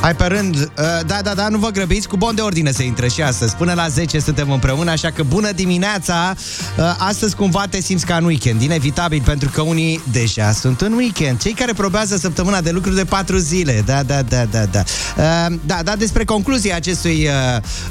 [0.00, 0.66] Hai pe rând, uh,
[1.06, 3.54] da, da, da, nu vă grăbiți, cu bon de ordine să intre și astăzi.
[3.54, 6.34] Până la 10 suntem împreună, așa că bună dimineața!
[6.78, 10.92] Uh, Astăzi cumva te simți ca în weekend, inevitabil, pentru că unii deja sunt în
[10.92, 11.40] weekend.
[11.40, 14.82] Cei care probează săptămâna de lucru de 4 zile, da, da, da, da, da.
[15.16, 17.28] Uh, Da, da, despre concluzia acestui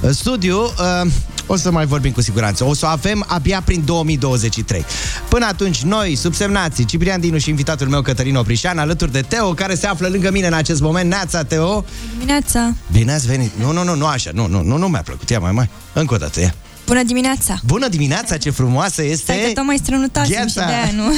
[0.03, 1.11] uh, studiu, uh,
[1.51, 2.65] o să mai vorbim cu siguranță.
[2.65, 4.85] O să o avem abia prin 2023.
[5.29, 9.75] Până atunci, noi, subsemnații, Ciprian Dinu și invitatul meu, Cătălin Oprișan, alături de Teo, care
[9.75, 11.09] se află lângă mine în acest moment.
[11.09, 11.85] Neața, Teo!
[12.13, 12.73] Dimineața!
[12.91, 13.51] Bine ați venit!
[13.59, 15.29] Nu, nu, nu, nu așa, nu, nu, nu, nu mi-a plăcut.
[15.29, 16.55] Ia mai, mai, încă o dată, ia.
[16.89, 17.59] Bună dimineața!
[17.65, 19.33] Bună dimineața, ce frumoasă este!
[19.33, 20.75] Stai că tot mai strănutasem și de Gheața.
[20.75, 21.13] aia, nu?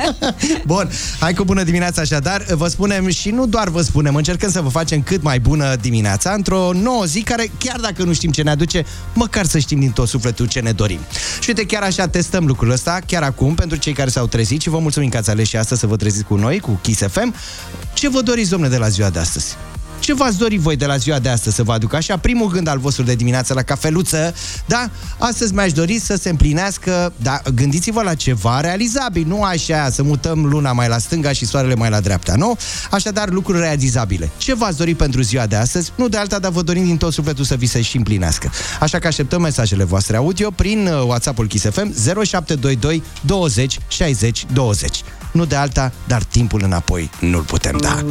[0.74, 2.44] Bun, hai cu bună dimineața așadar.
[2.48, 6.32] Vă spunem și nu doar vă spunem, încercăm să vă facem cât mai bună dimineața
[6.32, 9.90] într-o nouă zi care, chiar dacă nu știm ce ne aduce, măcar să știm din
[9.90, 11.00] tot sufletul ce ne dorim.
[11.40, 14.68] Și uite, chiar așa testăm lucrul ăsta, chiar acum, pentru cei care s-au trezit și
[14.68, 17.34] vă mulțumim că ați ales și astăzi să vă treziți cu noi, cu Kiss FM.
[17.94, 19.56] Ce vă doriți, domne, de la ziua de astăzi?
[20.02, 22.16] Ce v-ați dori voi de la ziua de astăzi să vă aduc așa?
[22.16, 24.34] Primul gând al vostru de dimineață la cafeluță,
[24.66, 24.90] da?
[25.18, 30.44] Astăzi mi-aș dori să se împlinească, da, gândiți-vă la ceva realizabil, nu așa să mutăm
[30.44, 32.56] luna mai la stânga și soarele mai la dreapta, nu?
[32.90, 34.30] Așadar, lucruri realizabile.
[34.36, 35.92] Ce v-ați dori pentru ziua de astăzi?
[35.96, 38.50] Nu de alta, dar vă dorim din tot sufletul să vi se și împlinească.
[38.80, 45.02] Așa că așteptăm mesajele voastre audio prin uh, WhatsApp-ul Kiss FM 0722 20 60 20.
[45.32, 48.04] Nu de alta, dar timpul înapoi nu-l putem da.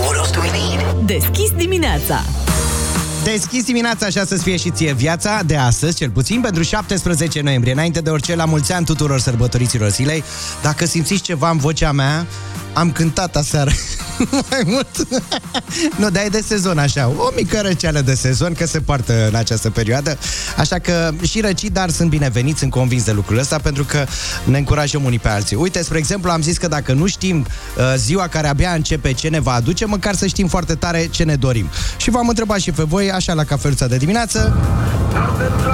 [0.00, 1.06] What else do we need?
[1.06, 2.22] Deschis dimineața
[3.24, 7.72] Deschis dimineața așa să-ți fie și ție viața de astăzi, cel puțin pentru 17 noiembrie.
[7.72, 10.24] Înainte de orice, la mulți ani tuturor sărbătoriților zilei.
[10.62, 12.26] Dacă simțiți ceva în vocea mea,
[12.72, 13.70] am cântat aseară
[14.50, 15.06] mai mult.
[15.96, 19.34] nu, dar e de sezon așa, o mică răceală de sezon, că se poartă în
[19.34, 20.18] această perioadă.
[20.56, 24.04] Așa că și răcii, dar sunt bineveniți, sunt convins de lucrul ăsta, pentru că
[24.44, 25.56] ne încurajăm unii pe alții.
[25.56, 29.28] Uite, spre exemplu, am zis că dacă nu știm uh, ziua care abia începe ce
[29.28, 31.68] ne va aduce, măcar să știm foarte tare ce ne dorim.
[31.96, 34.56] Și v-am întrebat și pe voi, așa la cafeluța de dimineață.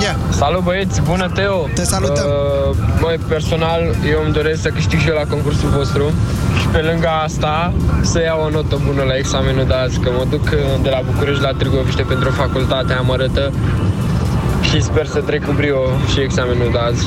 [0.02, 1.68] Ia, Salut băieți, bună Teo!
[1.74, 2.24] Te salutăm.
[2.24, 3.80] Uh, Mai personal,
[4.10, 6.12] eu îmi doresc să câștig și eu la concursul vostru
[6.66, 10.26] și pe lângă asta să iau o notă bună la examenul de azi, că mă
[10.30, 13.52] duc uh, de la București la Târgoviște pentru facultatea amărâtă
[14.70, 15.78] și sper să trec cu brio
[16.12, 17.04] și examenul de azi.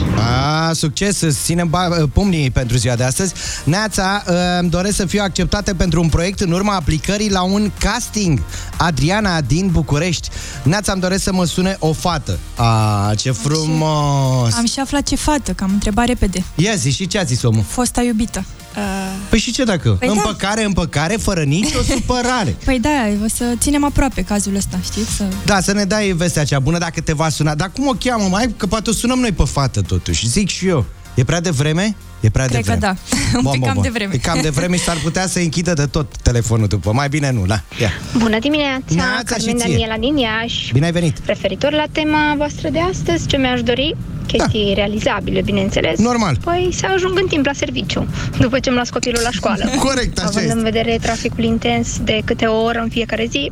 [0.67, 3.33] A, succes, să ținem ba- pumnii pentru ziua de astăzi.
[3.63, 7.71] Neața, uh, îmi doresc să fiu acceptate pentru un proiect în urma aplicării la un
[7.79, 8.41] casting.
[8.77, 10.29] Adriana din București.
[10.63, 12.39] Neața, îmi doresc să mă sune o fată.
[12.55, 14.53] A, ce frumos!
[14.57, 16.43] Am și aflat ce fată, că am întrebat repede.
[16.55, 17.63] Ia zi, și ce a zis omul?
[17.67, 18.43] Fosta iubită.
[18.75, 18.83] Uh,
[19.29, 19.89] Păi și ce dacă?
[19.89, 20.13] Păi da.
[20.13, 22.55] împăcare, împăcare, fără nicio supărare.
[22.65, 22.89] păi da,
[23.23, 25.11] o să ținem aproape cazul ăsta, știți?
[25.15, 25.23] Să...
[25.45, 27.55] Da, să ne dai vestea cea bună dacă te va suna.
[27.55, 28.53] Dar cum o cheamă, mai?
[28.57, 30.27] Că poate o sunăm noi pe fată, totuși.
[30.27, 30.85] Zic și eu.
[31.19, 31.95] E prea devreme?
[32.19, 32.95] E prea Cred că devreme.
[33.33, 33.39] da.
[33.49, 34.13] Un pic cam devreme.
[34.13, 36.91] E cam devreme și s-ar putea să închidă de tot telefonul după.
[36.93, 37.61] Mai bine nu, la.
[37.81, 37.89] Ia.
[38.17, 39.69] Bună dimineața, Neața Carmen și ție.
[39.71, 40.73] Daniela din Iași.
[40.73, 41.17] Bine ai venit.
[41.25, 43.95] Referitor la tema voastră de astăzi, ce mi-aș dori?
[44.27, 45.97] Chestii realizabile, bineînțeles.
[45.97, 46.03] Da.
[46.03, 46.37] Normal.
[46.43, 48.07] Păi să ajung în timp la serviciu,
[48.39, 49.65] după ce îmi las copilul la școală.
[49.87, 50.57] Corect, așa Având este.
[50.57, 53.51] în vedere traficul intens de câte o oră în fiecare zi,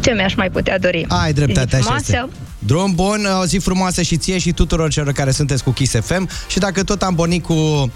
[0.00, 1.04] ce mi-aș mai putea dori?
[1.08, 2.12] Ai dreptate, Zi așa frumoasă.
[2.12, 2.28] este.
[2.66, 6.28] Drum bun, o zi frumoasă și ție și tuturor celor care sunteți cu Kiss FM
[6.48, 7.90] și dacă tot am pornit cu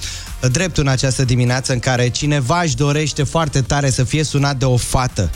[0.50, 4.64] dreptul în această dimineață în care cineva își dorește foarte tare să fie sunat de
[4.64, 5.30] o fată.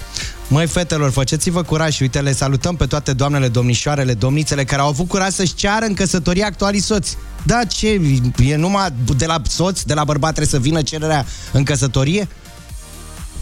[0.48, 4.88] Măi, fetelor, faceți-vă curaj și uite, le salutăm pe toate doamnele, domnișoarele, domnițele care au
[4.88, 7.16] avut curaj să-și ceară în căsătorie actualii soți.
[7.42, 8.00] Da, ce?
[8.44, 12.28] E numai de la soț, de la bărbat trebuie să vină cererea în căsătorie?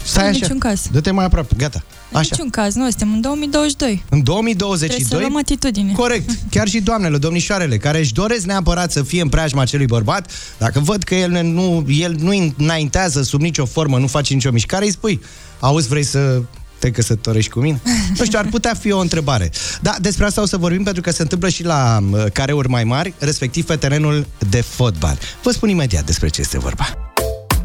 [0.07, 0.39] Stai În așa.
[0.41, 0.81] niciun caz.
[0.91, 1.83] Dă-te mai aproape, gata.
[2.11, 2.27] În Așa.
[2.31, 3.89] niciun caz, nu, suntem în 2022.
[3.91, 5.91] În Trebuie 2022 să luăm atitudine.
[5.91, 6.29] Corect.
[6.53, 10.79] Chiar și doamnele, domnișoarele, care își doresc neapărat să fie în preajma acelui bărbat, dacă
[10.79, 14.91] văd că el nu, el nu înaintează sub nicio formă, nu face nicio mișcare, îi
[14.91, 15.21] spui,
[15.59, 16.41] auzi, vrei să
[16.79, 17.81] te căsătorești cu mine?
[18.17, 19.51] Nu știu, ar putea fi o întrebare.
[19.81, 22.83] Da, despre asta o să vorbim pentru că se întâmplă și la uh, careuri mai
[22.83, 25.17] mari, respectiv pe terenul de fotbal.
[25.43, 27.13] Vă spun imediat despre ce este vorba.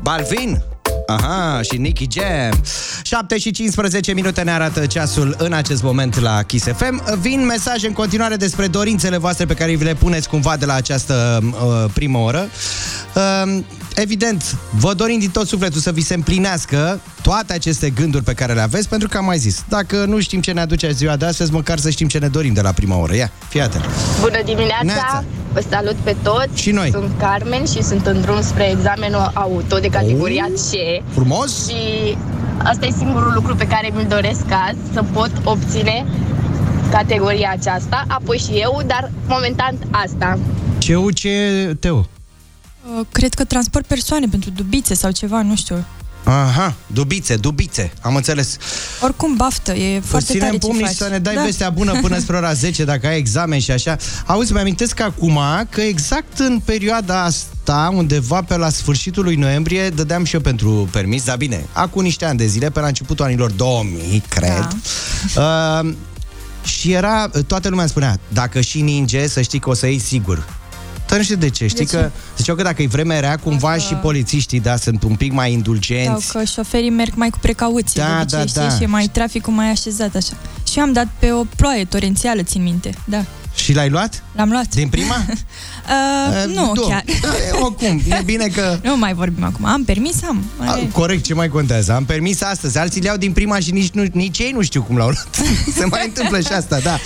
[0.02, 0.62] Balvin!
[1.06, 2.60] Aha, și Nicky Jam.
[3.02, 7.86] 7 și 15 minute ne arată ceasul în acest moment la Kiss FM Vin mesaje
[7.86, 11.90] în continuare despre dorințele voastre pe care vi le puneți cumva de la această uh,
[11.92, 12.48] primă oră.
[13.14, 13.62] Uh,
[13.94, 18.52] Evident, vă dorim din tot sufletul să vi se împlinească toate aceste gânduri pe care
[18.52, 21.24] le aveți Pentru că am mai zis, dacă nu știm ce ne aduce ziua de
[21.24, 23.84] astăzi Măcar să știm ce ne dorim de la prima oră Ia, fii atent
[24.20, 24.84] Bună dimineața!
[24.84, 25.24] Neața.
[25.52, 26.60] Vă salut pe toți!
[26.60, 26.90] Și noi.
[26.90, 31.02] Sunt Carmen și sunt în drum spre examenul auto de categoria C.
[31.12, 31.68] Frumos?
[31.68, 32.16] Și
[32.64, 36.06] Asta e singurul lucru pe care mi-l doresc azi, să pot obține
[36.90, 40.38] categoria aceasta, apoi și eu, dar momentan asta.
[40.78, 42.06] Ce ce Teo?
[42.82, 45.84] Uh, Cred că transport persoane pentru dubițe sau ceva, nu știu.
[46.24, 48.56] Aha, dubițe, dubițe, am înțeles.
[49.00, 50.94] Oricum, baftă, e foarte Ținem tare ce pumnii faci.
[50.94, 51.42] să ne dai da.
[51.42, 53.96] vestea bună până spre ora 10 dacă ai examen și așa.
[54.26, 55.38] Auzi, mi-amintesc acum
[55.70, 60.88] că exact în perioada asta, undeva pe la sfârșitul lui noiembrie, dădeam și eu pentru
[60.90, 64.76] permis, dar bine, acum niște ani de zile, pe la începutul anilor 2000, cred.
[65.34, 65.80] Da.
[65.82, 65.94] Uh,
[66.64, 70.60] și era, toată lumea spunea, dacă și ninge, să știi că o să iei sigur.
[71.12, 71.96] Dar nu știu de ce, știi ce?
[71.96, 75.46] că ziceau că dacă e vreme rea, cumva și polițiștii, da, sunt un pic mai
[75.46, 76.32] Sau indulgenți.
[76.32, 78.76] că șoferii merg mai cu precauție, Da, de obicei, da, știi, da.
[78.76, 80.32] și e mai traficul mai așezat așa.
[80.72, 83.24] Și eu am dat pe o ploaie torențială, țin minte, da.
[83.54, 84.22] Și l-ai luat?
[84.36, 84.68] L-am luat.
[84.74, 85.16] Din prima?
[85.82, 87.04] Uh, nu, du- chiar.
[87.22, 88.78] Da, e, oricum, e bine că...
[88.82, 89.64] Nu mai vorbim acum.
[89.64, 90.44] Am permis, am.
[90.58, 90.88] A, Mai...
[90.92, 91.92] corect, ce mai contează?
[91.92, 92.78] Am permis astăzi.
[92.78, 95.28] Alții le-au din prima și nici, nu, nici ei nu știu cum l-au luat.
[95.78, 96.98] Se mai întâmplă și asta, da.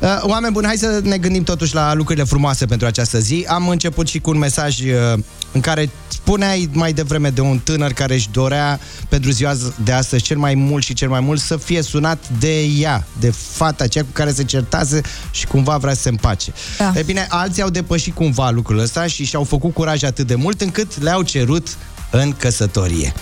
[0.00, 3.44] Uh, oameni buni, hai să ne gândim totuși la lucrurile frumoase pentru această zi.
[3.48, 5.18] Am început și cu un mesaj uh,
[5.52, 9.52] în care spuneai mai devreme de un tânăr care își dorea pentru ziua
[9.84, 13.30] de astăzi cel mai mult și cel mai mult să fie sunat de ea, de
[13.30, 16.52] fata aceea cu care se certase și cumva vrea să se împace.
[16.78, 16.92] Da.
[16.94, 20.60] E bine, alții au depășit cumva lucrul ăsta și și-au făcut curaj atât de mult
[20.60, 21.68] încât le-au cerut
[22.10, 23.12] în căsătorie.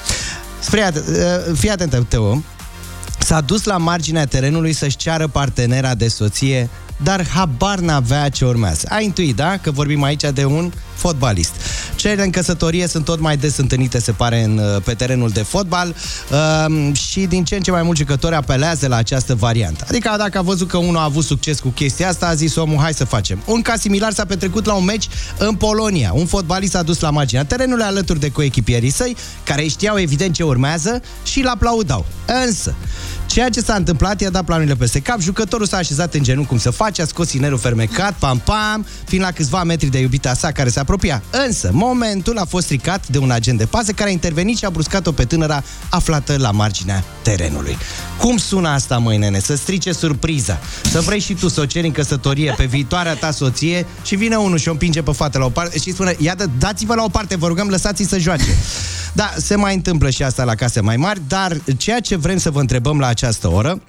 [0.60, 2.42] Spre at- uh, fii atent, Teo.
[3.18, 6.68] S-a dus la marginea terenului să-și ceară partenera de soție,
[7.02, 8.86] dar habar n-avea ce urmează.
[8.90, 9.56] Ai intuit, da?
[9.56, 11.52] Că vorbim aici de un fotbalist.
[11.96, 15.42] Cererile în căsătorie sunt tot mai des întâlnite, se pare, în, uh, pe terenul de
[15.42, 15.94] fotbal
[16.30, 19.84] uh, și din ce în ce mai mulți jucători apelează la această variantă.
[19.88, 22.78] Adică dacă a văzut că unul a avut succes cu chestia asta, a zis omul,
[22.78, 23.42] hai să facem.
[23.44, 25.08] Un caz similar s-a petrecut la un meci
[25.38, 26.12] în Polonia.
[26.14, 30.42] Un fotbalist a dus la marginea terenului alături de coechipierii săi, care știau evident ce
[30.42, 32.06] urmează și îl aplaudau.
[32.46, 32.74] Însă,
[33.38, 36.58] Ceea ce s-a întâmplat i-a dat planurile peste cap, jucătorul s-a așezat în genunchi cum
[36.58, 40.68] să face, a scos inerul fermecat, pam-pam, fiind la câțiva metri de iubita sa care
[40.68, 41.22] se apropia.
[41.46, 44.70] Însă, momentul a fost stricat de un agent de pază care a intervenit și a
[44.70, 47.76] bruscat-o pe tânăra aflată la marginea terenului.
[48.18, 49.38] Cum sună asta, măi, nene?
[49.38, 50.58] Să strice surpriza.
[50.90, 54.36] Să vrei și tu să o ceri în căsătorie pe viitoarea ta soție și vine
[54.36, 57.08] unul și o împinge pe fată la o parte și spune, iată, dați-vă la o
[57.08, 58.56] parte, vă rugăm, lăsați-i să joace.
[59.12, 62.50] Da, se mai întâmplă și asta la case mai mari, dar ceea ce vrem să
[62.50, 63.82] vă întrebăm la această oră,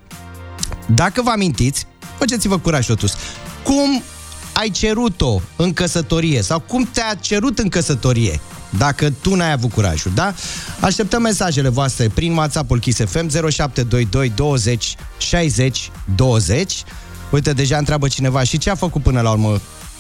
[0.96, 1.86] dacă vă amintiți,
[2.18, 3.14] faceți-vă curaj totuși,
[3.64, 4.04] cum
[4.54, 8.40] ai cerut-o în căsătorie sau cum te-a cerut în căsătorie
[8.78, 10.34] dacă tu n-ai avut curajul, da?
[10.80, 16.84] Așteptăm mesajele voastre prin WhatsApp-ul Kiss FM 0722 20 60 20.
[17.32, 19.60] Uite, deja întreabă cineva și ce a făcut până la urmă?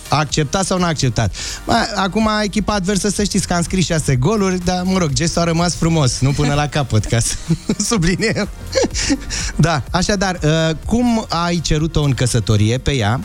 [0.09, 1.35] A acceptat sau nu a acceptat?
[1.65, 5.41] Bă, acum echipa adversă să știți că am scris 6 goluri, dar mă rog, gestul
[5.41, 7.33] a rămas frumos, nu până la capăt, ca să
[7.89, 8.49] subliniem.
[9.55, 13.19] da, așadar, uh, cum ai cerut-o în căsătorie pe ea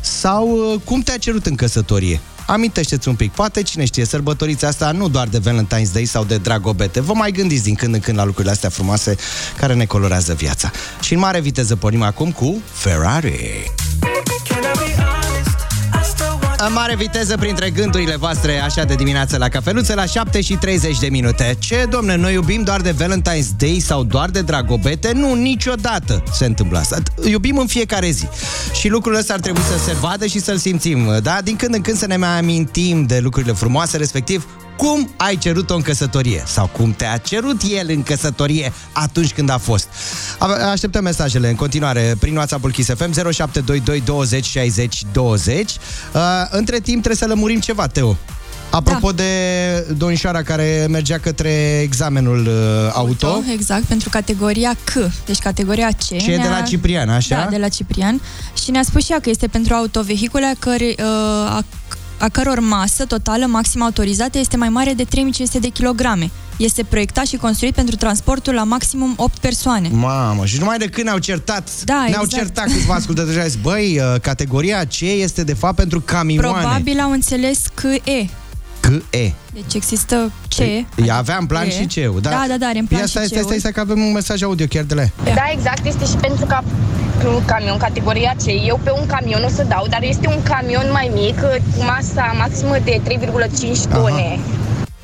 [0.00, 2.20] sau uh, cum te-a cerut în căsătorie?
[2.46, 6.36] Amintește-ți un pic, poate cine știe, sărbătoriți asta nu doar de Valentine's Day sau de
[6.36, 9.16] dragobete, vă mai gândiți din când în când la lucrurile astea frumoase
[9.58, 10.70] care ne colorează viața.
[11.00, 13.72] Și în mare viteză pornim acum cu Ferrari.
[16.66, 20.98] În mare viteză printre gândurile voastre așa de dimineață la cafeluță la 7 și 30
[20.98, 21.56] de minute.
[21.58, 25.12] Ce, domne, noi iubim doar de Valentine's Day sau doar de dragobete?
[25.12, 26.96] Nu, niciodată se întâmplă asta.
[27.28, 28.26] Iubim în fiecare zi.
[28.72, 31.38] Și lucrul ăsta ar trebui să se vadă și să-l simțim, da?
[31.44, 35.74] Din când în când să ne mai amintim de lucrurile frumoase, respectiv cum ai cerut-o
[35.74, 39.88] în căsătorie sau cum te-a cerut el în căsătorie atunci când a fost.
[40.38, 45.70] A- Așteptăm mesajele în continuare prin WhatsApp-ul Kiss FM 0722 20 60 20.
[45.70, 48.16] Uh, între timp trebuie să lămurim ceva, Teo.
[48.70, 49.22] Apropo da.
[49.22, 54.92] de domnișoara care mergea către examenul uh, auto, auto, Exact, pentru categoria C,
[55.26, 56.04] deci categoria C.
[56.04, 57.36] ce e de ne-a- la Ciprian, așa?
[57.36, 58.20] Da, de la Ciprian.
[58.62, 61.04] Și ne-a spus și ea că este pentru autovehicule a, căre, uh,
[61.50, 61.64] a,
[62.18, 66.30] a căror masă totală maxim autorizată este mai mare de 3500 de kilograme.
[66.56, 69.88] Este proiectat și construit pentru transportul la maximum 8 persoane.
[69.92, 72.42] Mamă, și numai de când ne-au certat, Da, ne-au exact.
[72.42, 76.48] certat câțiva ascultători și au zis, băi, uh, categoria C este de fapt pentru camioane.
[76.60, 78.26] Probabil au înțeles că E.
[78.80, 79.32] C-E.
[79.52, 80.58] Deci există C.
[81.06, 81.70] Ea avea în plan E.
[81.70, 82.30] și C-ul, da?
[82.30, 83.46] Da, da, da, are în plan Ia și stai, stai, C-ul.
[83.46, 85.10] stai, stai, că avem un mesaj audio chiar de la ea.
[85.34, 86.46] Da, exact, este și pentru
[87.22, 88.46] ca un camion categoria C.
[88.66, 91.40] Eu pe un camion o să dau, dar este un camion mai mic,
[91.76, 94.38] cu masa maximă de 3,5 tone.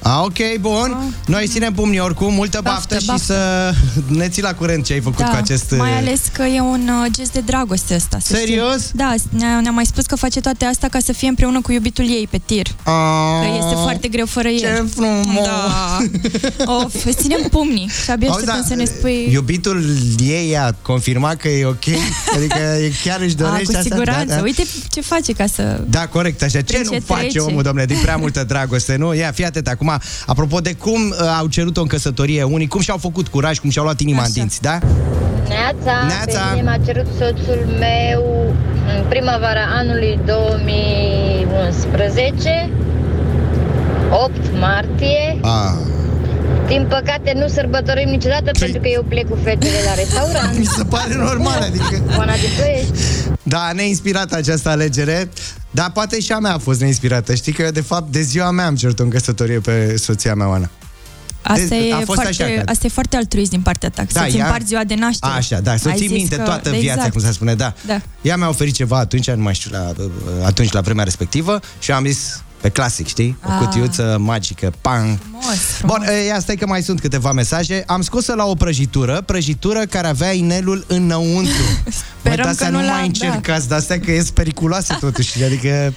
[0.03, 1.15] A, ok, bun.
[1.27, 3.25] Noi ținem pumnii oricum, multă baftă, Baftă, și baftă.
[3.25, 3.73] să
[4.15, 5.75] ne ții la curent ce ai făcut cu acest...
[5.77, 8.19] mai ales că e un uh, gest de dragoste ăsta.
[8.21, 8.47] să știi.
[8.47, 8.91] Serios?
[8.95, 12.05] Da, ne-a, ne-a mai spus că face toate asta ca să fie împreună cu iubitul
[12.05, 12.67] ei pe tir.
[12.83, 12.93] A,
[13.41, 14.59] Că este foarte greu fără el.
[14.59, 15.45] Ce frumos!
[15.45, 15.99] Da.
[16.65, 19.29] Of, îți ținem pumnii și abia Auzi, așteptăm da, să ne spui...
[19.33, 19.85] Iubitul
[20.19, 21.85] ei a confirmat că e ok?
[22.37, 22.59] Adică
[23.05, 23.81] chiar își A, dorește cu asta?
[23.91, 24.25] siguranță.
[24.25, 24.43] Da, da.
[24.43, 25.81] Uite ce face ca să...
[25.89, 26.61] Da, corect, așa.
[26.61, 27.39] Ce Prin nu ce face trece.
[27.39, 29.15] omul, domnule, din prea multă dragoste, nu?
[29.15, 29.89] Ia, fii atent acum,
[30.27, 33.85] apropo de cum uh, au cerut-o în căsătorie unii, cum și-au făcut curaj, cum și-au
[33.85, 34.27] luat inima Așa.
[34.27, 34.79] în dinți, da?
[35.49, 36.41] Neața, Neața.
[36.41, 38.55] pe mine m-a cerut soțul meu
[38.97, 42.71] în primăvara anului 2011,
[44.11, 45.39] 8 martie.
[45.43, 45.73] Ah.
[46.71, 50.67] Din păcate nu sărbătorim niciodată pentru că eu plec cu fetele la Mi restaurant.
[50.67, 52.03] se pare normal, adică...
[52.19, 52.93] Oana din Ploiești.
[53.43, 55.29] Da, neinspirată această alegere,
[55.71, 57.35] dar poate și a mea a fost neinspirată.
[57.35, 60.49] Știi că eu, de fapt, de ziua mea am cerut în căsătorie pe soția mea,
[60.49, 60.71] Oana.
[61.43, 64.05] Asta, Deci, e a fost foarte, așa, că- asta e foarte altruist din partea ta,
[64.13, 65.33] Da, să-ți ea- împarți ziua de naștere.
[65.33, 67.13] Așa, da, să Ai ții zis minte că- toată da, viața, exact.
[67.13, 67.75] cum se spune, da.
[67.87, 68.01] Da.
[68.23, 69.93] Ea mi-a oferit ceva atunci, nu mai știu, la,
[70.47, 73.37] atunci, la vremea respectivă și eu am zis, pe clasic, știi?
[73.47, 73.59] O Ah.
[73.59, 75.19] cutiuță magică, pang.
[75.19, 75.97] Frumos, frumos.
[75.99, 77.83] Bun, e, ia stai că mai sunt câteva mesaje.
[77.87, 81.53] Am scos-o la o prăjitură, prăjitură care avea inelul înăuntru.
[81.85, 85.43] Măi, Sperăm de-astea că nu nu mai la- încercați, de astea că e periculoase totuși.
[85.45, 85.95] Adică...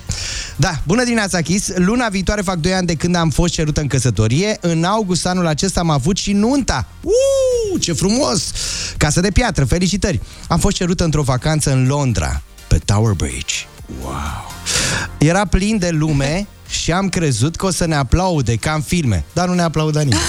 [0.55, 1.71] Da, bună dimineața, Chis.
[1.75, 4.57] Luna viitoare fac 2 ani de când am fost cerută în căsătorie.
[4.61, 6.87] În august anul acesta am avut și nunta.
[7.01, 8.51] Uuu, ce frumos!
[8.97, 10.21] Casă de piatră, felicitări!
[10.47, 13.53] Am fost cerută într-o vacanță în Londra, pe Tower Bridge.
[14.01, 14.51] Wow!
[15.17, 19.23] Era plin de lume și am crezut că o să ne aplaude ca în filme,
[19.33, 20.21] dar nu ne aplauda nimeni.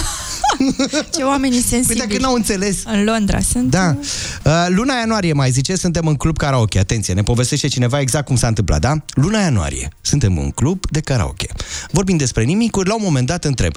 [1.15, 1.99] Ce oameni Păi sensibili.
[2.07, 3.71] dacă n-au înțeles, În Londra sunt...
[3.71, 3.97] da.
[4.45, 6.79] Uh, Luna ianuarie, mai zice, suntem în club karaoke.
[6.79, 8.95] Atenție, ne povestește cineva exact cum s-a întâmplat, da?
[9.15, 11.47] Luna ianuarie, suntem în club de karaoke.
[11.91, 13.75] Vorbim despre nimicuri, la un moment dat întreb,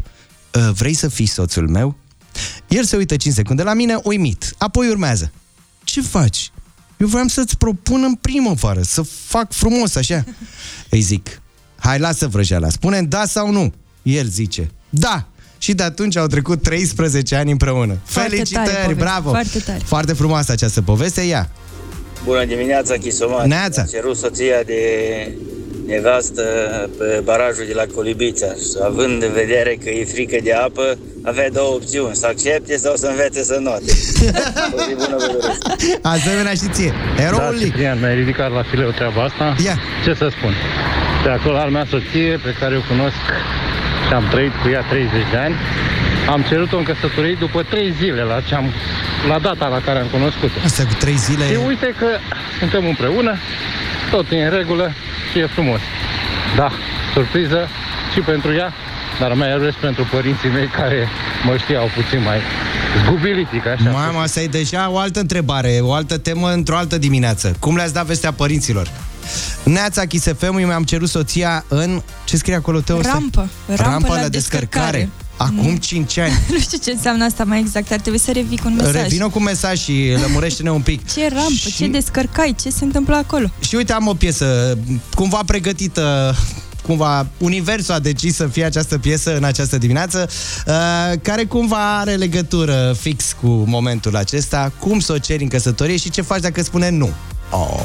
[0.53, 1.95] "Uh, vrei să fii soțul meu?
[2.67, 4.53] El se uită 5 secunde la mine, uimit.
[4.57, 5.31] Apoi urmează.
[5.83, 6.51] Ce faci?
[6.97, 10.23] Eu vreau să-ți propun în primăvară, să fac frumos așa.
[10.89, 11.41] Îi zic,
[11.75, 13.73] hai lasă vrăjeala, spune da sau nu.
[14.01, 15.27] El zice, da.
[15.57, 17.97] Și de atunci au trecut 13 ani împreună.
[18.03, 19.29] Foarte tare Felicitări, poveste, bravo!
[19.29, 19.81] foarte tare.
[19.85, 21.49] Foarte frumoasă această poveste, ia.
[22.23, 23.47] Bună dimineața, Chisomat.
[23.47, 23.81] Neața.
[23.81, 24.81] Am cerut soția de
[25.87, 26.43] nevastă
[26.97, 31.49] pe barajul de la Colibița și având în vedere că e frică de apă, avea
[31.49, 33.91] două opțiuni, să accepte sau să învețe să note.
[34.75, 35.61] O zi bună vă doresc.
[36.01, 36.93] Asemenea și ție.
[37.15, 37.65] Da, Eroul Lic.
[37.65, 39.55] Ciprian, mi-ai ridicat la fileu treaba asta.
[39.65, 39.75] Ia.
[40.03, 40.53] Ce să spun?
[41.23, 43.23] De acolo al mea soție, pe care o cunosc
[44.07, 45.55] și am trăit cu ea 30 de ani,
[46.29, 48.67] am cerut-o în căsătorie după 3 zile la, ce am,
[49.27, 50.59] la data la care am cunoscut-o.
[50.63, 51.45] Asta cu 3 zile...
[51.45, 52.07] Și uite că
[52.59, 53.33] suntem împreună,
[54.11, 54.91] tot e în regulă
[55.31, 55.79] și e frumos.
[56.55, 56.71] Da,
[57.13, 57.67] surpriză
[58.13, 58.73] și pentru ea,
[59.19, 61.07] dar mai ales pentru părinții mei care
[61.45, 62.39] mă știau puțin mai
[63.03, 63.89] zgubilitic, așa.
[63.89, 67.55] Mama, asta e deja o altă întrebare, o altă temă într-o altă dimineață.
[67.59, 68.91] Cum le-ați dat vestea părinților?
[69.63, 72.01] Neața Chisefem, eu mi-am cerut soția în...
[72.25, 73.01] Ce scrie acolo, Teo?
[73.01, 73.11] Stai.
[73.11, 73.49] Rampă.
[73.67, 75.09] Rampă, Rampă la, la descărcare.
[75.37, 76.31] Acum 5 ani.
[76.51, 78.93] Nu știu ce înseamnă asta mai exact, ar trebui să revii cu un mesaj.
[78.93, 81.11] Revină cu mesaj și lămurește-ne un pic.
[81.13, 83.47] Ce rampă, Și- ce descărcai, ce se întâmplă acolo?
[83.59, 84.77] Și uite, am o piesă
[85.15, 86.35] cumva pregătită
[86.81, 90.29] cumva universul a decis să fie această piesă în această dimineață,
[90.67, 90.73] uh,
[91.21, 96.09] care cumva are legătură fix cu momentul acesta, cum să o ceri în căsătorie și
[96.09, 97.09] ce faci dacă spune nu.
[97.51, 97.83] Oh.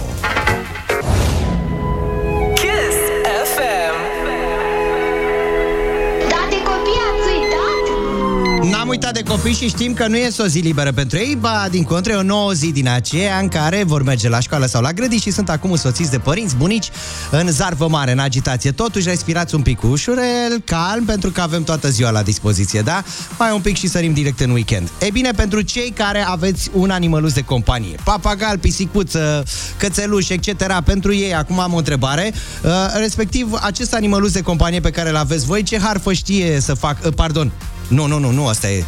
[8.83, 11.67] N-am uitat de copii și știm că nu e o zi liberă pentru ei, ba,
[11.71, 14.83] din contră, e o nouă zi din aceea în care vor merge la școală sau
[14.83, 16.91] la grădini și sunt acum însoțiți de părinți, bunici,
[17.31, 18.71] în zarvă mare, în agitație.
[18.73, 23.03] Totuși, respirați un pic ușurel, calm, pentru că avem toată ziua la dispoziție, da?
[23.39, 24.91] Mai un pic și sărim direct în weekend.
[25.01, 29.45] E bine, pentru cei care aveți un animăluț de companie, papagal, pisicuță,
[29.79, 34.91] cățeluș, etc., pentru ei, acum am o întrebare, uh, respectiv, acest animăluț de companie pe
[34.91, 37.53] care îl aveți voi, ce harfă știe să fac, uh, pardon,
[37.89, 38.85] nu, nu, nu, nu, asta e.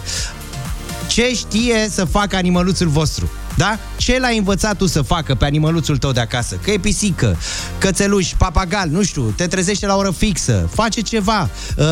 [1.07, 3.31] Ce știe să facă animăluțul vostru?
[3.57, 3.79] Da?
[3.97, 6.59] Ce l-ai învățat tu să facă pe animăluțul tău de acasă?
[6.63, 7.37] Că e pisică,
[7.79, 11.51] cățeluș, papagal, nu știu, te trezește la oră fixă, face ceva.
[11.77, 11.85] Uh,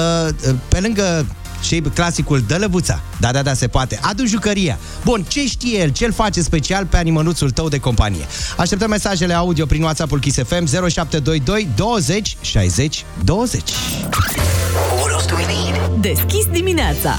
[0.48, 1.26] uh, pe lângă
[1.62, 3.00] și clasicul dă lăbuța.
[3.20, 3.98] Da, da, da, se poate.
[4.02, 4.78] Adu jucăria.
[5.04, 5.90] Bun, ce știe el?
[5.90, 8.26] Ce-l face special pe animăluțul tău de companie?
[8.56, 13.62] Așteptăm mesajele audio prin WhatsApp-ul Kiss FM 0722 20 60 20.
[16.02, 17.16] Deschis dimineața.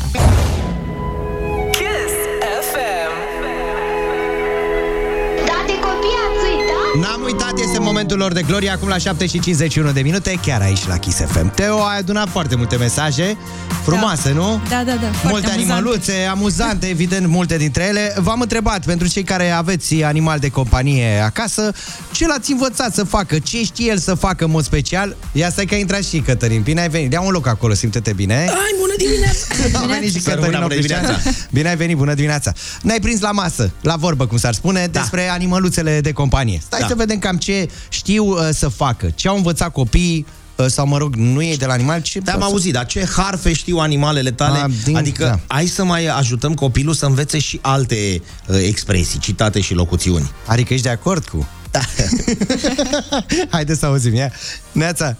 [6.99, 10.61] N-am uitat, este momentul lor de glorie Acum la 7 și 51 de minute Chiar
[10.61, 13.37] aici la Kiss FM Teo a adunat foarte multe mesaje
[13.83, 14.35] Frumoase, da.
[14.35, 14.61] nu?
[14.69, 14.91] Da, da, da.
[14.93, 15.71] Multe foarte amuzante.
[15.71, 18.13] animăluțe, amuzante, evident, multe dintre ele.
[18.17, 21.71] V-am întrebat, pentru cei care aveți animal de companie acasă,
[22.11, 23.39] ce l-ați învățat să facă?
[23.39, 25.15] Ce știe el să facă în mod special?
[25.31, 26.61] Ia stai că a intrat și Cătălin.
[26.61, 27.11] Bine ai venit.
[27.11, 28.33] Ia un loc acolo, simte-te bine.
[28.35, 29.79] Ai, bună dimineața!
[29.83, 31.01] A venit și Să Cătălin rămână, bună Oprișan.
[31.01, 31.29] dimineața!
[31.51, 32.51] Bine ai venit, bună dimineața.
[32.81, 34.99] Ne-ai prins la masă, la vorbă, cum s-ar spune, da.
[34.99, 36.61] despre animăluțele de companie.
[36.65, 36.89] Stai Da.
[36.89, 39.09] să vedem cam ce știu uh, să facă.
[39.15, 40.25] Ce au învățat copiii
[40.55, 42.73] uh, sau, mă rog, nu e de la animal, ce Da, pot am să- auzit,
[42.73, 44.57] dar ce harfe știu animalele tale?
[44.57, 45.55] A, din- adică, da.
[45.55, 50.31] hai să mai ajutăm copilul să învețe și alte uh, expresii, citate și locuțiuni.
[50.45, 51.47] Adică ești de acord cu?
[51.71, 51.79] Da.
[53.49, 54.31] Haideți să auzim, ia.
[54.71, 55.15] Neața,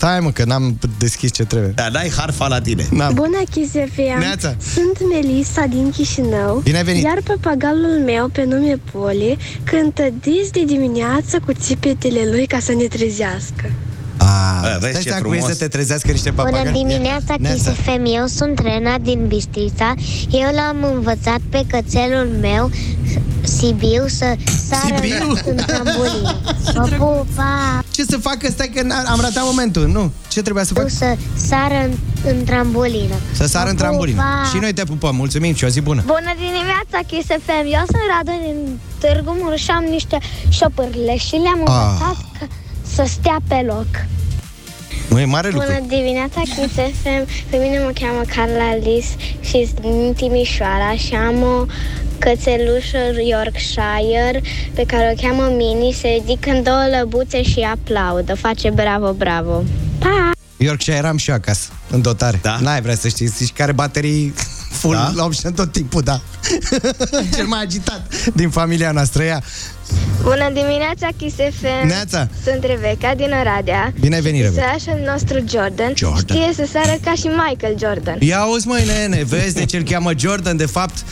[0.00, 1.72] stai mă, că n-am deschis ce trebuie.
[1.74, 2.86] Da, dai harfa la tine.
[2.90, 3.14] N-am.
[3.14, 4.18] Bună, Chisefia!
[4.18, 4.56] Neața.
[4.74, 6.58] Sunt Melissa din Chișinău.
[6.58, 7.04] Bine ai venit.
[7.04, 12.72] Iar papagalul meu, pe nume Poli, cântă dis de dimineață cu țipetele lui ca să
[12.72, 13.70] ne trezească.
[14.22, 15.52] A, Bă, vezi stai ce seama cum e frumos.
[15.56, 16.70] să te trezească niște papagali?
[16.70, 17.70] Bună dimineața, Neața.
[17.70, 18.04] KSFM.
[18.16, 19.94] Eu sunt Rena din Bistrița.
[20.30, 22.70] Eu l-am învățat pe cățelul meu,
[23.42, 24.34] Sibiu, să
[24.68, 25.34] sară Sibiu?
[25.50, 26.40] în trambulină.
[26.74, 27.82] Mă pupa!
[27.90, 28.50] Ce să facă?
[28.50, 30.12] Stai că n- am ratat momentul, nu?
[30.28, 30.88] Ce trebuia să fac?
[30.90, 31.16] Să
[31.48, 31.92] sară în,
[32.30, 33.14] în trambulină.
[33.32, 34.20] Să sară Mă în trambulină.
[34.22, 34.48] pupa!
[34.52, 36.02] Și noi te pupăm, mulțumim și o zi bună.
[36.06, 37.64] Bună dimineața, Kiss FM!
[37.64, 41.74] Eu sunt Radu din Târgu Mureș și am niște șopârle și le-am Ah.
[41.74, 42.44] învățat că
[42.94, 43.86] să stea pe loc.
[45.10, 45.66] Nu e mare lucru.
[45.66, 47.26] Bună dimineața, Kiss FM!
[47.50, 49.06] Pe mine mă cheamă Carla Lis
[49.40, 51.64] și sunt din Timișoara și am o
[52.18, 54.40] cățelușă Yorkshire
[54.74, 58.34] pe care o cheamă Mini, se ridică în două lăbuțe și aplaudă.
[58.34, 59.62] Face bravo, bravo!
[59.98, 60.30] Pa!
[60.64, 62.38] Yorkshire eram și eu acasă, în dotare.
[62.42, 62.58] Da?
[62.60, 64.34] N-ai vrea să știi, și care baterii
[64.70, 65.12] full Da?
[65.16, 65.24] da?
[65.24, 66.20] option tot timpul, da.
[67.36, 68.02] Cel mai agitat
[68.34, 69.42] din familia noastră, ia.
[70.22, 71.86] Bună dimineața, Kiss FM!
[71.86, 72.28] Neața.
[72.44, 73.92] Sunt Rebecca din Oradea.
[74.00, 74.62] Bine ai venit, Rebecca.
[74.78, 76.36] Sărașul nostru Jordan, Jordan.
[76.38, 78.16] știe să sară ca și Michael Jordan.
[78.18, 81.04] Ia auzi, măi, nene, vezi de ce îl cheamă Jordan, de fapt?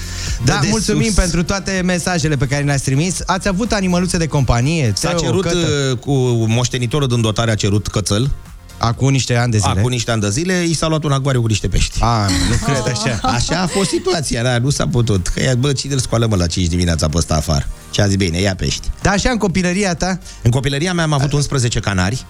[0.44, 1.14] Da, de mulțumim sus.
[1.14, 3.20] pentru toate mesajele pe care le-ați trimis.
[3.26, 4.92] Ați avut animăluțe de companie?
[4.96, 5.56] S-a Teo, cerut Cătă?
[5.90, 6.12] uh, cu
[6.48, 8.30] moștenitorul din dotare a cerut cățăl.
[8.78, 9.70] Acum niște ani de zile.
[9.70, 11.98] Acum niște ani de zile, i s-a luat un acvariu cu niște pești.
[12.00, 13.18] A, nu cred așa.
[13.22, 15.26] Așa a fost situația, da, nu s-a putut.
[15.26, 17.68] Că ea, bă, cine îl scoală mă la 5 dimineața pe ăsta afară?
[17.90, 18.90] Și a zis, bine, ia pești.
[19.02, 20.18] Da, așa în copilăria ta?
[20.42, 22.24] În copilăria mea am avut 11 canari.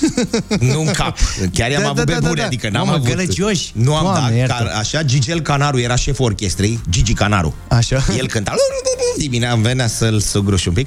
[0.72, 1.18] nu în cap.
[1.52, 2.46] Chiar i-am Da, avut da, pe da, bune, da.
[2.46, 3.08] adică n-am Mamă, avut...
[3.08, 3.70] gălăgioși.
[3.74, 4.36] Nu am Doamne, dat.
[4.38, 4.54] iartă.
[4.64, 7.54] Car, așa, Gigel Canaru era șeful orchestrei, Gigi Canaru.
[7.68, 8.04] Așa.
[8.18, 8.54] El cânta
[9.18, 10.86] dimineața, îmi venea să-l sugruși un pic.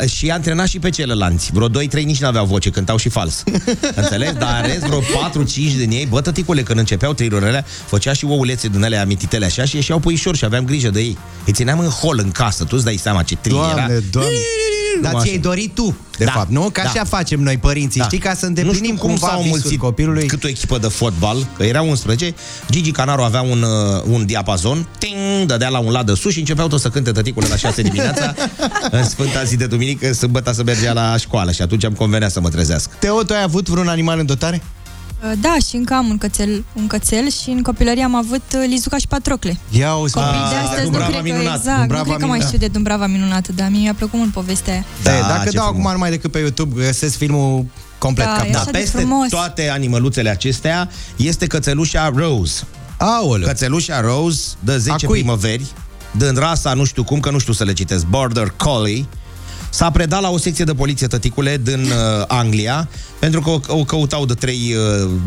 [0.00, 1.50] Uh, și a antrenat și pe celălalți.
[1.52, 1.72] Vreo 2-3
[2.04, 3.42] nici n-aveau voce, cântau și fals.
[3.94, 4.32] Înțelegi?
[4.34, 8.24] Dar în rest, vreo 4-5 din ei, bă, tăticule, când începeau trilurile alea, făcea și
[8.24, 11.18] oulețe din alea amintitele așa și ieșeau puișori și aveam grijă de ei.
[11.46, 13.72] Îi țineam în hol în casă, tu îți dai seama ce tri era.
[13.74, 14.30] Doamne, doamne.
[15.02, 15.22] Dar Așa.
[15.24, 16.60] ți-ai dorit tu, de Da, fapt, nu?
[16.72, 16.88] Că da.
[16.90, 18.06] așa facem noi, părinții, Da.
[18.06, 18.18] știi?
[18.18, 20.26] Ca să nu îndeplinim știu cum cumva s-au visul mulțit copilului.
[20.26, 22.34] cât o echipă de fotbal, că erau 11,
[22.70, 26.38] Gigi Canaru avea un, uh, un diapazon, ting, dădea la un lat de sus și
[26.38, 28.34] începeau tot să cânte tăticule la 6 dimineața,
[28.90, 32.40] în sfânta zi de duminică, sâmbătă să mergea la școală și atunci îmi convenea să
[32.40, 32.96] mă trezească.
[32.98, 34.62] Teo, tu ai avut vreun animal în dotare?
[35.24, 38.64] Uh, Da, și încă am un cățel, un cățel și în copilărie am avut uh,
[38.68, 39.56] Lizuca și Patrocle.
[39.70, 40.48] Ia uzi, Copiii mă.
[40.50, 42.46] de astăzi nu Dumbrava cred că minunat, exact, Dumbrava nu cred că mai minunat.
[42.46, 44.84] știu de Dumbrava minunată, dar mie mi-a plăcut mult povestea aia.
[45.02, 45.80] Da, Da, dacă ce dau frumos.
[45.80, 47.66] acum numai decât pe YouTube, găsesc filmul
[47.98, 48.46] complet Da, cap.
[48.46, 49.28] e Da, așa de peste frumos.
[49.28, 52.62] toate animăluțele acestea este cățelușa Rose.
[52.98, 53.46] Aoleu.
[53.46, 55.18] Cățelușa Rose de 10 A cui?
[55.20, 55.66] primăveri,
[56.16, 59.06] din rasa nu știu cum, că nu știu să le citesc, Border Collie,
[59.72, 63.84] s-a predat la o secție de poliție tăticule din uh, Anglia, pentru că o, o
[63.84, 64.74] căutau de 3,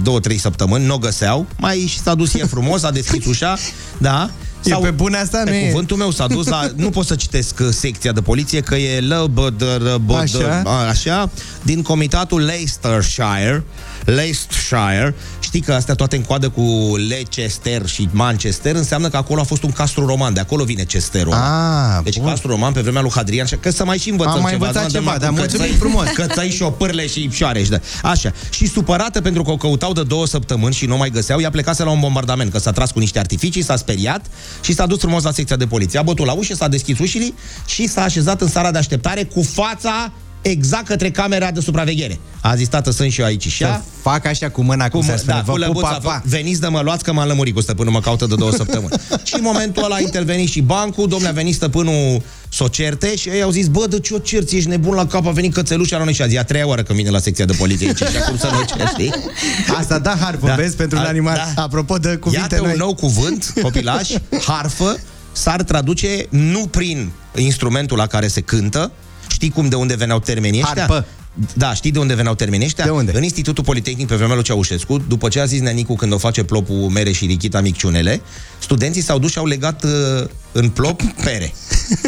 [0.06, 3.58] uh, 2-3 săptămâni, nu o găseau, mai și s-a dus el frumos, a deschis ușa,
[3.98, 4.30] da,
[4.64, 5.42] E pe bune asta?
[5.44, 5.68] pe Nu e?
[5.68, 6.70] cuvântul meu s-a dus la...
[6.76, 10.86] Nu pot să citesc uh, secția de poliție, că e lăbădă, Așa.
[10.90, 11.30] așa,
[11.62, 13.64] din comitatul Leicestershire,
[14.06, 19.44] Leicestershire, știi că astea toate în coadă cu Leicester și Manchester, înseamnă că acolo a
[19.44, 21.34] fost un castru roman, de acolo vine Chesterul.
[21.34, 22.28] Ah, deci bun.
[22.28, 24.66] castru roman pe vremea lui Hadrian, și- că să mai și învățăm Am mai ceva.
[24.66, 24.98] învățat nu?
[25.00, 26.08] ceva, Dăm dar acum mulțumim cățăi- frumos.
[26.14, 27.80] Cățăi, șopârle și șoarești, da.
[28.10, 28.32] Așa.
[28.50, 31.50] Și supărată pentru că o căutau de două săptămâni și nu o mai găseau, ea
[31.50, 34.26] plecase la un bombardament, că s-a tras cu niște artificii, s-a speriat
[34.62, 36.00] și s-a dus frumos la secția de poliție.
[36.00, 37.34] A bătut la ușă, s-a deschis ușile
[37.66, 40.12] și s-a așezat în sala de așteptare cu fața
[40.50, 42.20] exact către camera de supraveghere.
[42.42, 43.48] A zis, tată, sunt și eu aici.
[43.48, 45.34] Și Să ea, fac așa cu mâna, cum cum, se spune.
[45.36, 46.22] da, Vă cu pup, lăbuța, pa, pa.
[46.26, 48.90] veniți de mă luați că m-am lămurit cu stăpânul, mă caută de două săptămâni.
[49.24, 53.16] și în momentul ăla a intervenit și bancul, domnule, a venit stăpânul să o certe
[53.16, 55.54] și ei au zis, bă, de ce o cerți, ești nebun la cap, a venit
[55.54, 57.88] cățelușa la noi și a zis, a treia oară când vine la secția de poliție
[57.88, 59.14] aici și acum să nu cer, știi?
[59.80, 60.54] Asta da harpă, Da.
[60.56, 61.52] vezi, pentru un A- animal.
[61.56, 61.62] da.
[61.62, 62.72] Apropo de cuvinte Iată noi.
[62.72, 64.10] un nou cuvânt, copilaș,
[64.46, 64.96] harfă,
[65.32, 68.92] s-ar traduce nu prin instrumentul la care se cântă,
[69.28, 70.86] Știi cum de unde veneau termenii ăștia?
[70.88, 71.06] Harpă.
[71.54, 72.84] Da, știi de unde veneau termenii ăștia?
[72.84, 73.12] De unde?
[73.16, 76.44] În Institutul Politehnic pe vremea lui Ceaușescu, după ce a zis Neanicu când o face
[76.44, 78.22] plopul mere și Richita micciunele,
[78.60, 79.92] studenții s-au dus și au legat uh,
[80.52, 81.54] în plop pere.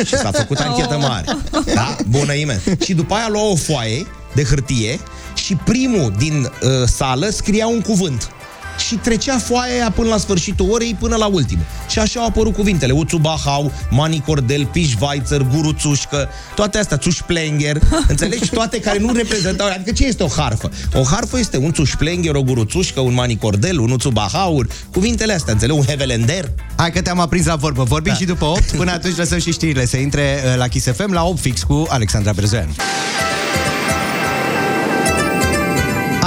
[0.06, 1.26] și s-a făcut anchetă mare.
[1.74, 1.96] Da?
[2.08, 2.62] Bună ime.
[2.84, 5.00] Și după aia lua o foaie de hârtie
[5.36, 8.32] și primul din uh, sală scria un cuvânt.
[8.78, 11.66] Și trecea foaia aia până la sfârșitul orei, până la ultimul.
[11.90, 12.92] Și așa au apărut cuvintele.
[12.92, 18.50] Uțu Bahau, Mani Cordel, Pișvaițăr, Guru Țușcă, toate astea, Țușplenger, înțelegi?
[18.50, 19.68] Toate care nu reprezentau.
[19.68, 20.72] Adică ce este o harfă?
[20.94, 25.34] O harfă este un Țușplenger, o Guru Țușcă, un Mani Cordel, un Uțu Bahaur, cuvintele
[25.34, 25.78] astea, înțelegi?
[25.80, 26.52] Un Hevelender.
[26.76, 27.84] Hai că te-am aprins la vorbă.
[27.84, 28.18] Vorbim da.
[28.18, 28.72] și după 8.
[28.72, 31.86] Până atunci lăsăm și știrile să intre uh, la Kiss FM la 8 fix cu
[31.90, 32.76] Alexandra Brezoian.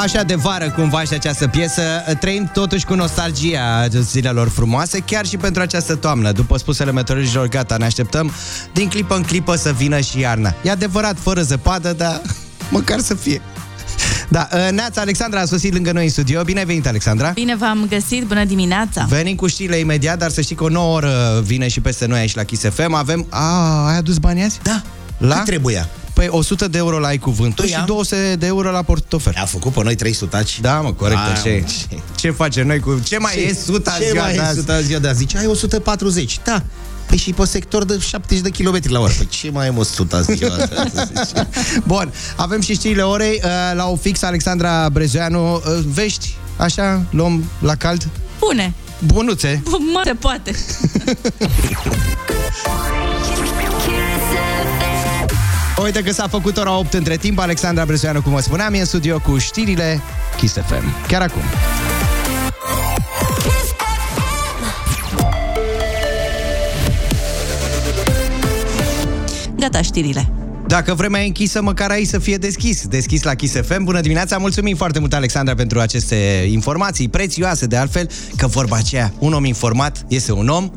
[0.00, 1.82] Așa de vară cumva și această piesă
[2.20, 7.76] Trăim totuși cu nostalgia zilelor frumoase Chiar și pentru această toamnă După spusele meteorologilor, gata,
[7.76, 8.32] ne așteptăm
[8.72, 12.20] Din clipă în clipă să vină și iarna E adevărat, fără zăpadă, dar
[12.70, 13.40] măcar să fie
[14.28, 16.42] da, Neața Alexandra a sosit lângă noi în studio.
[16.42, 17.30] Bine ai venit, Alexandra!
[17.30, 19.06] Bine v-am găsit, bună dimineața!
[19.08, 22.18] Venim cu știrile imediat, dar să știi că o nouă oră vine și peste noi
[22.18, 22.92] aici la Kiss FM.
[22.92, 23.26] Avem...
[23.28, 24.58] A, ai adus bani azi?
[24.62, 24.82] Da.
[25.18, 25.34] La?
[25.34, 25.88] Cât trebuia?
[26.20, 27.84] Păi 100 de euro la ai cuvântul Păi și am.
[27.86, 29.32] 200 de euro la portofel.
[29.36, 30.60] A făcut pe noi 300 aci.
[30.60, 31.18] Da, mă, corect.
[31.18, 33.00] Ai, ce, mă, ce facem noi cu...
[33.04, 34.58] Ce mai Ce- e 100 Ce ziua mai de e azi?
[34.58, 35.18] 100 ziua de azi?
[35.18, 36.38] Zice, ai 140.
[36.44, 36.62] Da.
[37.06, 39.12] Păi și pe sector de 70 de km la oră.
[39.16, 41.32] Păi ce mai e 100 ziua de azi?
[41.86, 43.40] Bun, avem și știrile orei.
[43.44, 45.54] uh, La o fix, Alexandra Brezoianu.
[45.54, 48.08] uh, Vești, așa, luăm la cald.
[48.38, 48.74] Bune,
[49.06, 49.62] Bunuțe.
[49.92, 50.54] mă se poate.
[55.82, 57.38] Uite că s-a făcut ora 8 între timp.
[57.38, 60.00] Alexandra Brezoianu, cum vă spuneam, e în studio cu știrile
[60.36, 61.06] Kiss FM.
[61.06, 61.42] Chiar acum.
[69.56, 70.32] Gata știrile.
[70.66, 72.86] Dacă vremea e închisă, măcar aici să fie deschis.
[72.86, 73.84] Deschis la Kiss FM.
[73.84, 74.36] Bună dimineața!
[74.38, 79.44] Mulțumim foarte mult, Alexandra, pentru aceste informații prețioase, de altfel, că vorba aceea, un om
[79.44, 80.70] informat este un om,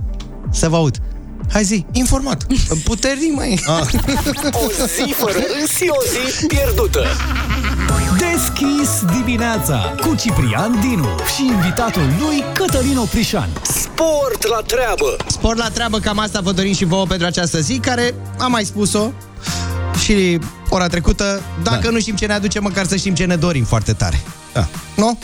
[0.52, 1.02] să vă aud.
[1.54, 2.46] Hai zi, Informat.
[2.84, 3.60] puternic, mai.
[3.68, 3.80] Ah.
[4.64, 7.04] O zi fără îns și o zi pierdută.
[8.18, 13.50] Deschis dimineața cu Ciprian Dinu și invitatul lui Cătălin Oprișan.
[13.62, 15.16] Sport la treabă.
[15.28, 18.64] Spor la treabă, cam asta vă dorim și vouă pentru această zi, care am mai
[18.66, 19.12] spus-o
[20.04, 20.40] și
[20.70, 21.42] ora trecută.
[21.64, 21.90] Dacă Da.
[21.90, 24.22] nu știm ce ne aduce, măcar să știm ce ne dorim foarte tare.
[24.54, 24.68] Da.
[24.96, 25.18] Nu?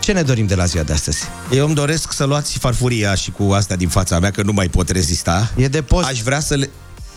[0.00, 1.18] Ce ne dorim de la ziua de astăzi?
[1.52, 4.68] Eu îmi doresc să luați farfuria și cu astea din fața mea, că nu mai
[4.68, 5.52] pot rezista.
[5.56, 6.06] E de post.
[6.08, 6.70] Aș vrea să le...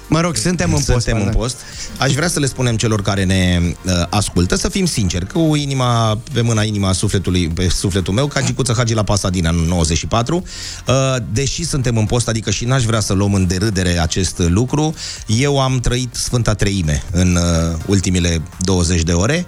[0.08, 0.86] Mă rog, suntem în post.
[0.86, 1.42] Suntem în pardon.
[1.42, 1.58] post.
[1.98, 6.20] Aș vrea să le spunem celor care ne uh, ascultă să fim sinceri, cu inima
[6.34, 10.44] pe mâna inima sufletului, pe sufletul meu, ca Gicuță Hagi la Pasadena în 94.
[10.88, 10.94] Uh,
[11.32, 14.96] deși suntem în post, adică și n-aș vrea să luăm în derâdere acest lucru,
[15.28, 19.46] eu am trăit Sfânta Treime în uh, ultimile 20 de ore.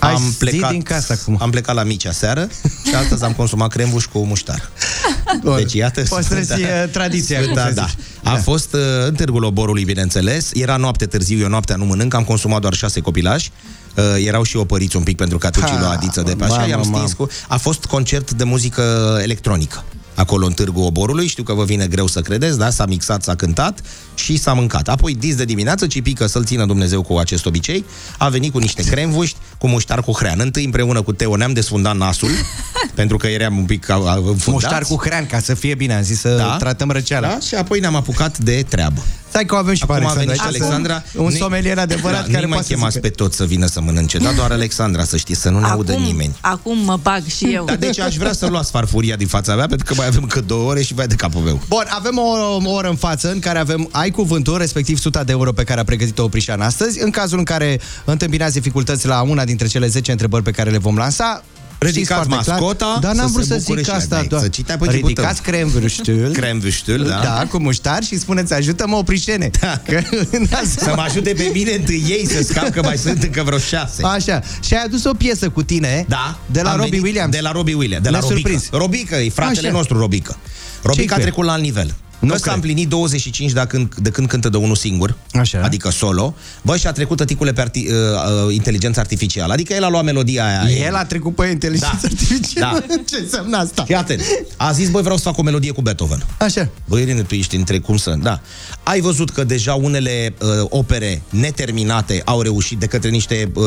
[0.00, 1.36] Hai, am zi plecat, din casă acum.
[1.40, 2.48] am plecat la micea seară
[2.88, 4.70] și astăzi am consumat crembuș cu muștar.
[5.42, 5.56] Bun.
[5.56, 7.84] Deci iată Păstrezi, Sfânta- uh, tradiția, cum Da, se da.
[7.86, 7.96] zice.
[8.24, 10.50] A fost uh, în Târgul Oborului, bineînțeles.
[10.54, 13.50] Era noapte târziu, eu noaptea nu mănânc, am consumat doar șase copilași.
[13.96, 16.54] Uh, erau și opăriți un pic pentru că atunci Ha, lua adiță de pe așa,
[16.54, 17.08] mamă, i-am stins mamă.
[17.16, 17.28] cu...
[17.48, 19.84] A fost concert de muzică electronică
[20.20, 22.70] acolo în Târgul Oborului, știu că vă vine greu să credeți, da?
[22.70, 23.80] S-a mixat, s-a cântat
[24.14, 24.88] și s-a mâncat.
[24.88, 27.84] Apoi, dis de dimineață, Cipică, să-l țină Dumnezeu cu acest obicei,
[28.18, 30.40] a venit cu niște cremvuști, cu muștar cu hrean.
[30.40, 32.30] Întâi, împreună cu Teo, ne-am desfundat nasul,
[32.94, 34.50] pentru că eram un pic a- a- înfundați.
[34.50, 36.56] Muștar cu hrean, ca să fie bine, am zis să Da.
[36.58, 37.28] tratăm răceala.
[37.28, 37.38] Da?
[37.40, 39.02] Și apoi ne-am apucat de treabă.
[39.30, 40.24] Stai că o avem și pe Acum a Alexandra.
[40.34, 40.60] venit și aici.
[40.62, 41.02] Alexandra.
[41.16, 43.06] Un Nu-i- somelier adevărat da, care nu mai poate să chemați zică.
[43.08, 44.32] pe toți să vină să mănânce, da?
[44.32, 46.36] Doar Alexandra, să știți, să nu ne audă acum, nimeni.
[46.40, 47.64] acum mă bag și eu.
[47.64, 50.40] Da, deci aș vrea să luați farfuria din fața mea, pentru că mai avem încă
[50.40, 51.60] două ore și vai de capul meu.
[51.68, 52.22] Bun, avem o,
[52.66, 55.80] o oră în față în care avem ai cuvântul, respectiv 100 de euro pe care
[55.80, 57.02] a pregătit-o Oprișan astăzi.
[57.02, 60.78] În cazul în care întâmpinați dificultăți la una dintre cele 10 întrebări pe care le
[60.78, 61.42] vom lansa,
[61.86, 62.60] Ridicați știți foarte clar.
[62.60, 64.42] mascota, Dar să n-am se vrut să bucure zic și asta, ea, doar.
[64.42, 65.52] să citai pe chipul Ridicați tău.
[65.52, 66.30] cremvârștul.
[66.32, 67.20] Cremvâștul, da.
[67.22, 69.50] Da, cu muștar și spuneți ajută-mă Oprișene.
[69.60, 69.82] Da.
[69.86, 70.00] Că,
[70.76, 74.02] Să mă ajute pe mine întâi ei să scap, că mai sunt încă vreo șase.
[74.04, 76.38] Așa, și ai adus o piesă cu tine Da.
[76.46, 77.32] de la am Robbie venit Williams.
[77.34, 78.48] De la Robbie Williams, de la Ne-a Robică.
[78.48, 78.80] surprins.
[78.82, 79.76] Robică, e fratele Așa.
[79.76, 80.36] nostru, Robică.
[80.82, 81.26] Robică a cu el?
[81.26, 81.94] trecut la alt nivel.
[82.20, 82.54] Nu Nu s-a cred.
[82.54, 85.60] împlinit 25 de când, de când cântă de unul singur, Așa.
[85.62, 86.34] adică solo.
[86.62, 87.94] Bă, și a trecut tăticule pe arti, uh,
[88.46, 89.52] uh, inteligență artificială.
[89.52, 90.70] Adică el a luat melodia aia.
[90.86, 92.08] El a trecut pe inteligență Da.
[92.08, 92.84] artificială.
[92.88, 92.94] Da.
[93.10, 93.84] Ce înseamnă asta?
[93.84, 94.22] Fii atent.
[94.56, 96.26] A zis, băi, vreau să fac o melodie cu Beethoven.
[96.38, 96.68] Așa.
[96.88, 98.14] Băi, Irene, tu ești între cum să...
[98.22, 98.40] Da.
[98.82, 103.64] Ai văzut că deja unele uh, opere neterminate au reușit de către niște uh,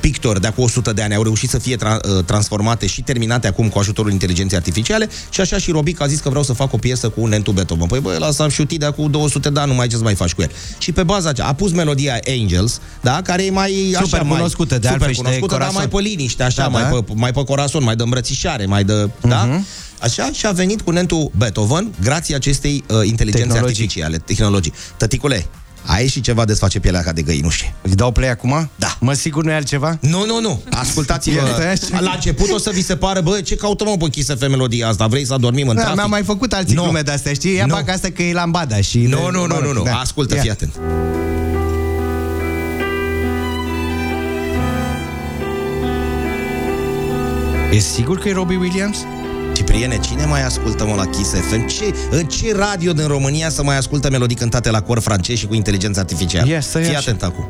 [0.00, 3.46] pictori de acum 100 de ani, au reușit să fie tra- uh, transformate și terminate
[3.46, 6.72] acum cu ajutorul inteligenței artificiale și așa și Robic a zis că vreau să fac
[6.72, 7.70] o piesă cu Nentu Beethoven.
[7.72, 7.86] Luat-o, mă.
[7.86, 10.14] Păi băi, lasă am șutit de acum 200 de ani, nu mai ce să mai
[10.14, 10.50] faci cu el.
[10.78, 14.78] Și pe baza aceea a pus melodia Angels, da, care e mai Super așa, cunoscută,
[14.78, 15.88] de mai, altfel, super și de cunoscută, dar corazon.
[15.92, 16.88] mai pe liniște, așa, Da, mai, da.
[16.88, 19.42] pe, mai pe corazon, mai de îmbrățișare, mai de, da?
[19.44, 19.66] Mhm.
[20.00, 23.66] Așa, și a venit cu nentul Beethoven, grație acestei uh, inteligențe Tehnologii.
[23.82, 24.72] artificiale, tehnologii.
[24.96, 25.46] Tăticule,
[25.86, 27.74] ai și ceva desface pielea ca de găinușe.
[27.82, 28.70] Îți dau play acum?
[28.76, 28.96] Da.
[29.00, 29.98] Mă sigur nu e altceva?
[30.00, 30.62] Nu, nu, nu.
[30.70, 31.36] Ascultați-vă.
[31.36, 32.00] Ia stai așa.
[32.00, 34.88] La început o să vi se pară, bă, ce caută mă pe Kiss FM melodia
[34.88, 35.06] asta?
[35.06, 35.98] Vrei să adormim în Da, trafic?
[35.98, 36.82] mi-am mai făcut alții Nu.
[36.82, 37.54] glume de astea, știi?
[37.54, 37.74] Ia Nu.
[37.74, 38.98] bag asta că e lambada și...
[38.98, 39.82] Nu, nu, nu, nu, nu.
[39.82, 39.94] Da.
[39.98, 40.40] Ascultă, Ia.
[40.40, 40.72] fii atent.
[47.72, 48.98] E sigur că e Robbie Williams?
[49.62, 51.66] Cipriene, cine mai ascultă mă la Kiss FM?
[51.66, 55.46] Ce, în ce radio din România să mai ascultă melodii cântate la cor francez și
[55.46, 56.50] cu inteligență artificială?
[56.50, 57.10] Ia, stai Fii așa.
[57.10, 57.48] atent acum.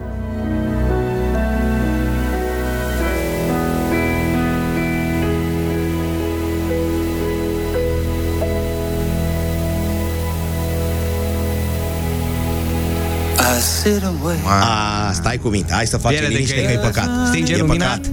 [14.47, 16.73] A, stai cu minte, hai să facem Piele de liniște găină.
[16.73, 17.27] că e păcat.
[17.27, 17.87] Stinge e lumina.
[17.87, 18.11] păcat.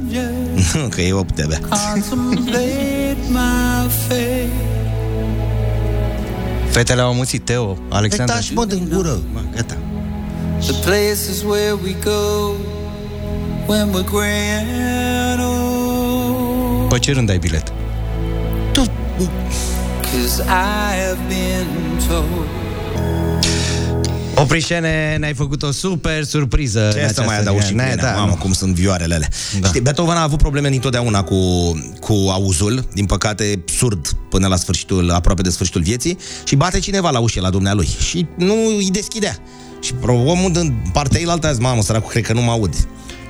[0.74, 4.50] Nu, că e 8 de Contemplate my fate.
[6.70, 8.36] Fetele au amuțit, Teo, Alexandru.
[8.36, 9.20] Uitați, mă, din gură.
[9.34, 9.78] Mă, gata.
[10.60, 12.52] The places where we go
[13.68, 16.90] when we're grand old.
[16.90, 17.74] Pe ce rând ai bilet?
[20.02, 21.68] Cause I have been
[22.08, 22.69] told.
[24.42, 27.96] Oprișene, ne-ai făcut o super surpriză în Ce să această mai adaug și dimineață.
[27.96, 29.28] bine, da, mamă, cum sunt vioarele alea.
[29.54, 29.60] Da.
[29.60, 29.68] Da.
[29.68, 31.36] Știi, Beethoven a avut probleme dintotdeauna cu,
[32.00, 37.10] cu auzul, din păcate surd până la sfârșitul, aproape de sfârșitul vieții, și bate cineva
[37.10, 39.38] la ușă la dumnealui și nu îi deschidea.
[39.82, 42.74] Și pro- omul din partea eilaltă a zis, mamă, săracul, cred că nu mă aud.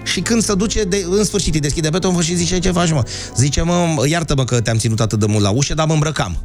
[0.03, 3.03] Și când se duce, de, în sfârșit îi deschide Beethoven și zice, ce faci, mă?
[3.35, 6.37] Zice, mă, iartă-mă că te-am ținut atât de mult la ușă, dar mă îmbrăcam.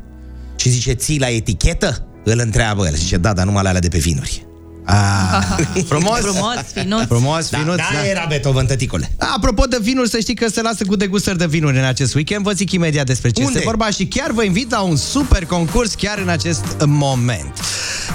[0.56, 2.06] Și zice, ții la etichetă?
[2.24, 2.94] Îl întreabă el.
[2.94, 4.46] Zice, da, dar numai la alea de pe vinuri.
[4.86, 5.44] Ah,
[5.90, 6.18] frumos!
[6.18, 7.06] Frumos, finuț.
[7.06, 8.06] Frumos, Da, finuț, da, da.
[8.06, 9.10] era Beethoven, tăticule.
[9.18, 12.44] Apropo de vinuri, să știi că se lasă cu degustări de vinuri în acest weekend.
[12.44, 13.52] Vă zic imediat despre ce Unde?
[13.52, 17.52] este vorba și chiar vă invit la un super concurs chiar în acest moment.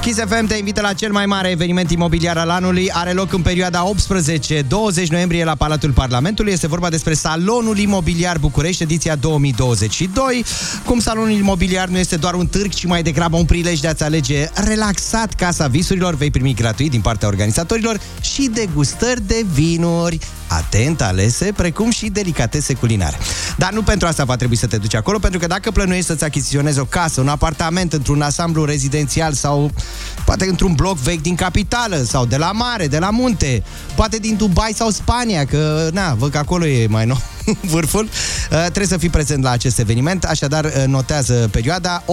[0.01, 2.91] Kiss FM te invită la cel mai mare eveniment imobiliar al anului.
[2.91, 3.91] Are loc în perioada
[5.03, 6.51] 18-20 noiembrie la Palatul Parlamentului.
[6.51, 10.45] Este vorba despre Salonul Imobiliar București, ediția 2022.
[10.85, 14.03] Cum salonul imobiliar nu este doar un târg, ci mai degrabă un prilej de a-ți
[14.03, 21.01] alege relaxat casa visurilor, vei primi gratuit din partea organizatorilor și degustări de vinuri atent
[21.01, 23.17] alese, precum și delicatese culinare.
[23.57, 26.23] Dar nu pentru asta va trebui să te duci acolo, pentru că dacă plănuiești să-ți
[26.23, 29.71] achiziționezi o casă, un apartament într-un ansamblu rezidențial sau
[30.25, 33.63] poate într-un bloc vechi din capitală sau de la mare, de la munte,
[33.95, 37.21] poate din Dubai sau Spania, că na, văd că acolo e mai nou
[37.71, 42.03] vârful, uh, trebuie să fii prezent la acest eveniment, așadar uh, notează perioada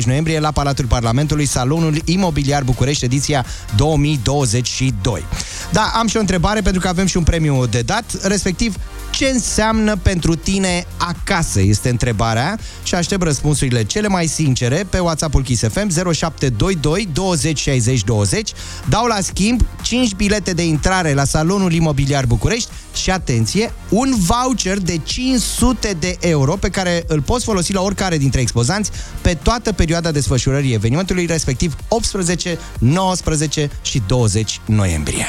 [0.00, 3.44] 18-20 noiembrie la Palatul Parlamentului, Salonul Imobiliar București, ediția
[3.76, 5.24] 2022.
[5.72, 8.76] Da, am și o întrebare pentru că avem și un premiu de dat, respectiv
[9.10, 15.42] ce înseamnă pentru tine acasă, este întrebarea și aștept răspunsurile cele mai sincere pe WhatsApp-ul
[15.42, 18.52] Kiss FM 0722 20 60 20.
[18.88, 24.78] Dau la schimb 5 bilete de intrare la Salonul Imobiliar București și atenție, un voucher
[24.78, 29.72] de 500 de euro pe care îl poți folosi la oricare dintre expozanți pe toată
[29.72, 35.26] perioada desfășurării evenimentului, respectiv 18, 19 și 20 noiembrie.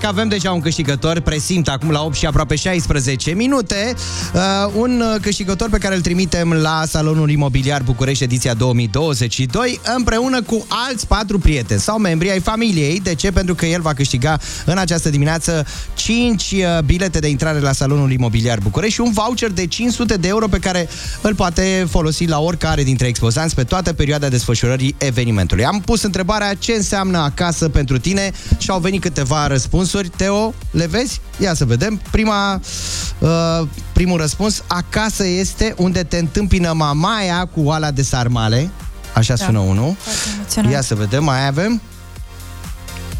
[0.00, 3.94] Că avem deja un câștigător, presimt acum la 8 și aproape 16 minute.
[4.34, 4.40] Uh,
[4.74, 10.66] un uh, câștigător pe care îl trimitem la Salonul Imobiliar București ediția 2022 împreună cu
[10.68, 13.00] alți patru prieteni sau membri ai familiei.
[13.00, 13.30] De ce?
[13.30, 18.12] Pentru că el va câștiga în această dimineață 5 uh, bilete de intrare la Salonul
[18.12, 20.88] Imobiliar București și un voucher de 500 de euro pe care
[21.20, 25.64] îl poate folosi la oricare dintre expozanți pe toată perioada desfășurării evenimentului.
[25.64, 29.88] Am pus întrebarea ce înseamnă acasă pentru tine și au venit câteva răspunsuri.
[30.16, 31.20] Teo, le vezi?
[31.38, 32.00] Ia să vedem.
[32.10, 32.60] Prima,
[33.18, 33.28] uh,
[33.92, 38.70] primul răspuns, acasă este unde te întâmpină mamaia cu oala de sarmale.
[39.14, 39.44] Așa Da.
[39.44, 39.96] sună unul.
[40.34, 40.74] emoționant.
[40.74, 41.80] Ia să vedem, mai avem?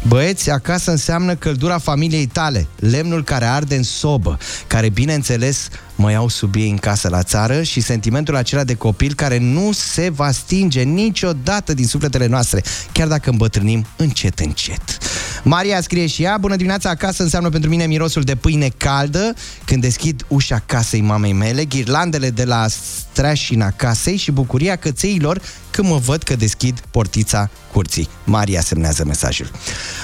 [0.07, 5.67] Băieți, acasă înseamnă căldura familiei tale, lemnul care arde în sobă, care, bineînțeles,
[6.01, 9.71] mă iau sub ei în casă la țară și sentimentul acela de copil care nu
[9.71, 14.97] se va stinge niciodată din sufletele noastre, chiar dacă îmbătrânim încet, încet.
[15.43, 19.33] Maria scrie și ea, bună dimineața, acasă înseamnă pentru mine mirosul de pâine caldă,
[19.65, 22.65] când deschid ușa casei mamei mele, ghirlandele de la
[23.11, 28.09] streașina casei și bucuria cățeilor când mă văd că deschid portița curții.
[28.23, 29.51] Maria semnează mesajul.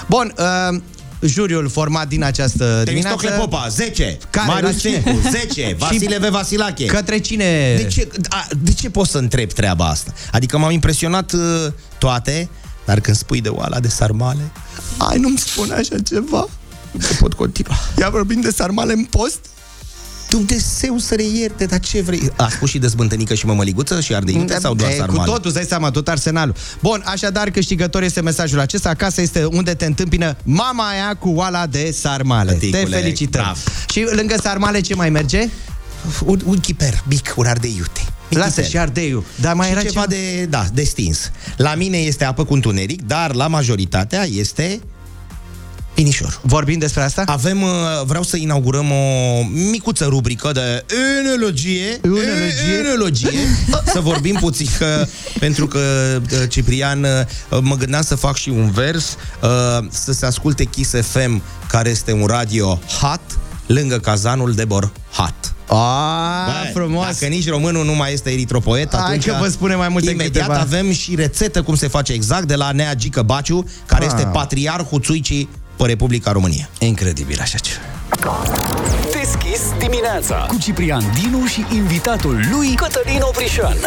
[0.08, 0.80] Bun, uh,
[1.22, 3.16] juriul format din această dimineață.
[3.16, 4.18] Temistocle Popa, 10.
[4.30, 4.48] Care?
[4.48, 5.04] La Marius cine?
[5.04, 5.20] Cecu,
[5.54, 5.76] 10.
[5.80, 6.30] Vasile V.
[6.32, 6.86] Vasilache.
[6.86, 7.76] Către cine?
[7.76, 10.14] De ce, a, de ce poți să întreb treaba asta?
[10.32, 11.40] Adică m-au impresionat uh,
[11.98, 12.50] toate,
[12.86, 14.52] dar când spui de oala de sarmale,
[14.98, 16.48] ai, nu-mi spune așa ceva.
[16.92, 17.76] Nu mai pot continua.
[18.00, 19.40] Ia vorbim de sarmale în post?
[20.30, 22.32] Dumnezeu să le ierte, dar ce vrei?
[22.36, 25.20] A spus și dezbântănică și mămăliguță și ardeiute sau doar E, sarmale?
[25.20, 26.56] Cu totul, îți dai seama, tot arsenalul.
[26.82, 28.90] Bun, așadar, câștigător este mesajul acesta.
[28.90, 32.52] Acasă este unde te întâmpină mama aia cu oala de sarmale.
[32.52, 33.42] Tăticule, te felicităm.
[33.42, 33.60] bravo.
[33.92, 35.50] Și lângă sarmale ce mai merge?
[36.26, 38.02] Un, un chiper mic, un ardei iute.
[38.30, 38.70] Mic Lasă chiper.
[38.70, 39.24] și ardeiul.
[39.42, 41.32] Dar mai și era ceva, ceva de, da, de stins.
[41.58, 44.80] La mine este apă cu întuneric, dar la majoritatea este
[45.98, 46.40] Pinișor.
[46.42, 47.24] Vorbim despre asta?
[47.26, 47.70] Avem, uh,
[48.06, 50.86] vreau să inaugurăm o micuță rubrică de
[51.26, 52.78] enologie, Enologie.
[52.86, 53.40] enologie
[53.86, 55.06] să vorbim puțin, că,
[55.40, 55.80] pentru că
[56.32, 60.94] uh, Ciprian, uh, mă gândeam să fac și un vers, uh, să se asculte Kiss
[61.02, 63.22] FM, care este un radio hot,
[63.66, 65.54] lângă cazanul de Borhat.
[65.68, 67.06] A, Bă, frumos.
[67.06, 70.46] Dacă nici românul nu mai este eritropoet, Hai atunci că vă spune mai multe imediat
[70.46, 70.60] câteva.
[70.60, 74.12] avem și rețetă cum se face exact de la Nea Gică Baciu, care Ah.
[74.16, 76.70] este patriarhul țuicii pe Republica România.
[76.80, 77.80] Incredibil așa ceva.
[79.12, 83.78] Deschis dimineața cu Ciprian Dinu și invitatul lui Cătălin Oprișan.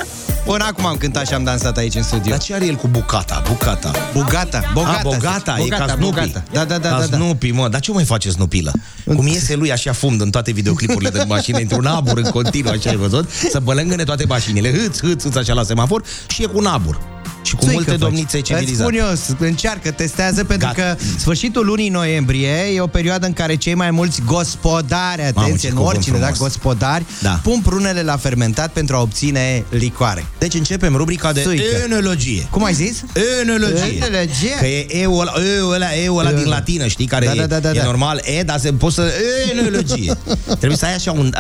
[0.45, 2.31] Până acum am cântat și am dansat aici în studio.
[2.31, 3.43] Dar ce are el cu bucata?
[3.49, 3.91] Bucata.
[4.13, 4.99] Bugata, bogata.
[4.99, 6.01] A, bogata, e ca Snoopy.
[6.05, 6.43] bogata.
[6.53, 7.17] Da, da, da, Ca da, da.
[7.17, 7.69] Snoopy, mă.
[7.69, 8.73] Dar ce mai face Snoopy-lă?
[9.05, 12.91] Cum iese lui așa fum în toate videoclipurile de mașină, într-un abur în continuu, așa
[12.91, 13.31] ai văzut?
[13.51, 17.01] Să bălângăne toate mașinile, hâț, hâț, hâț, așa la semafor și e cu un abur.
[17.43, 17.99] Și cu Țuică multe faci.
[18.01, 18.83] domnițe Îți civilizate.
[18.91, 20.83] spun eu, s- încearcă, testează, pentru Gata.
[20.95, 25.75] că sfârșitul lunii noiembrie e o perioadă în care cei mai mulți gospodari, atenție, ce
[25.75, 26.39] nu cuvânt oricine, da, frumos.
[26.39, 27.41] gospodari, Da.
[27.43, 30.27] pun prunele la fermentat pentru a obține licoare.
[30.39, 31.65] Deci începem rubrica de Țuică.
[31.85, 32.47] enologie.
[32.51, 33.03] Cum ai zis?
[33.43, 33.95] Enologie.
[33.97, 34.55] Enologie.
[34.59, 37.47] Că e eu ăla, eu ăla, eu ăla din latină, știi, care Da, e, da,
[37.47, 37.85] da, da, e da.
[37.85, 39.13] normal, e, dar se poți să...
[39.59, 40.15] Enologie.
[40.59, 41.33] Trebuie să ai așa un...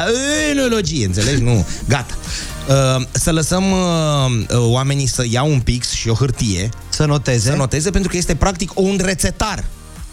[0.50, 1.42] Enologie, înțelegi?
[1.42, 1.66] Nu.
[1.88, 2.14] Gata.
[2.68, 3.78] Uh, să lăsăm uh,
[4.50, 7.50] uh, oamenii să iau un pix și o hârtie Să noteze.
[7.50, 9.64] să noteze, pentru că este practic un rețetar.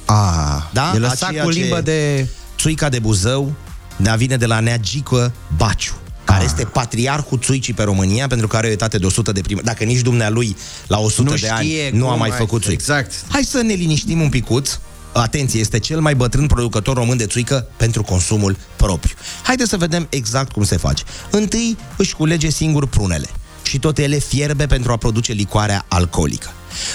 [0.06, 0.92] A, Da?
[0.96, 2.28] e lăsat Aceea cu ce- limbă de...
[2.58, 3.52] Țuica de Buzău
[3.96, 8.68] ne vine de la Neagică Baciu care este patriarhul țuicii pe România, pentru că are
[8.68, 9.62] o etate de 100 de primă.
[9.64, 10.56] Dacă nici dumnealui
[10.88, 12.82] la 100 Nu de ani știe nu cum a mai ai- făcut țuică.
[12.82, 13.14] exact.
[13.30, 14.80] Hai să ne liniștim un picuț.
[15.20, 19.16] Atenție, este cel mai bătrân producător român de țuică pentru consumul propriu.
[19.44, 21.04] Haideți să vedem exact cum se face.
[21.32, 23.28] Întâi își culege singur prunele
[23.64, 26.52] și tot ele fierbe pentru a produce licoarea alcoolică.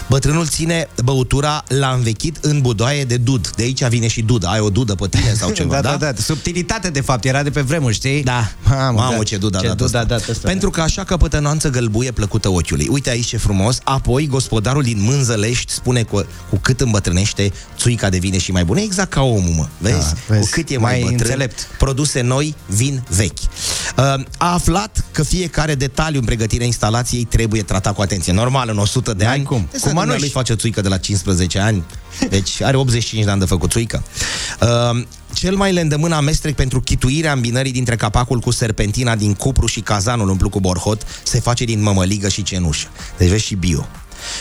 [0.09, 3.51] Bătrânul ține băutura la învechit în budoaie de dud.
[3.57, 4.47] De aici vine și dudă.
[4.47, 7.51] Ai o dudă pe tine sau ceva, da, da, da, subtilitate de fapt, era de
[7.51, 8.23] pe vremuri, știi?
[8.23, 8.51] Da.
[8.69, 9.23] Mamă, Mamă, da.
[9.23, 9.99] ce dud a ce dat dud ăsta.
[9.99, 10.49] a dat ăsta.
[10.49, 12.87] Pentru că așa căpătănoanță gălbuie plăcută ochiului.
[12.91, 13.79] Uite aici ce frumos.
[13.85, 18.81] Apoi, gospodarul din Mânzălești spune cu, cu cât îmbătrânește, țuica devine și mai bună.
[18.81, 19.67] Exact ca omul, mă.
[19.79, 19.97] Vezi?
[19.99, 20.41] Da, vezi.
[20.43, 21.69] Cu cât e mai, Mai bătrân, înțelept.
[21.79, 23.39] produse noi vin vechi.
[23.39, 24.05] Uh,
[24.39, 28.33] A aflat că fiecare detaliu în pregătirea instalației trebuie tratat cu atenție.
[28.33, 29.69] Normal, în 100 de N-ai ani, cum.
[29.81, 30.21] Cu Cu mănuși.
[30.21, 31.83] lui face țuică de la 15 ani.
[32.29, 34.03] Deci are 85 de ani de făcut țuică.
[34.61, 35.03] Uh,
[35.35, 39.81] cel mai le îndemână amestec pentru chituirea îmbinării dintre capacul cu serpentina din cupru și
[39.81, 42.89] cazanul umplut cu borhot se face din mămăligă și cenușă.
[43.19, 43.87] Deci vezi și bio.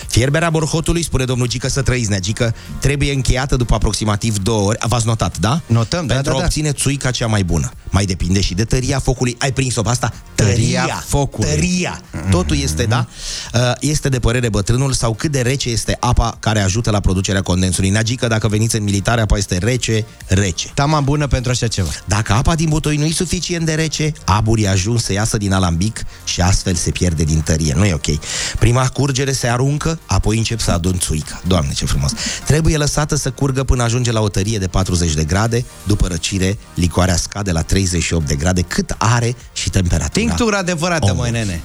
[0.07, 4.77] Fierberea borhotului, spune domnul Gică să trăiți, Neagică, trebuie încheiată după aproximativ două ori.
[4.87, 5.61] V-ați notat, da?
[5.65, 6.45] Notăm, da, Pentru da, a da.
[6.45, 7.71] obține țuica cea mai bună.
[7.89, 9.35] Mai depinde și de tăria focului.
[9.39, 10.13] Ai prins-o pe asta?
[10.35, 11.49] Tăria focului.
[11.49, 12.01] Tăria.
[12.29, 13.07] Totul este, da?
[13.53, 17.41] Uh, Este de părere bătrânul sau cât de rece este apa care ajută la producerea
[17.41, 17.89] condensului.
[17.89, 20.71] Neagică, dacă veniți în militare, apa este rece, rece.
[20.73, 21.89] Tama bună pentru așa ceva.
[22.05, 26.03] Dacă apa din butoi nu e suficient de rece, aburii ajung să iasă din alambic
[26.23, 27.73] și astfel se pierde din tărie.
[27.77, 28.17] Nu e ok.
[28.59, 29.70] Prima curgere se aruncă,
[30.05, 31.41] apoi încep să adun țuica.
[31.47, 32.11] Doamne, ce frumos!
[32.45, 35.65] Trebuie lăsată să curgă până ajunge la o tărie de 40 de grade.
[35.83, 40.25] După răcire, licoarea scade la 38 de grade, cât are și temperatura.
[40.25, 41.31] Tinctura adevărată, omului.
[41.31, 41.61] măi, nene.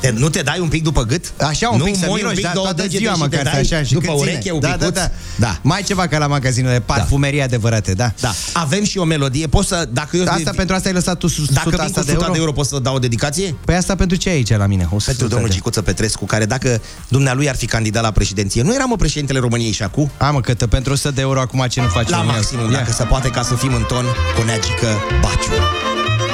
[0.00, 1.32] Te, nu te dai un pic după gât?
[1.40, 3.18] Așa un nu pic să moi miroși, un pic, da, două toată degete ziua și
[3.20, 4.30] măcar te să dai așa și după când ține.
[4.30, 4.94] ureche un da, da, picuț?
[4.94, 5.58] da, da.
[5.62, 8.12] Mai ceva ca la magazinele parfumerii adevărate, da.
[8.20, 8.32] Da.
[8.52, 9.46] Avem și o melodie.
[9.46, 11.98] Poți să, dacă eu Asta pentru asta ai lăsat tu su- dacă suta vin cu
[11.98, 12.32] asta 100 de euro?
[12.32, 13.54] de euro, poți să dau o dedicație?
[13.64, 14.82] Păi asta pentru ce e aici la mine?
[14.90, 18.74] 100 Pentru domnul de- Gicuță Petrescu, care dacă dumnealui ar fi candidat la președinție, nu
[18.74, 20.10] era mă președintele României și acum?
[20.16, 22.36] A, mă, că te- pentru 100 de euro acum ce nu faci La România?
[22.38, 22.76] maximum, Ia.
[22.78, 24.04] dacă se poate, ca să fim în ton
[24.36, 24.88] cu Neagică
[25.20, 25.50] Baciu.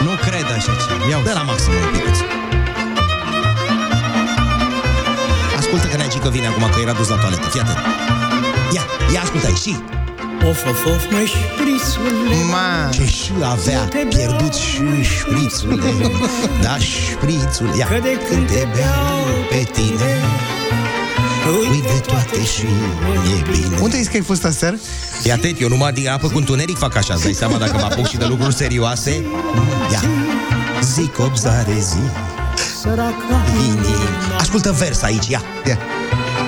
[0.03, 1.11] Nu cred așa ce.
[1.11, 2.19] Ia De la maximum un picuț.
[5.77, 7.49] Ascultă că Neagică vine acum, că era dus la toaletă.
[7.49, 7.79] Fii atent.
[8.75, 9.77] Ia, ia ascultă și.
[10.49, 12.89] Of, of, of, măi, șprițule Ma.
[12.93, 15.93] Ce și avea pierdut și șprițule
[16.65, 17.87] Da, șprițule Ia.
[17.87, 20.11] Că de când te beau pe tine
[21.71, 22.67] Uite toate și
[23.37, 23.77] e bine.
[23.81, 24.77] Unde ești că ai fost aseară?
[25.23, 27.85] Fii atent, eu numai din apă cu întuneric fac așa, îți dai seama dacă mă
[27.91, 29.25] apuc și de lucruri serioase?
[29.93, 30.03] Ia,
[30.83, 32.03] zic obzare zi,
[32.81, 34.37] Săraca inima.
[34.39, 35.43] Ascultă vers aici, ia.
[35.67, 35.79] ia.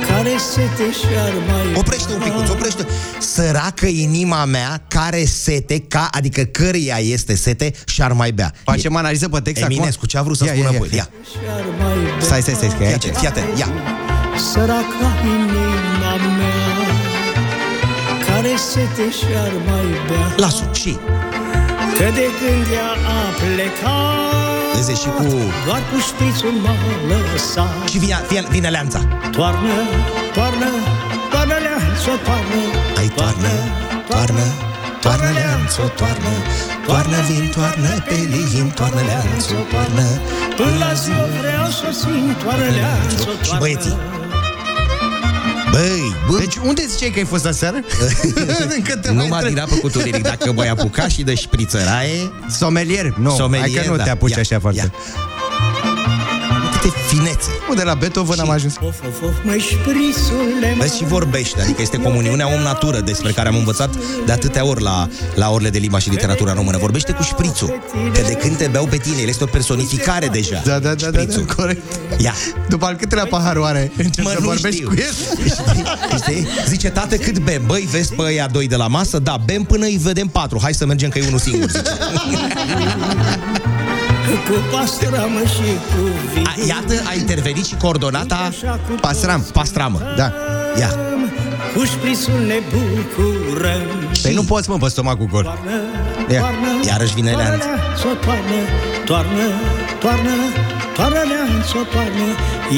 [0.08, 2.86] care sete și-ar mai Oprește un pic, oprește.
[3.18, 8.52] Săracă inima mea care sete, ca, adică căreia este sete și ar mai bea.
[8.64, 10.08] Facem analiză pe text Eminescu, acum?
[10.08, 10.88] ce a vrut să Ia, spună ia, ia, voi?
[10.92, 10.96] ia.
[10.96, 11.08] Ia.
[11.30, 12.94] și-ar mai bea Stai, stai, stai, că e Fii aici.
[13.04, 13.68] atent, fii atent, ia.
[14.52, 16.56] Săraca inima mea
[18.26, 20.96] Care sete și-ar mai bea Lasă, și
[21.98, 24.47] Că de când ea a plecat
[24.78, 25.22] Vezi și cu...
[25.66, 26.74] Doar cu șpițul m-a
[27.32, 29.00] lăsat Și vine, vine, vine leanța.
[29.30, 29.76] Toarnă,
[30.34, 30.70] toarnă,
[31.30, 32.60] toarnă leanță, toarnă
[32.98, 33.52] Ai toarnă,
[34.08, 34.46] toarnă,
[35.00, 36.32] toarnă leanță, toarnă,
[36.86, 40.06] toarnă vin, toarnă pe lin, toarnă leanță, toarnă,
[40.56, 44.17] Până la zi vreau să simt toarnă leanță, Și toarnă băieții.
[45.70, 47.76] Băi, bă, Deci unde ziceai că ai fost aseară?
[48.76, 49.54] Încă te nu mai m-a întreb.
[49.54, 50.22] din apă cu tuneric.
[50.22, 53.14] Dacă voi apuca și de șprițăraie, Somelier?
[53.16, 54.02] Nu, Somelier, hai că nu da.
[54.02, 54.78] te apuci Ia, așa foarte.
[54.80, 54.92] ia.
[56.80, 57.50] Câte finețe.
[57.70, 58.74] Unde la Beethoven am ajuns?
[58.80, 63.56] Of, of, of, măi șprițule Vezi și vorbește, adică este comuniunea om-natură despre care am
[63.56, 63.90] învățat
[64.26, 66.78] de atâtea ori la, la orele de limba și literatura română.
[66.78, 67.82] Vorbește cu șprițul,
[68.14, 70.62] că de când te beau pe tine, el este o personificare deja.
[70.64, 71.44] Da, da, da, da, Șprițul.
[71.46, 71.82] da, corect.
[72.18, 72.34] Ia.
[72.68, 74.88] După al câtelea pahar oare încep Mă, să nu vorbești știu.
[74.88, 75.12] cu el?
[75.12, 75.84] Știi?
[76.22, 76.46] Știi?
[76.68, 77.62] Zice, tată, cât bem?
[77.66, 79.18] Băi, vezi pe ăia doi de la masă?
[79.18, 80.58] Da, bem până îi vedem patru.
[80.62, 81.82] Hai să mergem că e unul singur, zice.
[84.28, 86.02] Cu pastramă și cu
[86.34, 88.50] vin A, iată, a intervenit și coordonata
[89.00, 89.46] Pastram.
[89.52, 90.00] Pastramă.
[90.16, 90.32] Da.
[90.78, 90.88] Ia.
[91.76, 93.82] Cu șprițul ne bucurăm
[94.22, 95.58] Păi nu poți, mă, pe stomacul gol.
[96.30, 96.50] Ia.
[96.86, 97.64] Iarăși vine Toarnă leanț.
[99.08, 99.46] Leanță, toarnă,
[100.00, 100.34] toarnă, toarnă,
[100.94, 102.26] toarnă leanță, toarnă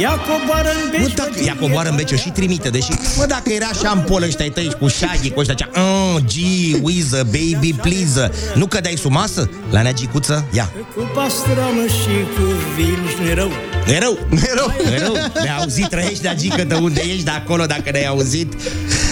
[0.00, 3.52] Ia coboară în Nu, beci dacă ea coboară în bece și trimite, deși, mă, dacă
[3.52, 8.30] era șampol ăștia ai tăi cu Shaggy, cu ăștia, cea, oh, gee, whiză, baby, please,
[8.54, 9.50] nu cădeai sub masă?
[9.70, 10.46] La neagicuță?
[10.52, 10.72] Ia.
[10.94, 12.44] Cu pastramă și cu
[12.76, 13.50] vin și nu-i rău
[13.86, 14.18] E rău.
[14.30, 14.92] E rău.
[14.92, 15.12] E rău.
[15.12, 18.52] Ne-ai auzit, trăiești de agică de unde ești, de acolo, dacă ne-ai auzit.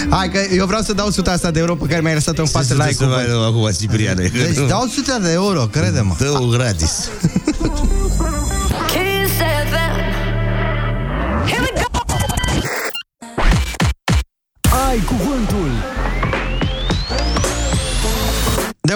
[0.09, 2.49] Hai că eu vreau să dau 100 asta de euro pe care mi-ai lăsat-o în
[2.49, 3.29] față la ai cuvânt.
[3.47, 4.31] Acum, Cipriane.
[4.33, 6.15] Deci dau 100 de euro, crede-mă.
[6.19, 7.09] Dă-o gratis.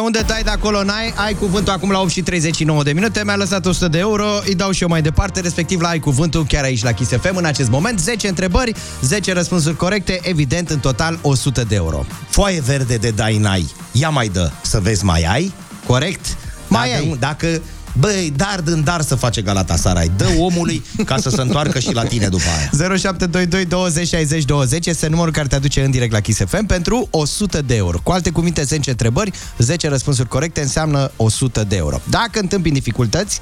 [0.02, 3.36] Unde dai de acolo n-ai, ai cuvântul acum la 8 și 39 de minute, mi-a
[3.36, 6.64] lăsat 100 de euro, îi dau și eu mai departe, respectiv la ai cuvântul chiar
[6.64, 11.18] aici la Kiss FM în acest moment, 10 întrebări, 10 răspunsuri corecte, evident în total
[11.22, 12.04] 100 de euro.
[12.28, 13.70] Foaie verde de dai n-ai.
[13.92, 15.52] Ia mai dă, să vezi mai ai.
[15.86, 16.36] Corect?
[16.68, 17.16] Mai dacă, ai.
[17.18, 17.60] Dacă
[17.98, 20.10] Băi, dar din dar să face Galatasaray.
[20.16, 22.96] Dă omului ca să se întoarcă și la tine după aia.
[22.96, 27.08] 0722 20 60 20 este numărul care te aduce în direct la Kiss FM pentru
[27.10, 27.98] 100 de euro.
[28.02, 32.00] Cu alte cuvinte, 10 întrebări, 10 răspunsuri corecte înseamnă 100 de euro.
[32.10, 33.40] Dacă întâmpini dificultăți,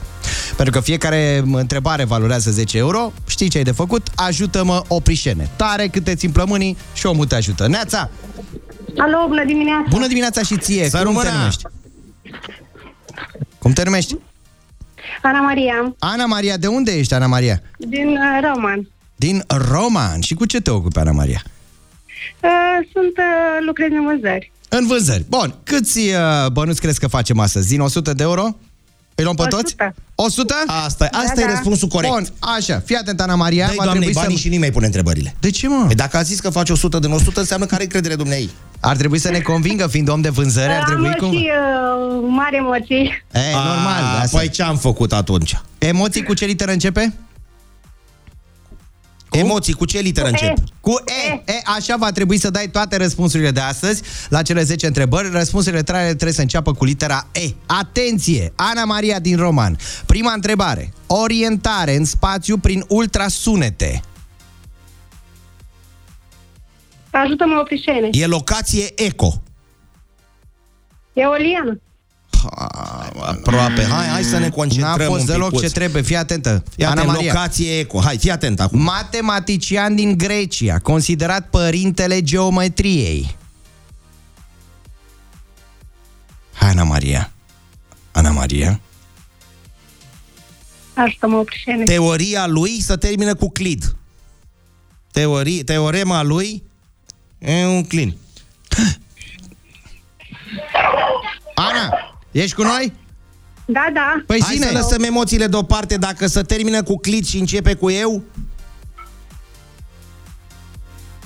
[0.57, 4.07] pentru că fiecare întrebare valorează 10 euro, știi ce ai de făcut?
[4.15, 5.51] Ajută-mă oprișene.
[5.57, 7.69] Tare cât te țin plămânii și omul te ajută.
[7.69, 8.11] Neața!
[8.99, 9.87] Alo, bună dimineața!
[9.89, 10.89] Bună dimineața și ție!
[10.89, 11.31] Să Cum te rămână!
[11.39, 11.63] numești?
[13.59, 14.17] Cum te numești?
[15.23, 17.63] Ana Maria, Ana Maria, de unde ești, Ana Maria?
[17.77, 18.89] din uh, Roman.
[19.17, 20.21] Din Roman.
[20.21, 21.43] Și cu ce te ocupi, Ana Maria?
[22.43, 24.53] Uh, sunt uh, lucrez în vânzări.
[24.69, 25.25] În vânzări.
[25.29, 27.69] Bun, câți uh, bănuți crezi că facem astăzi?
[27.69, 28.57] Din 100 de euro?
[29.15, 29.57] Îi luăm pe 100.
[29.57, 29.77] toți?
[30.15, 30.55] 100?
[30.67, 31.51] Asta, asta Da, e da.
[31.51, 32.13] răspunsul corect.
[32.13, 33.67] Bun, așa, fii atent, Ana Maria.
[33.67, 34.43] Dă-i va doamnei trebui banii să...
[34.43, 35.35] și nu mai pune întrebările.
[35.41, 35.85] De ce, mă?
[35.87, 38.51] Păi dacă a zis că face 100 din 100, înseamnă că are încredere dumneai.
[38.81, 41.31] Ar trebui să ne convingă, fiind om de vânzări, ar Am trebui cum...
[41.31, 43.25] și uh, mari emoții.
[43.33, 44.39] E, normal, A, asta.
[44.39, 45.61] Păi ce am făcut atunci?
[45.79, 47.15] Emoții cu ce literă începe?
[49.31, 50.39] Emoții, cu ce literă Cu E.
[50.41, 50.65] încep?
[50.81, 50.91] Cu
[51.31, 51.53] E.
[51.53, 51.61] e.
[51.77, 55.31] Așa va trebui să dai toate răspunsurile de astăzi la cele 10 întrebări.
[55.31, 57.51] Răspunsurile tale trebuie să înceapă cu litera E.
[57.67, 58.53] Atenție!
[58.57, 59.77] Ana Maria din Roman.
[60.07, 60.93] Prima întrebare.
[61.07, 64.03] Orientare în spațiu prin ultrasunete.
[67.11, 68.09] Ajută-mă oprișene.
[68.13, 69.43] E locație eco.
[71.13, 71.81] Eoliană.
[73.21, 73.83] Aproape.
[73.85, 75.63] Hai, hai să ne N-a concentrăm fost un deloc picuț.
[75.63, 76.03] ce trebuie.
[76.03, 76.65] Fii atentă.
[76.75, 77.33] Fii Ana atent, Maria.
[77.33, 78.01] locație eco.
[78.01, 78.83] Hai, fii atent acum.
[78.83, 83.37] Matematician din Grecia, considerat părintele geometriei.
[86.53, 87.31] Hai, Ana Maria.
[88.13, 88.81] Ana Maria.
[90.95, 91.85] Ajută-mă oprișene.
[91.85, 93.95] Teoria lui să termină cu clid.
[95.13, 96.63] Teorie, teorema lui
[97.39, 98.17] e un clin.
[101.55, 102.93] Ana, ești cu noi?
[103.65, 104.23] Da, da.
[104.27, 104.67] Păi Hai zine.
[104.67, 105.97] să lăsăm emoțiile deoparte.
[105.97, 108.23] Dacă să termină cu clid și începe cu eu,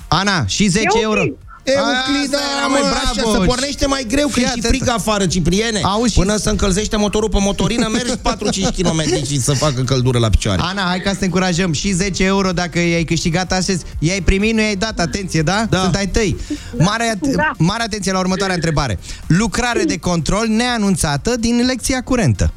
[0.07, 1.03] Ana, și 10 Euclid.
[1.03, 1.21] euro.
[1.65, 3.31] Euclida, Asta mă, era, mă, așa, bravo.
[3.39, 4.65] se pornește mai greu, că Fii e și atent.
[4.65, 5.79] frig afară, Cipriene.
[5.83, 10.19] Auzi și- Până să încălzește motorul pe motorină, mergi 4-5 km și să facă căldură
[10.19, 10.61] la picioare.
[10.63, 11.73] Ana, hai ca să te încurajăm.
[11.73, 13.83] Și 10 euro dacă i-ai câștigat astăzi.
[13.99, 14.99] I-ai primit, nu i-ai dat.
[14.99, 15.65] Atenție, da?
[15.69, 15.81] Da.
[15.81, 16.35] Sunt ai tăi.
[16.77, 17.51] Mare, Da.
[17.57, 18.99] mare atenție la următoarea întrebare.
[19.27, 22.51] Lucrare de control neanunțată din lecția curentă.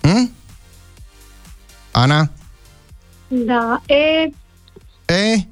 [0.00, 0.30] Hm?
[1.90, 2.30] Ana?
[3.28, 3.82] Da.
[3.86, 4.30] E,
[5.06, 5.46] E?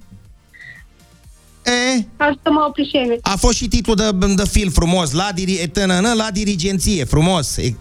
[1.70, 2.04] E?
[2.16, 3.18] ajută-mă oprișene.
[3.22, 7.56] A fost și titlul de, de film frumos, la, diri, tânănă, la dirigenție, frumos.
[7.56, 7.74] E...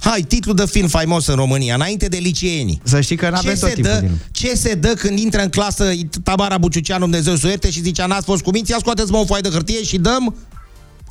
[0.00, 2.80] Hai, titlul de film faimos în România, înainte de liceenii.
[2.84, 4.18] Să știi că n-avem ce tot se, timpul dă, din...
[4.30, 5.90] ce se dă când intră în clasă
[6.22, 9.24] Tabara Buciuceanu, Dumnezeu să o ierte, și zicea, n-ați fost cu minți, ia scoateți-mă o
[9.24, 10.36] foaie de hârtie și dăm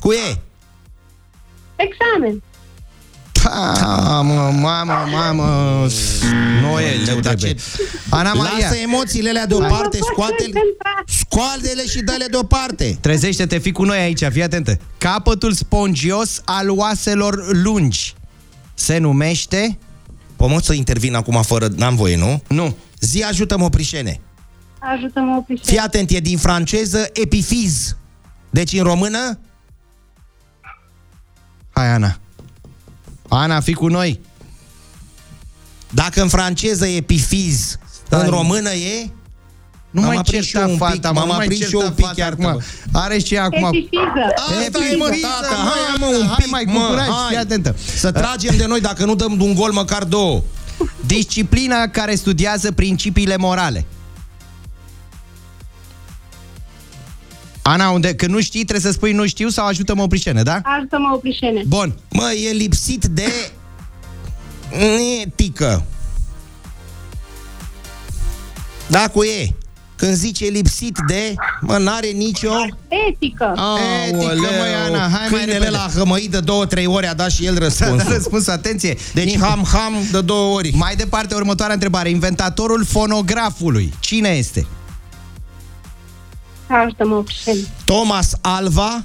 [0.00, 0.40] cu e.
[1.76, 2.42] Examen.
[3.80, 5.86] Mamă, mamă, mamă
[6.60, 7.62] Nu e ce Dar trebuie ce-
[8.08, 11.04] Ana Maria Lasă emoțiile alea deoparte, Mă fac scoate-le, concentrat.
[11.06, 12.98] scoate-le și dă-le deoparte.
[13.00, 18.14] Trezește-te, fii cu noi aici, fii atentă Capătul spongios al oaselor lungi
[18.74, 19.78] Se numește
[20.36, 22.42] Pomot să intervin acum fără, n-am voie, nu?
[22.48, 24.20] Nu Zi ajută-mă, Prișene.
[24.78, 25.68] Ajută-mă oprișene.
[25.70, 27.96] Fii atent, e din franceză epifiz.
[28.50, 29.38] Deci în română?
[31.70, 32.16] Hai, Ana
[33.32, 34.20] Ana, fii cu noi
[35.90, 38.20] Dacă în franceză e epifiz, Stai.
[38.24, 39.10] în română e?
[39.90, 41.66] Nu M-am mai aprins și eu certa un pic, fata, mă, m-am nu mai aprins
[41.66, 42.48] și eu certa un pic, fata iartă-mă.
[42.48, 42.62] acum.
[42.92, 44.22] Are și ea acum Epifiză.
[44.36, 47.06] Asta e, mă, Epifiză, tată, mă, hai, mă, un hai pic, mai cu mă, curaj,
[47.06, 47.28] hai.
[47.28, 50.42] fii atentă Să tragem de noi dacă nu dăm un gol măcar două.
[51.06, 53.86] Disciplina care studiază principiile morale
[57.62, 60.60] Ana, unde, când nu știi, trebuie să spui nu știu sau ajută-mă oprișene, da?
[60.62, 61.62] Ajută-mă oprișene.
[61.66, 63.32] Bun, Mă, e lipsit de
[65.22, 65.84] etică.
[68.86, 69.54] Da, cu e.
[69.96, 72.50] Când zice lipsit de, mă, n-are nicio...
[73.08, 73.54] Etică.
[74.08, 75.70] Etică, măi, Ana, hai mai Câinele repede.
[75.70, 78.12] la hămăit de două, trei ori a dat și el S-a dat răspunsul.
[78.12, 80.70] răspuns, atenție Deci ham, ham de două ori.
[80.74, 84.66] Mai departe, următoarea întrebare Inventatorul fonografului Cine este?
[86.70, 87.60] Ajută-mă oprișene.
[87.84, 89.04] Thomas Alva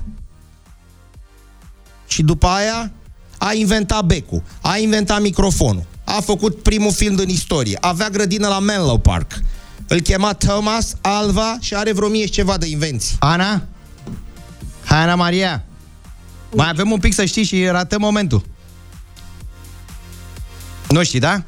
[2.07, 2.91] și după aia
[3.37, 8.59] a inventat becul, a inventat microfonul, a făcut primul film din istorie, avea grădină la
[8.59, 9.31] Menlo Park.
[9.87, 13.15] Îl chema Thomas Alva și are vreo mie și ceva de invenții.
[13.19, 13.61] Ana?
[14.85, 15.63] Hai, Ana Maria
[16.55, 18.43] Mai avem un pic să știi și ratăm momentul
[20.89, 21.41] Nu știi, da?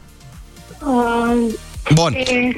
[0.85, 1.53] Uh,
[1.93, 2.57] Bun e,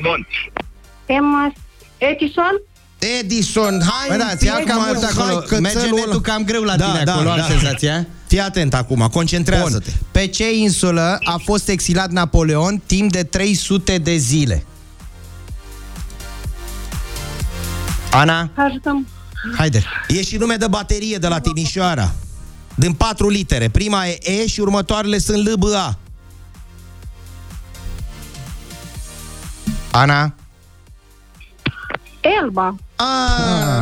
[1.06, 1.54] Emma
[1.98, 2.62] Edison.
[3.00, 5.88] Edison, hai Bă, da, un ți ia pic, cam mă, mult hai, acolo cățelul Merge
[5.88, 5.96] ăla.
[6.06, 7.46] netul cam greu la tine da, acolo da, Am da.
[7.46, 9.90] senzația Fii atent acum, concentrează-te.
[9.98, 10.08] Bun.
[10.12, 14.64] Pe ce insulă a fost exilat Napoleon timp de 300 de zile?
[18.12, 19.02] Ana, Ajută-mă.
[19.58, 19.84] haide.
[20.08, 22.12] E și nume de baterie de la Timișoara.
[22.76, 23.70] Din patru litere.
[23.70, 25.98] Prima e E și următoarele sunt LBA.
[29.92, 30.34] Ana,
[32.42, 32.76] Elba.
[33.00, 33.06] A,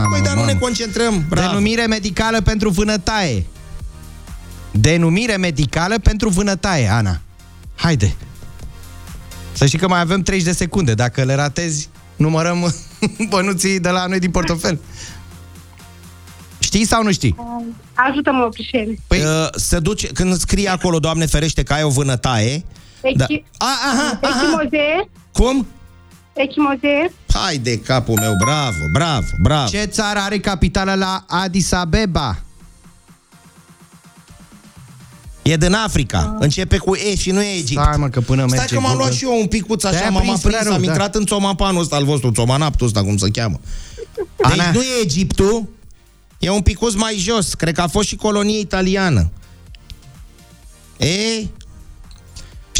[0.01, 0.51] Ah, păi, dar nu mamă.
[0.51, 1.25] ne concentrăm.
[1.29, 1.47] Bravo.
[1.47, 3.45] denumire medicală pentru vânătaie.
[4.71, 7.19] Denumire medicală pentru vânătaie, Ana.
[7.75, 8.15] Haide.
[9.53, 10.93] Să știi că mai avem 30 de secunde.
[10.93, 12.73] Dacă le ratezi, numărăm
[13.29, 14.79] bănuții de la noi din portofel.
[16.59, 17.35] Știi sau nu știi?
[17.93, 18.93] Ajută-mă oprișene.
[19.07, 22.63] Păi, Uh, se duce, când scrie acolo, Doamne ferește, că ai o vânătaie,
[23.15, 23.25] da.
[23.27, 23.43] Echi...
[23.57, 24.19] A, aha, aha.
[24.21, 25.09] Echimoze.
[25.31, 25.67] Cum?
[26.33, 27.11] Echimoze.
[27.43, 29.69] Hai de capul meu, bravo, bravo, bravo.
[29.69, 32.41] ce țară are capitală la Addis Abeba?
[35.41, 36.35] E din Africa.
[36.39, 37.81] Începe cu E și nu e Egipt.
[37.81, 39.15] Stai mă că până merge Stai că m-am luat Google.
[39.15, 40.91] și eu un picuț așa, Te-ai m-am aprins aprins, prea rău, am da.
[40.91, 43.59] intrat în țomapanul ăsta al vostru, țomanaptul ăsta, cum se cheamă.
[44.15, 44.25] Deci
[44.59, 44.71] Ana.
[44.71, 45.69] nu e Egiptul,
[46.39, 47.53] e un picuț mai jos.
[47.53, 49.29] Cred că a fost și colonie italiană.
[50.97, 51.07] E...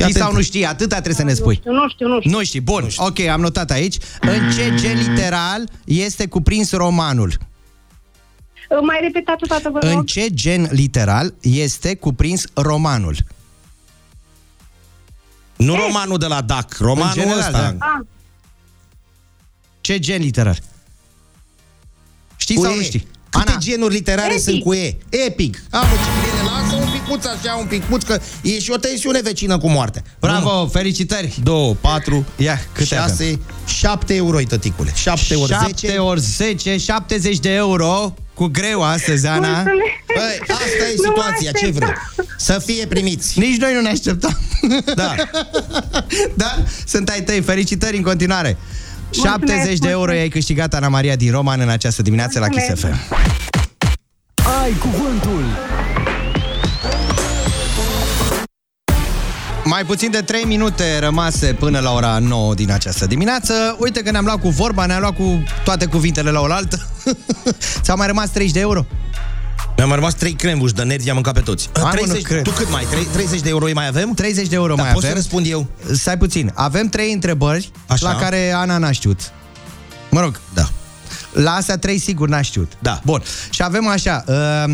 [0.04, 0.66] Știi sau nu știi?
[0.66, 1.62] Atâta trebuie să ne spui.
[1.66, 2.32] Nu știu, nu știu.
[2.38, 2.88] Nu știi, bun.
[2.98, 3.98] Ok, am notat aici.
[4.22, 7.38] În ce gen literal este cuprins romanul?
[8.82, 10.06] Mai repetați o dată, vă În rog.
[10.06, 13.16] ce gen literal este cuprins romanul?
[15.56, 17.52] Nu romanul de la DAC, romanul În general, ăsta.
[17.52, 17.76] da.
[17.80, 18.06] Ah,
[19.82, 20.60] Ce gen literar?
[22.38, 22.76] Știi Cu sau E.
[22.76, 23.08] nu știi?
[23.30, 24.44] Câte Ana, genuri literare Epic.
[24.44, 24.98] sunt cu E?
[25.10, 25.62] Epic.
[25.72, 25.84] Am
[26.22, 26.67] bine, lasă
[27.10, 30.02] un picuț așa, un picuț, că e și o tensiune vecină cu moartea.
[30.20, 31.34] bravo, felicitări!
[31.44, 34.92] 2, 4, Ia, câte 6, 7 euro, tăticule.
[34.96, 35.98] 7 ori 7 10.
[35.98, 38.14] ori 10, 70 de euro.
[38.34, 39.48] cu greu astăzi, Ana.
[39.48, 39.76] Mulțumesc.
[40.16, 41.96] Băi, asta e Nu mă situația, ce așteptam.
[42.16, 42.36] vreți?
[42.44, 43.40] Să fie primiți.
[43.40, 44.38] Nici noi nu ne așteptam.
[44.96, 45.16] Da.
[46.42, 47.42] Dar sunt ai tăi.
[47.42, 48.58] Felicitări în continuare.
[49.04, 50.22] Mulțumesc, 70 de euro mulțumesc.
[50.22, 52.98] ai câștigat Ana Maria din Roman în această dimineață la Kiss Mulțumesc.
[53.00, 53.14] FM.
[54.64, 55.44] Ai cuvântul.
[59.68, 63.76] Mai puțin de 3 minute rămase până la ora 9 din această dimineață.
[63.80, 66.88] Uite că ne-am luat cu vorba, ne-am luat cu toate cuvintele la oaltă.
[67.82, 68.86] Ți-au mai rămas 30 de euro?
[69.78, 71.70] Mi-am rămas 3 crembuși de nervi, i-am mâncat pe toți.
[71.74, 72.44] Hai, mă, 30, nu cred.
[72.44, 72.88] tu cât mai?
[73.14, 74.14] 30 de euro mai avem?
[74.14, 75.10] 30 de euro Da, mai pot avem.
[75.10, 75.68] să răspund eu?
[75.94, 76.52] Stai puțin.
[76.54, 78.12] Avem trei întrebări Așa.
[78.12, 79.20] la care Ana n-a știut.
[80.10, 80.40] Mă rog.
[80.54, 80.70] Da.
[81.34, 82.72] La astea trei sigur n-a știut.
[82.80, 83.02] Da.
[83.06, 83.24] Bun.
[83.50, 84.24] Și avem așa...
[84.28, 84.74] Uh,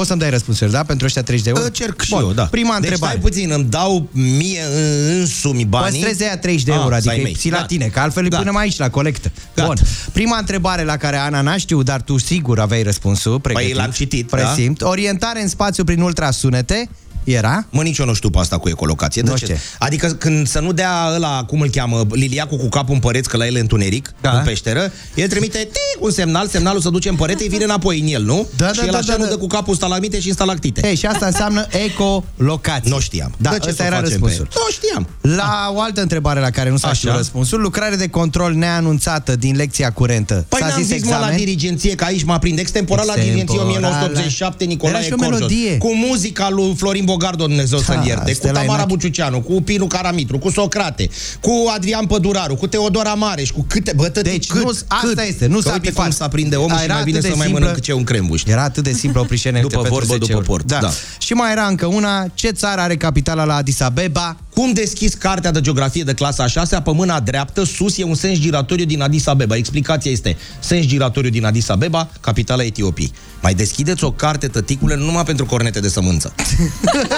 [0.00, 0.82] poți să-mi dai răspunsuri, da?
[0.82, 1.62] Pentru ăștia 30 de euro?
[1.64, 2.20] Uh, Cerc și Bun.
[2.20, 2.42] eu, da.
[2.44, 3.12] Prima deci, întrebare.
[3.18, 5.90] stai puțin, îmi dau mie uh, însumi banii.
[6.00, 7.34] Păstrezi aia 30 de euro, Ah, adică să ai îi mei.
[7.34, 7.66] ții la Gata.
[7.68, 8.42] tine, că altfel îi Gata.
[8.42, 9.30] punem aici la colectă.
[9.54, 9.66] Gata.
[9.66, 9.76] Bun.
[10.12, 13.68] Prima întrebare la care Ana n-a știut, dar tu sigur aveai răspunsul pregătit.
[13.72, 14.36] Păi l-am citit, da.
[14.36, 14.82] Presimt.
[14.82, 16.88] Orientare în spațiu prin ultrasunete
[17.24, 17.66] era?
[17.70, 19.22] Mă, nici eu nu știu pe asta cu ecolocație.
[19.22, 19.44] De Nu ce?
[19.44, 19.56] știu.
[19.78, 23.36] Adică când să nu dea ăla, cum îl cheamă, liliacul cu capul în păreți, că
[23.36, 24.30] la el e întuneric, Da.
[24.30, 24.38] da.
[24.38, 28.00] în peșteră, el trimite tic, un semnal, semnalul se duce în părete, îi vine înapoi
[28.00, 28.46] în el, nu?
[28.56, 29.28] Da, și da, el da, așa da, nu da.
[29.30, 30.88] dă cu capul stalagmite și în stalactite.
[30.88, 32.90] Ei, și asta înseamnă ecolocație.
[32.90, 33.34] Nu știam.
[33.36, 34.44] Da, De ce ăsta să era facem răspunsul.
[34.44, 35.08] pe- Nu știam.
[35.36, 36.96] La o altă întrebare la care nu s-a Așa.
[36.96, 40.44] știut răspunsul, lucrare de control neanunțată din lecția curentă.
[40.48, 41.36] Păi S-a n-am zis zis, mă, la examen?
[41.36, 45.34] dirigenție, că aici mă aprind extemporal la dirigenție Extemporal, 1987, Era Nicolae și o Corjos.
[45.38, 45.76] melodie.
[45.78, 48.88] Cu muzica lui Florin Bogardo, Dumnezeu Da, să-l ierte, cu Stella Tamara Inache.
[48.94, 51.08] Buciuceanu, cu Pinu Caramitru, cu Socrate,
[51.40, 55.20] cu Adrian Păduraru, cu Teodora Mareș, cu câte, bă, tăti, Deci cât, nu, asta cât,
[55.20, 56.02] este, nu Că s-a uite bifat.
[56.04, 57.64] cum s-a prinde omul Da, și era mai bine atât să de mai simplă.
[57.66, 58.42] mănânc ce un crembuș.
[58.46, 60.44] Era atât de simplu o prișenete După pentru vorbă, 10 după euro.
[60.44, 60.90] port, da.
[61.18, 64.36] Și mai era încă una, ce țară are capitala la Addis Abeba?
[64.60, 68.14] Cum deschis cartea de geografie de clasa a 6 pe mâna dreaptă, sus e un
[68.14, 69.56] sens giratoriu din Addis Abeba.
[69.56, 73.12] Explicația este sens giratoriu din Addis Abeba, capitala Etiopiei.
[73.42, 76.34] Mai deschideți o carte, tăticule, nu numai pentru cornete de sămânță.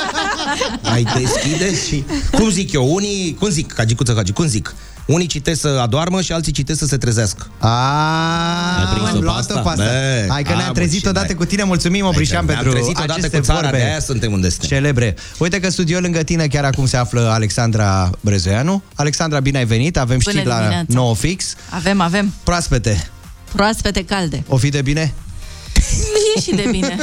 [0.83, 2.05] Mai deschideți și...
[2.33, 2.95] Cum zic eu?
[2.95, 3.35] Unii...
[3.35, 4.33] Cum zic, Cagicuță Hagi?
[4.33, 4.75] Cum zic?
[5.07, 7.47] Unii citesc să adoarmă și alții citesc să se trezească.
[7.59, 7.69] A,
[8.79, 9.61] Ai prins-o am pe luat-o asta?
[9.61, 9.83] pe asta.
[9.85, 11.35] Bă, Hai că a, ne-am bă, trezit ce odată n-ai.
[11.37, 11.63] cu tine.
[11.63, 14.49] Mulțumim, Hai Oprișan, că ne-am pentru trezit odată aceste cu țara, vorbe de-aia suntem unde
[14.49, 14.69] suntem.
[14.69, 15.15] Celebre.
[15.39, 18.83] Uite că studio lângă tine chiar acum se află Alexandra Brezoianu.
[18.95, 19.97] Alexandra, bine ai venit.
[19.99, 20.87] Avem Bună știri la dimineața.
[20.89, 21.55] 9 fix.
[21.71, 22.35] Avem, avem.
[22.45, 23.11] Proaspete.
[23.53, 24.45] Proaspete calde.
[24.49, 25.13] O fi de bine?
[26.37, 26.97] E și de bine.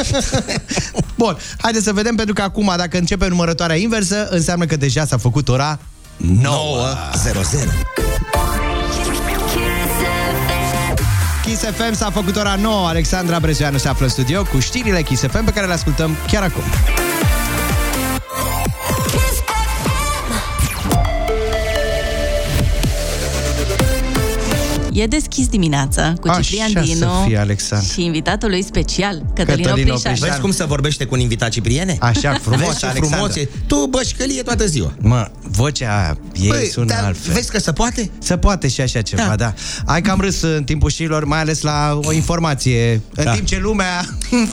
[1.17, 5.17] Bun, haideți să vedem, pentru că acum, dacă începe numărătoarea inversă, înseamnă că deja s-a
[5.17, 5.79] făcut ora
[6.19, 6.85] 9.
[7.23, 7.39] 0
[11.43, 12.87] Kiss FM s-a făcut ora 9.
[12.87, 16.43] Alexandra Brezoianu se află în studio cu știrile Kiss FM pe care le ascultăm chiar
[16.43, 16.63] acum.
[24.99, 27.87] E deschis dimineața cu Așa Ciprian să Dinu fie, Alexandra.
[27.93, 30.11] și invitatul lui special, Cătălin Cătălin Oprișan.
[30.11, 30.29] Oprișan.
[30.29, 31.97] Vezi cum se vorbește cu un invitat cipriene?
[31.99, 33.17] Așa, frumos, Vezi ce Alexandra.
[33.17, 33.49] frumos e?
[33.67, 34.93] Tu bășcălie toată ziua.
[35.01, 37.33] Mă, vocea ei Băi, sună dar altfel.
[37.33, 38.09] vezi că se poate?
[38.19, 39.35] Se poate și așa ceva, da.
[39.35, 39.53] da.
[39.85, 43.01] Hai că am râs în timpul știrilor, mai ales la o informație.
[43.15, 43.33] În Da.
[43.33, 44.05] timp ce lumea...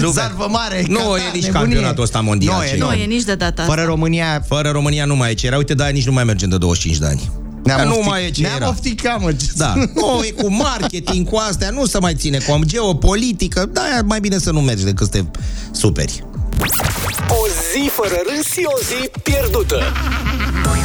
[0.00, 0.10] Lumea.
[0.22, 1.50] Zarvă mare, Nu Qatar, e nici nebunie.
[1.50, 2.56] campionatul ăsta mondial.
[2.56, 3.02] Nu e, ce Nu, e.
[3.02, 3.74] e nici de data asta.
[3.74, 4.44] Fără România...
[4.48, 5.56] Fără România nu mai e ce era.
[5.56, 7.30] Uite, de nici nu mai mergem de 25 de ani.
[7.66, 8.68] Ne-am Dar nu oftic- mai e ce ne-am era.
[8.68, 9.74] ofticat, mă, ce Da.
[9.94, 13.68] Nu, e cu marketing, cu astea, nu se mai ține cu geopolitică.
[13.72, 15.24] Da, e mai bine să nu mergi decât să te
[15.70, 16.24] superi.
[17.28, 19.78] O zi fără râs și o zi pierdută.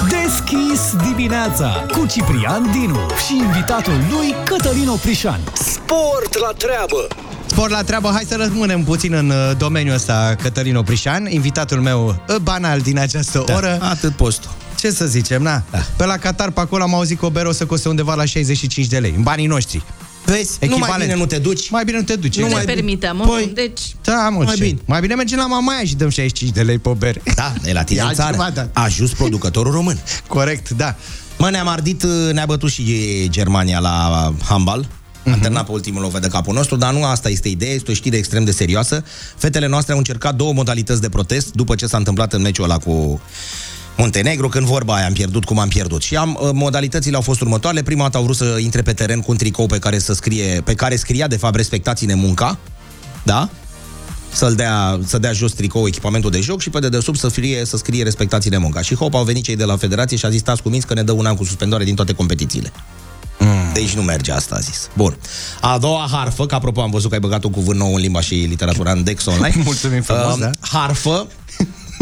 [0.10, 5.40] Deschis dimineața cu Ciprian Dinu și invitatul lui Cătălin Oprișan.
[5.54, 7.08] Sport la treabă.
[7.46, 12.08] Sport la treabă, hai să rămânem puțin în uh, domeniul ăsta, Cătălin Oprișan, invitatul meu
[12.30, 13.78] uh, banal din această Da, oră.
[13.82, 14.48] atât poți tu.
[14.82, 15.64] Ce să zicem, na?
[15.72, 15.78] Da.
[15.96, 18.26] Pe la Qatar, pe acolo am auzit că o bere o să coste undeva la
[18.26, 19.84] 65 de lei, în banii noștri.
[20.26, 20.58] Vezi?
[20.68, 21.70] Nu mai bine nu te duci?
[21.70, 22.36] Mai bine nu te duci.
[22.36, 22.66] Nu Nu exact.
[22.66, 23.26] mai permitem, mă.
[23.26, 24.64] Păi, Deci, Da, mă, Mai ce?
[24.64, 24.80] bine.
[24.86, 27.22] Mai bine mergem la Mamaia și dăm 65 de lei pe o bere.
[27.36, 28.52] Da, e la tine E în altceva, țară.
[28.54, 28.82] da.
[28.82, 30.00] A ajuns producătorul român.
[30.28, 30.96] Corect, da.
[31.38, 32.84] Mă, ne-am ardit, ne-a bătut și
[33.30, 34.88] Germania la handbal.
[35.24, 35.34] Mhm.
[35.34, 37.94] Am terminat pe ultimul loc de capul nostru, dar nu asta este ideea, este o
[37.94, 39.04] știre extrem de serioasă.
[39.38, 42.78] Fetele noastre au încercat două modalități de protest după ce s-a întâmplat în meciul ăla
[42.78, 43.22] cu
[44.02, 46.02] Muntenegru, când vorba aia am pierdut cum am pierdut.
[46.02, 47.84] Și am, uh, modalitățile au fost următoarele.
[47.84, 50.62] Prima dată au vrut să intre pe teren cu un tricou pe care, să scrie,
[50.64, 52.58] pe care scria, de fapt, respectați-ne munca.
[53.24, 53.50] Da?
[54.34, 57.78] să-l dea, să dea jos tricou echipamentul de joc și pe dedesubt să, fie, să
[57.78, 58.82] scrie respectați-ne munca.
[58.82, 61.04] Și hop, au venit cei de la federație și a zis stați cuminți că ne
[61.04, 62.72] dă un an cu suspendare din toate competițiile.
[63.40, 63.74] Mm.
[63.74, 64.90] Deci nu merge asta, a zis.
[64.94, 65.18] Bun.
[65.62, 68.22] A doua harfă, că apropo am văzut că ai băgat un cuvânt nou în limba
[68.22, 69.62] și literatura în Dex Online.
[69.64, 70.52] Mulțumim frumos, da.
[70.60, 71.28] Harfă,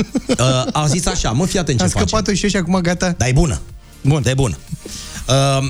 [0.30, 2.06] uh, a zis așa, mă, fii atent ce Am face.
[2.06, 3.14] scăpat-o și eu și acum gata.
[3.18, 3.62] Dar e bună.
[4.02, 4.22] Bun.
[4.22, 4.58] De bună.
[5.28, 5.70] Uh,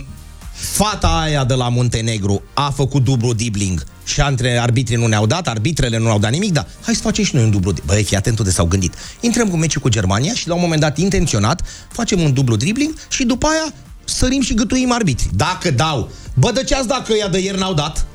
[0.53, 5.47] fata aia de la Muntenegru a făcut dublu dibling și între arbitrii nu ne-au dat,
[5.47, 7.73] arbitrele nu ne-au dat nimic, da, hai să facem și noi un dublu.
[7.85, 8.93] Băi, fii atent unde s-au gândit.
[9.19, 11.61] Intrăm cu meciul cu Germania și la un moment dat, intenționat,
[11.91, 13.73] facem un dublu dribbling și după aia
[14.03, 15.27] sărim și gâtuim arbitri.
[15.35, 18.05] Dacă dau, bă, de ce ați dat că ea de ieri n-au dat?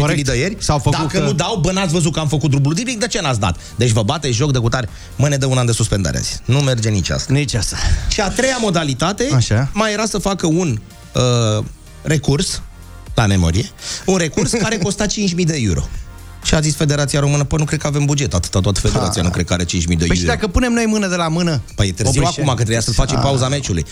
[0.00, 0.56] Fetilii de ieri?
[0.58, 3.06] S-au făcut Dacă că- nu dau, bă, n-ați văzut că am făcut dublu dribbling, de
[3.06, 3.56] ce n-ați dat?
[3.76, 4.88] Deci vă bate joc de cutare.
[5.16, 6.40] Mă, ne dă un an de suspendare azi.
[6.44, 7.32] Nu merge nici asta.
[7.32, 7.76] Nici asta.
[8.08, 9.68] Și a treia modalitate Așa.
[9.72, 10.80] mai era să facă un
[11.58, 11.64] uh,
[12.02, 12.62] recurs
[13.14, 13.70] la memorie,
[14.06, 15.10] un recurs care costa 5.000
[15.44, 15.88] de euro.
[16.44, 19.30] Și a zis Federația Română, păi nu cred că avem buget atâta, toată federația nu
[19.30, 20.04] cred că are 5.000 de euro.
[20.06, 21.60] Păi și dacă punem noi mână de la mână?
[21.74, 22.40] Păi e târziu Oprește.
[22.40, 23.22] acum, că trebuia să-l facem Ah.
[23.22, 23.84] pauza meciului.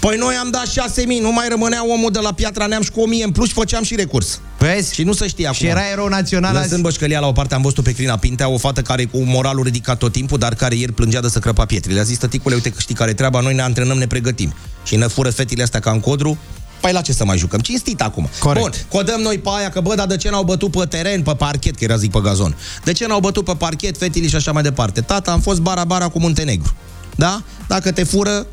[0.00, 3.00] Păi noi am dat 6.000, nu mai rămânea omul de la Piatra Neamț și cu
[3.00, 4.40] 1.000 în plus și făceam și recurs.
[4.58, 4.94] Vezi?
[4.94, 5.58] Și nu se știe acum.
[5.58, 6.62] Și era erou național azi.
[6.64, 9.62] Lăsând bășcălia la o parte, am văzut pe Crina Pintea, o fată care cu moralul
[9.64, 12.00] ridicat tot timpul, dar care ieri plângea de să crăpa pietrele.
[12.00, 14.54] A zis, tăticule, uite că știi care e treaba, noi ne antrenăm, ne pregătim.
[14.84, 16.38] Și ne fură fetile astea ca în codru,
[16.80, 17.60] Păi la ce să mai jucăm?
[17.60, 18.28] Cinstit acum.
[18.38, 18.60] Corect.
[18.62, 21.34] Bun, codăm noi pe aia că, bă, dar de ce n-au bătut pe teren, pe
[21.34, 22.56] parchet, că era zic pe gazon?
[22.84, 25.00] De ce n-au bătut pe parchet fetile și așa mai departe?
[25.00, 26.74] Tata, am fost bara-bara cu Muntenegru.
[27.16, 27.42] Da?
[27.66, 28.46] Dacă te fură,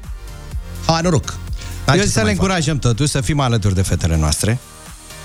[0.85, 1.37] ha, noroc.
[1.85, 2.45] N-ai Eu ce zic să mai le faci.
[2.45, 4.59] încurajăm totuși să fim alături de fetele noastre.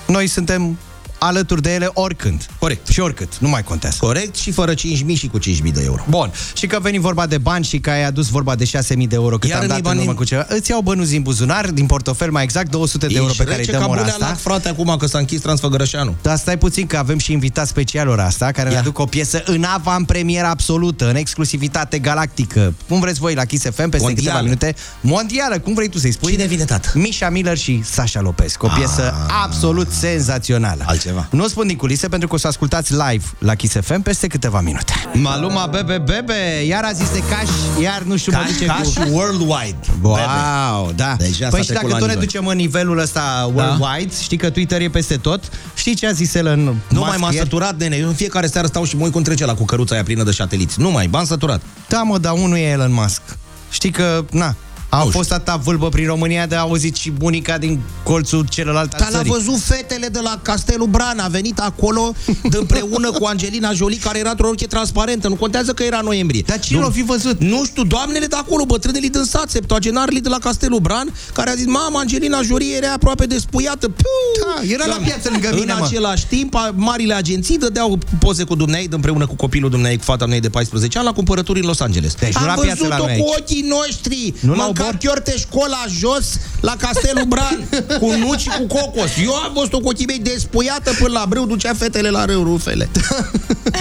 [0.07, 0.79] Noi suntem
[1.23, 2.47] alături de ele oricând.
[2.59, 2.87] Corect.
[2.89, 3.97] Și oricât, nu mai contează.
[4.01, 4.79] Corect și fără 5.000
[5.17, 6.05] și cu 5.000 de euro.
[6.09, 6.33] Bun.
[6.55, 9.39] Și că veni vorba de bani și că ai adus vorba de 6.000 de euro
[9.39, 10.47] cât Iar am dat nu-i în bani- urmă cu ceva.
[10.49, 13.57] Îți iau bănuți din buzunar, din portofel mai exact, 200 de euro Ești pe care
[13.59, 14.27] îi rece dăm ca ora bulea asta.
[14.27, 16.15] lac, frate, acum că s-a închis Transfăgărășanu.
[16.23, 19.43] Dar stai puțin că avem și invitat special ora asta, care ne aduc o piesă
[19.47, 22.75] în avant-premieră absolută, în exclusivitate galactică.
[22.89, 24.13] Cum vreți voi la Kiss FM peste Mondială.
[24.15, 24.75] câteva minute?
[25.01, 26.31] Mondială, cum vrei tu să-i spui?
[26.33, 26.91] Cine vine, tată?
[26.95, 28.55] Misha Miller și Sasha Lopez.
[28.59, 29.15] O piesă
[29.45, 30.83] absolut senzațională.
[30.87, 31.12] Altceva.
[31.31, 34.27] Nu o spun din culise pentru că o să ascultați live la Kiss FM peste
[34.27, 34.93] câteva minute.
[35.13, 38.93] Maluma Bebe Bebe, iar a zis de cash, iar nu știu mă Cash, duce cash
[38.95, 39.03] cu...
[39.15, 39.77] worldwide.
[40.03, 41.15] Wow, da.
[41.19, 42.25] Deja s-a păi și trecut dacă la tot ne nivel.
[42.27, 45.41] ducem în nivelul ăsta worldwide, știi că Twitter e peste tot,
[45.75, 47.43] știi ce a zis el în Nu Musk mai m-a ieri?
[47.43, 47.97] săturat, nene.
[47.97, 50.23] Eu în fiecare seară stau și mă uit cum trece la cu căruța aia plină
[50.23, 50.81] de șateliți.
[50.81, 51.61] Nu mai, m-am săturat.
[51.89, 53.23] Da, mă, dar unul e Elon Musk.
[53.71, 54.55] Știi că, na,
[54.95, 58.93] a Nu fost atâta vâlbă prin România de a auzit și bunica din colțul celălalt
[58.93, 59.33] al Dar l-a țării.
[59.33, 62.13] văzut fetele de la Castelul Bran, a venit acolo
[62.51, 65.29] de împreună cu Angelina Jolie, care era într-o rochie transparentă.
[65.29, 66.43] Nu contează că era noiembrie.
[66.47, 67.41] Dar cine l-a fi văzut?
[67.41, 71.55] Nu știu, doamnele de acolo, bătrânele din sat, septuagenarele de la Castelul Bran, care a
[71.55, 73.89] zis, mama, Angelina Jolie era aproape despuiată.
[73.89, 74.45] Piu!
[74.45, 75.85] Da, era la piață lângă mine, În mă.
[75.87, 80.27] același timp, a- marile agenții dădeau poze cu dumneai împreună cu copilul dumneai, cu fata
[80.27, 82.15] mea de 14 ani, la cumpărături în Los Angeles.
[82.15, 83.41] Deci nu Am la piață la văzut-o noi cu aici.
[83.41, 84.35] ochii noștri.
[84.41, 84.97] Nu la Mânca obor?
[85.01, 86.25] chiorte școala jos
[86.61, 87.69] la Castelul Bran,
[88.01, 89.11] cu nuci și cu cocos.
[89.25, 92.89] Eu am văzut-o cu ochii mei despuiată până la brâu, ducea fetele la râu rufele.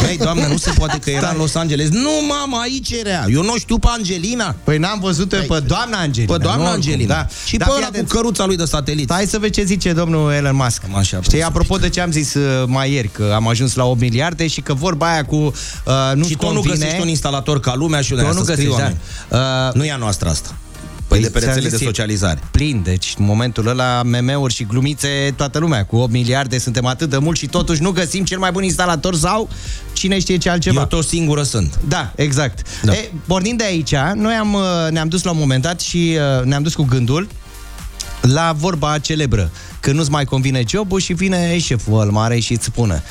[0.02, 1.90] Băi, doamne, nu se poate că era în Los Angeles.
[1.90, 3.26] Nu, mama, aici era.
[3.30, 4.56] Eu nu știu pe Angelina.
[4.64, 6.34] Păi n-am văzut-o pe doamna Angelina.
[6.36, 7.14] Pe doamna nu oricum, Angelina.
[7.16, 7.28] Da.
[7.46, 8.10] Și Dar pe fii ăla cu atent.
[8.10, 9.12] căruța lui de satelit.
[9.12, 10.82] Hai să vezi ce zice domnul Elon Musk.
[10.82, 13.74] Cam așa, Știi, să apropo de ce am zis uh, mai ieri, că am ajuns
[13.76, 15.52] la 8 miliarde și că vorba aia cu uh,
[16.16, 16.74] nu și tu nu convine...
[16.76, 18.98] găsești un instalator ca lumea și Tu unde nu să scrie găsești, oameni.
[19.30, 19.68] da.
[19.68, 20.56] Uh, Nu e a noastră asta.
[21.12, 22.42] Păi de pe ți-am rețele de zis, e socializare.
[22.52, 25.86] Plin, deci în momentul ăla meme-uri și glumițe toată lumea.
[25.86, 29.16] Cu 8 miliarde suntem atât de mulți și totuși nu găsim cel mai bun instalator
[29.16, 29.50] sau
[29.94, 30.80] cine știe ce altceva.
[30.80, 31.80] Eu tot singură sunt.
[31.88, 32.68] Da, exact.
[32.84, 32.94] Da.
[32.94, 36.46] E, pornind de aici, noi am, uh, ne-am dus la un moment dat și uh,
[36.46, 37.28] ne-am dus cu gândul
[38.22, 39.52] la vorba celebră.
[39.80, 43.04] Că nu-ți mai convine jobul și vine șeful ăl mare și îți spune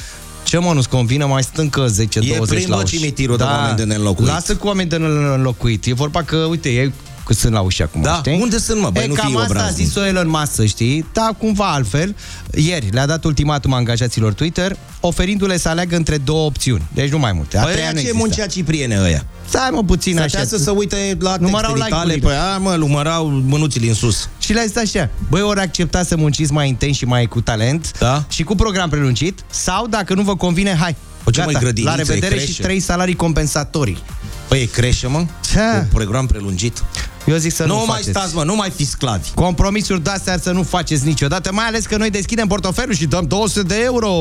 [0.45, 2.97] ce mă nu-ți convine, mai stă încă 10-20 E plin, la bă, uși.
[2.97, 4.29] cimitirul de oameni de neînlocuit.
[4.29, 5.85] Lasă cu oameni de neînlocuit.
[5.87, 6.93] E vorba că, uite, ei
[7.27, 8.39] că sunt la ușă acum, Da, știi?
[8.41, 8.91] unde sunt, mă?
[8.91, 9.87] Băi, e, nu cam fii asta a obraznic.
[9.87, 12.17] zis-o Elon Musk, să știi, da, cumva altfel.
[12.55, 16.83] Ieri le-a dat ultimatum angajaților Twitter, oferindu-le să aleagă între două opțiuni.
[16.95, 17.59] Deci nu mai multe.
[17.59, 18.27] A Păi treia aia nu ce există.
[18.27, 19.25] muncea Cipriene ăia?
[19.49, 20.27] Stai mă puțin așa.
[20.29, 22.41] Stătea să se uite la Numărau textele tale, like-urile.
[22.41, 24.29] păi a, mă, numărau mânuțile în sus.
[24.39, 27.93] Și le-a zis așa, băi, ori acceptați să munciți mai intens și mai cu talent
[27.99, 28.25] Da.
[28.29, 31.91] și cu program prelungit, sau dacă nu vă convine, hai, Păi ce, gata, măi, grădiniță,
[31.91, 32.63] la revedere e și creșe?
[32.63, 34.03] trei salarii compensatorii.
[34.49, 35.25] Păi e crește, mă?
[35.53, 35.61] Ce?
[35.61, 36.85] Un program prelungit.
[37.27, 38.09] Eu zic să nu, Nu, mai faceți.
[38.09, 39.29] stați, mă, nu mai fi sclavi.
[39.35, 43.63] Compromisuri de-astea să nu faceți niciodată, mai ales că noi deschidem portofelul și dăm 200
[43.67, 44.13] de euro.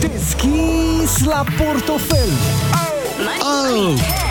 [0.00, 2.28] Deschis la portofel.
[3.40, 4.29] Oh!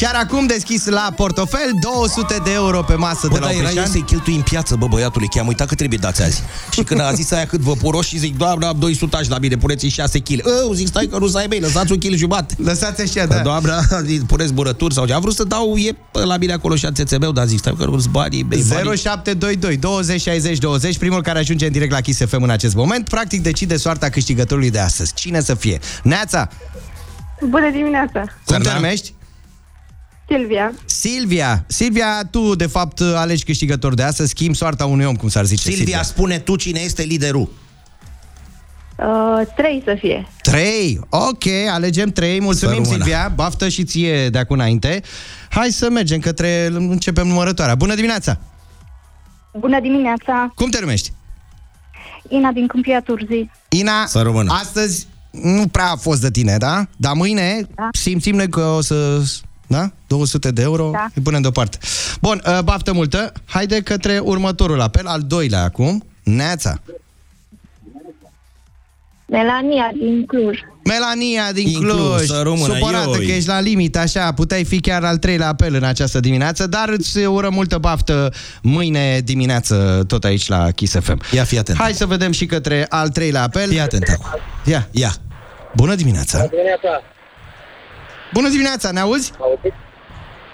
[0.00, 3.60] Chiar acum deschis la portofel 200 de euro pe masă Bă, de la dar era
[3.62, 3.90] el Oprișan.
[3.90, 6.42] să-i cheltui în piață, bă, băiatule, că am uitat că trebuie dați azi.
[6.72, 9.56] Și când a zis aia cât vă puroși și zic, doamna, am 200 la mine,
[9.56, 10.42] puneți 6 kg.
[10.64, 12.54] Eu zic, stai că nu să ai mei, lăsați un kg jumate.
[12.58, 13.34] Lăsați așa, Da.
[13.34, 13.42] da.
[13.42, 13.80] Doamna,
[14.26, 15.12] puneți burături sau ce.
[15.12, 16.86] Am vrut să dau, e la mine acolo și
[17.20, 18.96] meu, dar zic, stai că nu-s banii, mei, banii.
[18.96, 23.08] 0722 20 60 20 Primul care ajunge în direct la Kiss FM în acest moment
[23.08, 25.78] Practic decide soarta câștigătorului de astăzi Cine să fie?
[26.02, 26.48] Neața,
[27.48, 28.24] Bună dimineața!
[28.44, 29.12] cum te numești?
[30.30, 30.72] Silvia.
[30.84, 35.44] Silvia Silvia, tu de fapt alegi câștigător de astăzi Schimbi soarta unui om, cum s-ar
[35.44, 37.50] zice Silvia, spune tu cine este liderul.
[38.98, 40.26] Uh, trei să fie.
[40.42, 41.00] 3.
[41.08, 42.40] Ok, alegem 3.
[42.40, 43.04] Mulțumim, Să rămână.
[43.04, 43.32] Silvia.
[43.34, 45.02] Baftă și ție de acum înainte.
[45.50, 46.66] Hai să mergem către...
[46.72, 47.74] Începem numărătoarea.
[47.74, 48.38] Bună dimineața!
[49.58, 50.52] Bună dimineața!
[50.54, 51.12] Cum te numești?
[52.28, 53.50] Ina din Câmpia Turzii.
[53.68, 54.52] Ina, Să rămână.
[54.52, 56.86] astăzi nu prea a fost de tine, da?
[56.96, 57.88] Dar mâine Da.
[57.92, 59.22] simțim noi că o să...
[59.70, 59.90] Da?
[60.06, 61.06] 200 de euro, Da.
[61.14, 61.78] îi punem deoparte.
[62.20, 63.32] Bun, uh, baftă multă.
[63.44, 66.04] Haide către următorul apel, al doilea acum.
[66.22, 66.80] Neața.
[69.26, 70.58] Melania din Cluj.
[70.84, 73.26] Melania din Din Cluj, Cluj, să rămână, supărată ioi.
[73.26, 76.88] că ești la limit, așa, puteai fi chiar al treilea apel în această dimineață, dar
[76.88, 81.20] îți urăm multă baftă mâine dimineață tot aici la Kiss FM.
[81.34, 81.78] Ia fi atent.
[81.78, 83.68] Hai să vedem și către al treilea apel.
[83.68, 84.40] Fii atent acum.
[84.64, 84.88] Ia.
[84.90, 85.12] Ia.
[85.76, 86.46] Bună dimineața!
[86.46, 87.02] Dimineața.
[88.32, 89.32] Bună dimineața, ne auzi?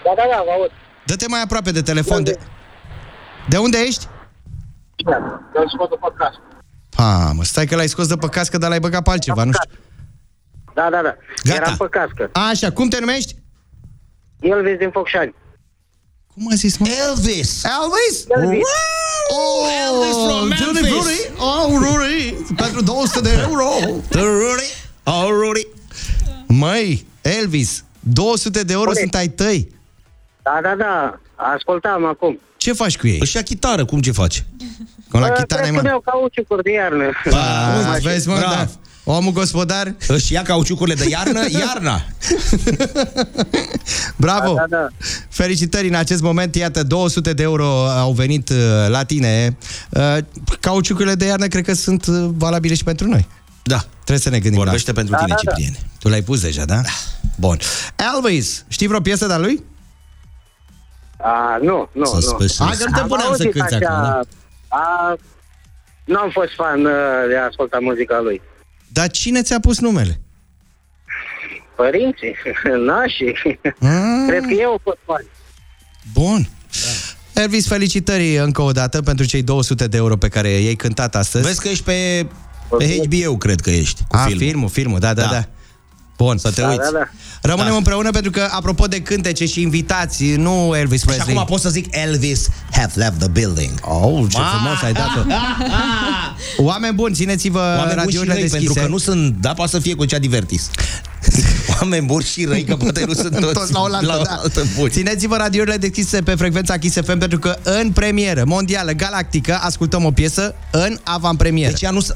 [0.03, 0.71] Da, da, da, vă aud.
[1.05, 2.23] Dă-te mai aproape de telefon.
[2.23, 2.39] De,
[3.49, 4.05] de unde ești?
[5.05, 6.39] Dar scot pe casă.
[6.95, 9.51] Ha, mă, stai că l-ai scos de pe cască, dar l-ai băgat pe altceva, nu
[9.51, 9.79] știu.
[10.73, 11.15] Da, da, da.
[11.43, 11.55] Gata.
[11.61, 12.29] Eram pe cască.
[12.33, 13.35] Așa, cum te numești?
[14.39, 15.35] Elvis din Focșani.
[16.33, 16.87] Cum a zis, mă?
[17.07, 17.63] Elvis!
[17.63, 18.25] Elvis?
[18.29, 18.61] Elvis.
[19.37, 20.91] Oh, Elvis from Judy Memphis.
[20.91, 21.19] Rudy.
[21.37, 22.33] Oh, Rudy.
[22.55, 23.69] Pentru 200 de euro.
[24.11, 24.69] Rudy!
[25.03, 25.67] Oh, Rudy!
[26.47, 29.01] Măi, Elvis, 200 de euro Corect.
[29.01, 29.67] sunt ai tăi.
[30.43, 31.19] Da, da, da.
[31.35, 32.39] Ascultam acum.
[32.57, 33.17] Ce faci cu ei?
[33.21, 34.45] Își ia chitară, cum ce face?
[35.11, 35.87] Cum la Bă, chitară, Trebuie să mă?
[35.87, 37.09] iau cauciucuri de iarnă.
[37.29, 38.53] Ba, vezi, mă, Bravo.
[38.55, 38.67] da.
[39.03, 42.01] Omul gospodar, Își ia cauciucurile de iarnă, iarna.
[44.15, 44.53] bravo!
[44.53, 44.87] Da, da, da.
[45.29, 48.55] Felicitări în acest moment, iată, 200 de euro au venit uh,
[48.87, 49.57] la tine.
[49.89, 50.17] Uh,
[50.59, 53.27] Cauciucurile de iarnă cred că sunt uh, valabile și pentru noi.
[53.63, 53.85] Da.
[54.07, 55.51] Trebuie să ne gândim Vorbește pentru Da, tine, da, da.
[55.51, 55.77] Cipriene.
[55.81, 56.81] la Tu l-ai pus deja, da?
[57.35, 57.57] Bun.
[58.15, 59.63] Elvis, știi vreo piesă de-a lui?
[61.17, 62.05] A, nu, nu, nu.
[62.05, 62.57] Suspicious.
[62.57, 64.19] Hai că nu te Am puneam să auzit cânti așa, acum, da?
[64.67, 65.15] A,
[66.05, 66.91] nu am fost fan uh,
[67.29, 68.41] de a asculta muzica lui.
[68.87, 70.19] Dar cine ți-a pus numele?
[71.75, 72.35] Părinții,
[72.91, 73.59] nașii.
[73.63, 74.25] Ah.
[74.27, 75.25] Cred că eu am fost fan.
[76.13, 76.49] Bun.
[77.33, 81.45] Elvis, felicitări încă o dată pentru cei 200 de euro pe care i-ai cântat astăzi.
[81.45, 82.27] Vezi că ești pe,
[82.77, 84.01] pe HBO, cred că ești.
[84.07, 84.39] Cu A, filmul.
[84.47, 85.27] filmul, filmul, da, da, da.
[85.27, 85.33] Da.
[85.33, 85.45] da.
[86.17, 86.37] Bun.
[86.37, 86.79] Să te Da, uiți.
[86.79, 87.07] da, da.
[87.41, 87.77] Rămânem Da.
[87.77, 91.33] împreună pentru că, apropo de cântece și invitați, nu Elvis Și Presley.
[91.35, 93.71] acum pot să zic Elvis have left the building.
[93.81, 94.43] Oh, ce Ma!
[94.45, 95.21] frumos ai dat-o.
[96.69, 98.63] Oameni buni, țineți-vă Oameni buni și radiourile răi, deschise.
[98.65, 100.69] pentru că nu sunt, da, poate să fie cu cea divertis.
[101.81, 104.35] Oameni buni și răi, că poate nu sunt toți, Toți la oaltă, la da.
[104.39, 104.89] oaltă buni.
[104.91, 110.11] Țineți-vă radiourile deschise pe frecvența Kiss FM pentru că în premieră mondială galactică ascultăm o
[110.11, 111.71] piesă în avantpremieră.
[111.71, 112.15] Deci ea nu s-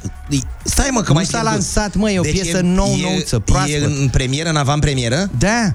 [0.64, 1.52] Stai mă, că Nu mai s-a pierdut.
[1.52, 3.74] lansat, măi, e o piesă e, nou-nouță, e, proaspăt.
[3.74, 5.30] E în premieră, în avantpremieră?
[5.40, 5.74] Da,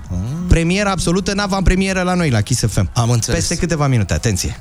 [0.49, 2.91] premieră absolută în avantpremieră la noi, la Kiss FM.
[2.95, 3.39] Am înțeles.
[3.39, 4.61] Peste câteva minute, atenție.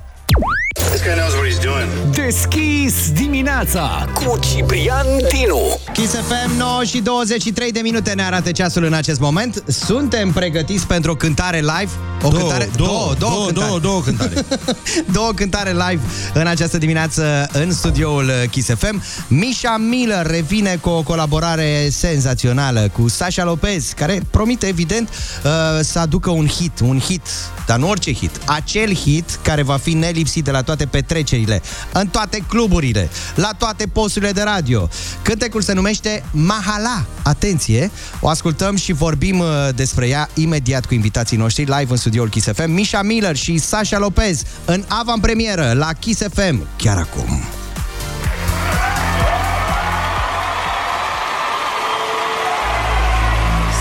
[2.16, 5.80] Deschis dimineața cu Ciprian Dinu.
[5.94, 9.64] Kiss FM 9 și 23 de minute ne arată ceasul în acest moment.
[9.68, 11.90] Suntem pregătiți pentru o cântare live.
[12.22, 13.68] O Două, cântare, două, două, cântare.
[13.68, 14.34] două, două cântare.
[15.18, 16.00] două cântare live
[16.34, 19.02] în această dimineață în studioul Kiss FM.
[19.28, 25.52] Misha Miller revine cu o colaborare senzațională cu Sasha Lopez, care promite evident uh,
[25.82, 27.22] să aducă un hit, un hit,
[27.66, 31.62] dar nu orice hit, acel hit care va fi nelipsit de la toate petrecerile,
[32.06, 34.90] în toate cluburile, la toate posturile de radio.
[35.22, 37.06] Cântecul se numește Mahala.
[37.24, 42.30] Atenție, o ascultăm și vorbim uh, despre ea imediat cu invitații noștri live în studioul
[42.30, 42.72] Kiss FM.
[42.72, 47.42] Misha Miller și Sasha Lopez în avantpremieră la Kiss FM chiar acum.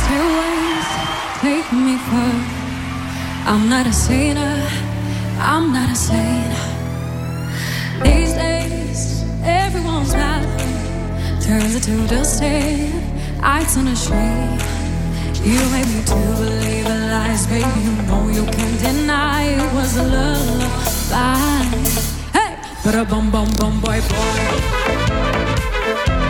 [0.01, 0.89] Stairways
[1.41, 2.35] take me far.
[3.47, 4.59] I'm not a sinner.
[5.39, 6.54] I'm not a saint.
[11.45, 14.59] Turns into dust Ice on a street.
[15.45, 17.81] You made me to believe the lies, baby.
[17.85, 21.67] You know you can't deny it was a lullaby.
[22.33, 26.24] Hey, but a bum bum bum boy boy.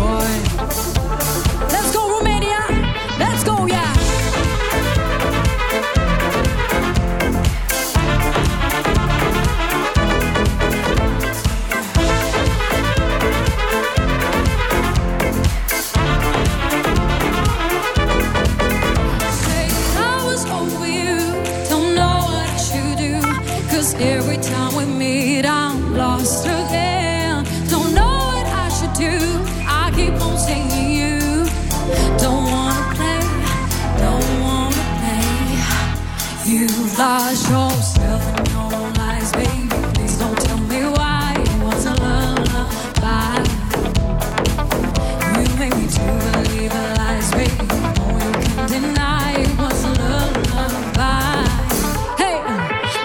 [0.00, 0.49] Boy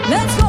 [0.10, 0.44] let's go,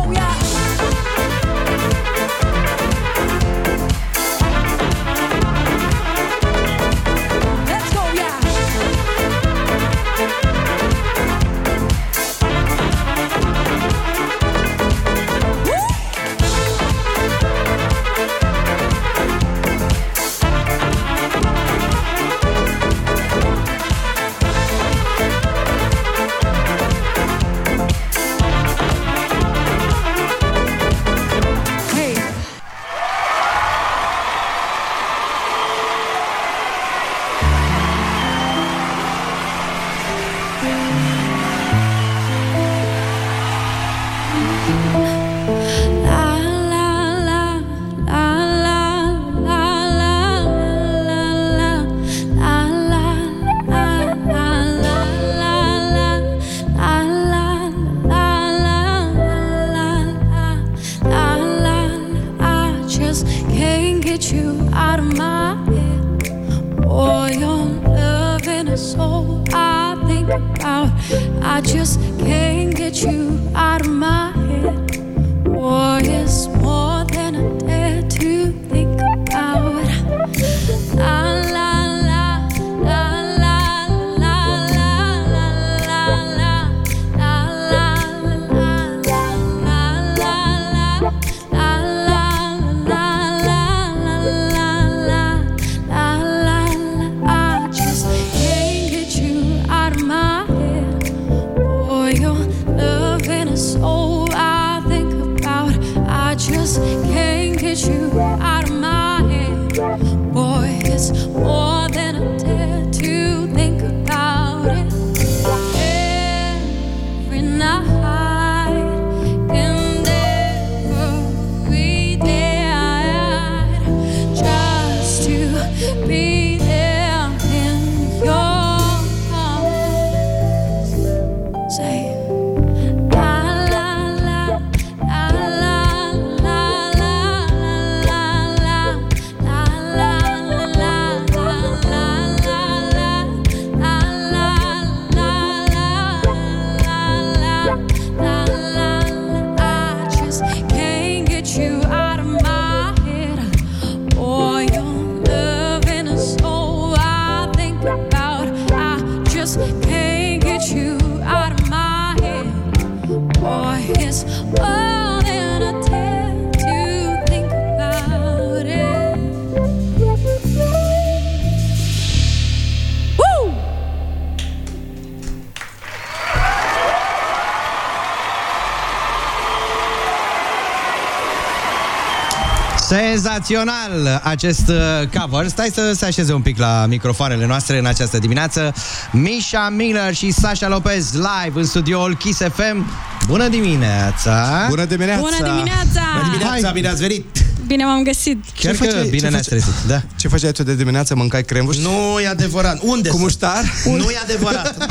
[183.36, 185.48] Senzațional acest uh, cover.
[185.48, 188.74] Stai să se așeze un pic la microfoanele noastre în această dimineață.
[189.12, 192.90] Misha Miller și Sasha Lopez live în studioul Kiss FM.
[193.26, 194.66] Bună dimineața!
[194.68, 195.20] Bună dimineața!
[195.20, 196.02] Bună dimineața!
[196.14, 196.72] Bună dimineața, Hai.
[196.72, 197.24] bine ați venit!
[197.66, 198.44] Bine m-am găsit.
[198.60, 200.02] Chiar că bine ne-ați trezit, da.
[200.16, 201.14] Ce făceai tu de dimineață?
[201.14, 201.76] Mâncai crembuș?
[201.76, 202.78] Nu e adevărat.
[202.82, 203.64] Unde Cu să- muștar?
[203.84, 204.76] Nu e adevărat.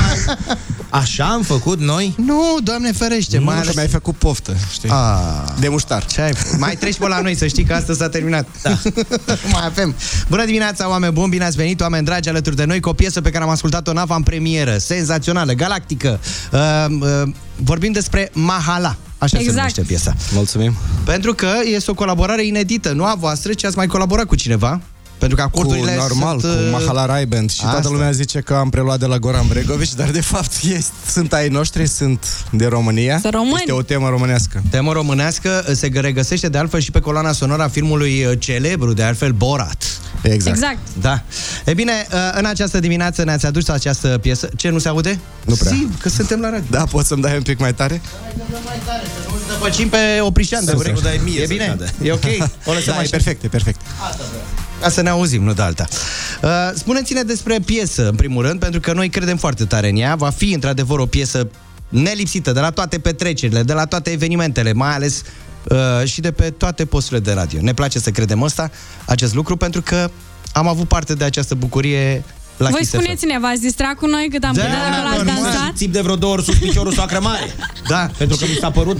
[0.96, 2.14] Așa am făcut noi?
[2.16, 3.74] Nu, Doamne ferește, Nu, mai că ales...
[3.74, 4.88] mi-ai făcut poftă, știi?
[4.92, 5.20] A,
[5.60, 6.04] De muștar.
[6.06, 6.58] ce ai făcut?
[6.58, 8.46] Mai treci pe la noi, să știi că astăzi s-a terminat.
[8.62, 8.70] Da.
[9.44, 9.94] nu mai avem.
[10.28, 13.20] Bună dimineața, oameni buni, bine ați venit, oameni dragi, alături de noi, cu o piesă
[13.20, 16.20] pe care am ascultat-o în avant-premieră, senzațională, galactică.
[16.52, 16.60] Uh,
[17.00, 17.22] uh,
[17.56, 18.96] vorbim despre Mahala.
[19.18, 19.56] Așa se Exact.
[19.56, 20.14] numește piesa.
[20.32, 20.76] Mulțumim.
[21.04, 24.80] Pentru că este o colaborare inedită, nu a voastră, ci ați mai colaborat cu cineva.
[25.18, 26.52] Pentru că Cu, acordurile normal, sunt...
[26.52, 27.90] cu uh, Mahala Rai Band Și toată asta.
[27.90, 31.48] lumea zice că am preluat de la Goran Bregovici Dar de fapt este, sunt ai
[31.48, 33.54] noștri, sunt de România Sunt români.
[33.58, 37.62] Este o temă românească Temă românească uh, se regăsește de altfel și pe coloana sonoră
[37.62, 39.84] a filmului uh, celebru, de altfel Borat.
[40.22, 40.78] Exact, Exact.
[41.00, 41.22] Da.
[41.64, 44.48] E bine, uh, în această dimineață ne-ați adus această piesă.
[44.56, 45.18] Ce, nu se aude?
[45.44, 45.72] Nu prea.
[45.72, 46.66] Zi, că suntem la radio.
[46.70, 48.00] Da, poți să-mi dai un pic mai tare?
[49.48, 50.86] Dăpăcim pe Oprișan de Super.
[50.86, 51.02] urechi.
[51.02, 51.66] Dai mie E să bine?
[51.66, 51.86] cadă.
[52.02, 52.24] E ok?
[52.68, 53.08] O lăsăm Da, e așa.
[53.10, 53.80] perfect, e perfect
[54.80, 55.86] Ca să ne auzim, nu de alta.
[56.42, 60.14] Uh, spuneți-ne despre piesă, în primul rând, pentru că noi credem foarte tare în ea.
[60.14, 61.48] Va fi, într-adevăr, o piesă
[61.88, 65.22] nelipsită de la toate petrecerile, de la toate evenimentele, mai ales
[65.64, 67.58] uh, și de pe toate posturile de radio.
[67.62, 68.70] Ne place să credem asta,
[69.06, 70.10] acest lucru, pentru că
[70.52, 72.24] am avut parte de această bucurie
[72.56, 72.98] la Voi Kiss FM.
[73.00, 75.42] spuneți-ne, v-ați distrat cu noi cât am Da, putea acolo, ați normal.
[75.42, 75.72] dansat?
[75.76, 77.54] Țip de vreo două ori sus piciorul soacră mare.
[77.88, 78.10] Da.
[78.18, 78.98] Pentru că mi s-a părut...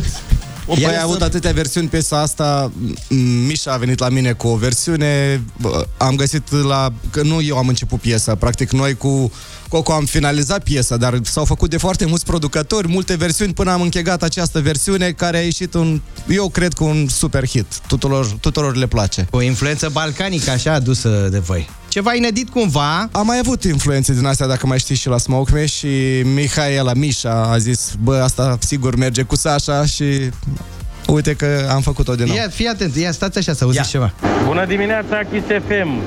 [0.66, 4.56] Păi ai avut atâtea versiuni piesa asta m- Mișa a venit la mine cu o
[4.56, 6.92] versiune bă, Am găsit la...
[7.10, 9.32] Că nu eu am început piesa Practic noi cu
[9.68, 13.80] Coco am finalizat piesa Dar s-au făcut de foarte mulți producători Multe versiuni până am
[13.80, 16.00] închegat această versiune Care a ieșit un...
[16.28, 21.28] Eu cred că un super hit Tuturor, tuturor le place O influență balcanică așa adusă
[21.30, 21.68] de voi.
[21.96, 23.08] Ceva inedit cumva.
[23.12, 26.92] Am mai avut influențe din astea, dacă mai știi și la Smoke Me Și Mihaela
[26.94, 30.04] Mișa a zis Bă, asta sigur merge cu Sasha Și
[31.06, 34.12] uite că am făcut-o din nou Ia, fii atent, ia, stați așa să auziți ceva.
[34.44, 36.00] Bună dimineața, Kiss FM!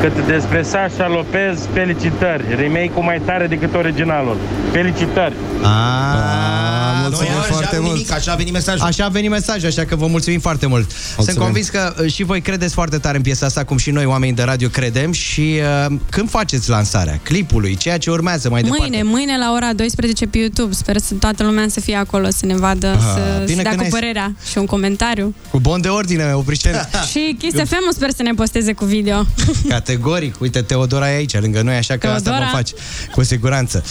[0.00, 2.44] Cât despre Sasha Lopez, felicitări!
[2.56, 4.36] Remake-ul mai tare decât originalul.
[4.72, 5.34] Felicitări!
[5.62, 7.92] Ah, mulțumim noi foarte așa mult.
[7.94, 8.86] nimic, Așa a venit mesajul.
[8.86, 10.90] Așa a venit mesajul, așa că vă mulțumim foarte mult.
[10.90, 11.42] Sunt Mulțumim.
[11.42, 14.34] convins că uh, și voi credeți foarte tare în piesa asta, cum și noi, oamenii
[14.34, 15.12] de radio, credem.
[15.12, 19.02] Și uh, când faceți lansarea clipului, ceea ce urmează mai Mâine, departe?
[19.02, 20.72] mâine la ora 12 pe YouTube.
[20.74, 23.70] Sper să toată lumea să fie acolo, să ne vadă, Ah, să, bine să dea
[23.70, 25.34] că cu ne-ai- părerea și un comentariu.
[25.50, 26.88] Cu bon de ordine, oprișten.
[27.10, 29.26] și Kiss FM sper să ne posteze cu video.
[29.68, 30.34] Categoric.
[30.40, 32.44] Uite, Teodora e aici, lângă noi, așa că asta Teodora.
[32.44, 32.74] vom face
[33.14, 33.84] cu siguranță.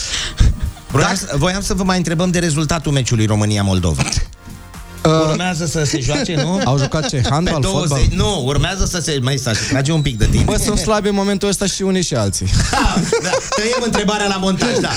[0.94, 4.04] Voiam, să- voiam să vă mai întrebăm de rezultatul meciului România-Moldova.
[5.30, 6.62] Urmează să se joace, nu?
[6.66, 7.22] Au jucat ce?
[7.30, 8.02] Handbal, Pe fotbal?
[8.16, 9.20] Nu, urmează să se...
[9.22, 10.46] Mai stați, trage un pic de timp.
[10.46, 12.46] Bă, sunt slabi în momentul ăsta și unii și alții.
[13.24, 14.90] Da, tăiem întrebarea la montaj, da.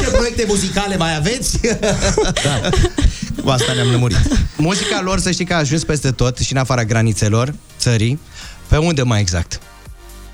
[0.00, 1.58] Ce proiecte muzicale mai aveți?
[2.44, 2.60] Da.
[3.42, 4.16] Cu asta ne-am lămurit.
[4.56, 8.20] Muzica lor, să știi că a ajuns peste tot și în afara granițelor țării.
[8.66, 9.60] Pe unde mai exact?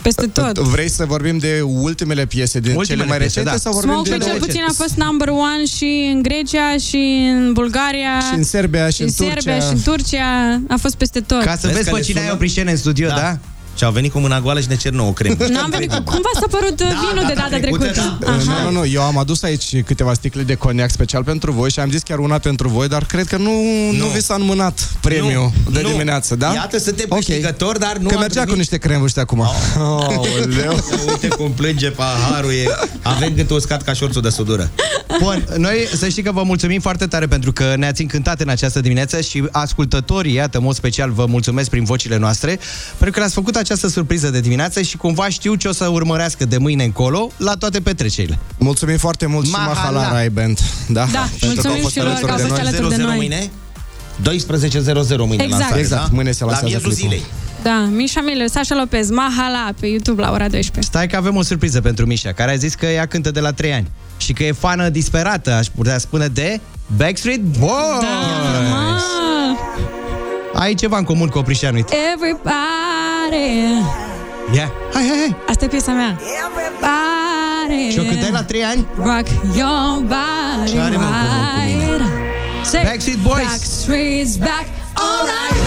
[0.04, 0.58] Peste tot.
[0.58, 3.56] Vrei să vorbim de ultimele piese, de Ultimele cele mai piese, recente da.
[3.56, 4.46] sau vorbim Smoke de cel recente?
[4.46, 9.02] puțin a fost number one și în Grecia, și în Bulgaria, Și în Serbia, și
[9.02, 9.60] în Serbia, Turcia.
[9.60, 10.60] și în Turcia.
[10.68, 11.42] A fost peste tot.
[11.42, 12.28] Ca să vezi, că pe le cine sună?
[12.30, 13.14] ai oprișene în studio, da?
[13.14, 13.38] da?
[13.76, 15.36] Și au venit cu mâna goală și ne cer nouă cremă.
[15.54, 16.02] N-am venit cu...
[16.02, 18.18] Cum v-a părut da, vinul de data trecută?
[18.20, 21.70] Uh, Nu, nu, nu, eu am adus aici câteva sticle de coniac special pentru voi
[21.70, 23.50] și am zis chiar una pentru voi, dar cred că nu,
[23.90, 23.96] nu.
[23.98, 25.88] nu vi s-a înmânat premiul Nu, de nu.
[25.90, 26.52] dimineață, da?
[26.52, 29.38] Iată, suntem câștigători, dar nu Că am mergea primit- cu niște cremuri ăștia acum.
[29.40, 30.06] Oh,
[31.08, 32.64] Uite cum plânge paharul e.
[33.02, 34.70] Avem gâtul uscat ca șorțul de sudură.
[35.20, 38.80] Bun, noi să știi că vă mulțumim foarte tare pentru că ne-ați încântat în această
[38.80, 42.58] dimineață și ascultătorii, iată, în mod special, vă mulțumesc prin vocile noastre,
[42.88, 46.44] pentru că ne-ați făcut această surpriză de dimineață și cumva știu ce o să urmărească
[46.44, 48.38] de mâine încolo la toate petrecerile.
[48.58, 49.72] Mulțumim foarte mult și Mahala.
[49.90, 50.58] Mahala Rai Band.
[50.88, 53.16] Da, Da, mulțumim și lor că au fost alături de 00 noi.
[53.16, 53.50] mâine?
[54.22, 55.60] 12.00 mâine Exact.
[55.60, 56.08] lansare, Exact, da?
[56.12, 57.08] mâine se La lansează miezul clipul.
[57.08, 57.22] zilei.
[57.62, 60.80] Da, Mișa Miller, Sasha Lopez, Mahala pe YouTube la ora 12.
[60.92, 63.52] Stai că avem o surpriză pentru Mișa, care a zis că ea cântă de la
[63.52, 66.60] 3 ani și că e fană disperată, aș putea spune, de
[66.96, 67.72] Backstreet Boys.
[68.70, 69.00] Ma,
[70.54, 71.94] Ai ceva în comun cu Oprișanu, uite.
[73.34, 74.56] Everybody.
[74.56, 75.36] Ia, hai, hai, hai.
[75.48, 76.18] Asta e piesa mea.
[76.44, 77.90] Everybody.
[77.92, 78.86] Și o cântai la 3 ani?
[78.96, 79.26] Rock
[79.56, 81.96] your body Ce are, mă, în comun cu mine?
[81.96, 82.66] right.
[82.66, 83.46] Say, Backstreet Boys.
[83.46, 85.58] Backstreet's back, alright.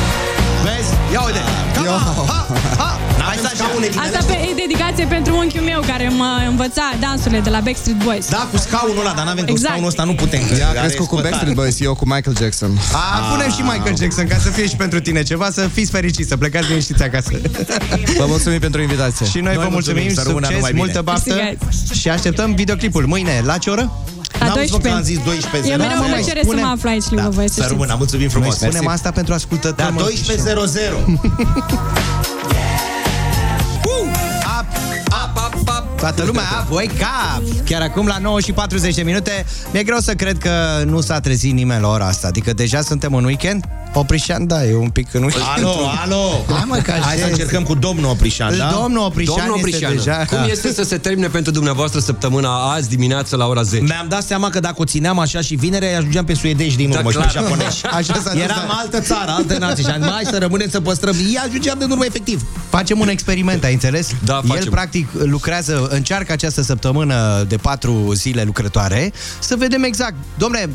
[0.64, 0.94] Vezi?
[1.14, 1.40] Ia uite.
[1.76, 2.00] Come on.
[2.28, 2.46] Ha,
[2.78, 2.97] ha.
[3.28, 3.66] Hai să așa.
[4.06, 8.30] Asta pe, e dedicație pentru unchiul meu care mă învăța dansurile de la Backstreet Boys.
[8.30, 9.68] Da, cu scaunul ăla, dar n-avem cu Exact.
[9.70, 10.42] scaunul ăsta, nu putem.
[10.60, 11.30] Ea a Are crescut cu spătare.
[11.30, 12.72] Backstreet Boys, eu cu Michael Jackson.
[12.94, 16.28] A, punem și Michael Jackson ca să fie și pentru tine ceva, să fiți fericiți,
[16.30, 17.32] să plecați liniștiți acasă.
[18.18, 19.26] Vă mulțumim pentru invitație.
[19.26, 20.84] și noi, vă mulțumim, să rămână succes, numai bine.
[20.84, 22.00] multă baftă Câștigați.
[22.00, 23.42] și așteptăm videoclipul mâine.
[23.46, 23.92] La ce oră?
[24.40, 24.94] La N-am zis, mă, că 12.
[24.94, 27.30] am zis 12 Eu mereu Da, mă mai plăcere spune- să mă aflu aici lângă
[27.30, 27.68] voi, să Să știți.
[27.74, 28.48] rămână, mulțumim frumos.
[28.48, 28.96] Noi spunem Mersi.
[28.98, 29.76] asta pentru ascultători.
[29.78, 30.02] Da, mă.
[30.02, 31.20] 12.00.
[35.98, 37.42] Toată lumea, voi cap!
[37.66, 41.20] Chiar acum la 9 și 40 de minute Mi-e greu să cred că nu s-a
[41.20, 45.14] trezit nimeni la ora asta Adică deja suntem în weekend Oprișan, da, e un pic
[45.14, 46.44] în weekend Alo, alo!
[46.50, 48.78] Hai mă, că Hai să așa încercăm cu domnul Oprișan, da?
[48.82, 52.90] Domnul Oprișan, Domnul este Oprișan, deja cum este să se termine pentru dumneavoastră săptămâna azi
[52.90, 53.84] dimineață la ora 10?
[53.84, 56.98] Mi-am dat seama că dacă o țineam așa și vinerea, ajungeam pe suedeși din Da,
[56.98, 57.44] urmă și pe clar.
[57.44, 57.86] japonești.
[57.98, 58.74] Așa s-a dus, Eram da.
[58.80, 61.16] altă țară, altă nație și am zis, hai să rămânem să păstrăm.
[61.34, 62.42] Ea ajungeam din urmă efectiv.
[62.70, 64.08] Facem un experiment, ai înțeles?
[64.26, 64.72] Da, El facem.
[64.72, 70.70] practic lucrează, încearcă această săptămână de patru zile lucrătoare Să vedem exact, domne,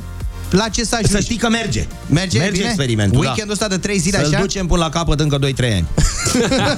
[0.53, 1.11] la ce să ajungi?
[1.13, 1.87] Să știi că merge.
[2.07, 2.65] Merge, merge bine?
[2.67, 3.53] experimentul, Weekendul da.
[3.53, 4.41] ăsta de trei zile Să-l așa?
[4.41, 5.87] ducem până la capăt încă 2-3 ani.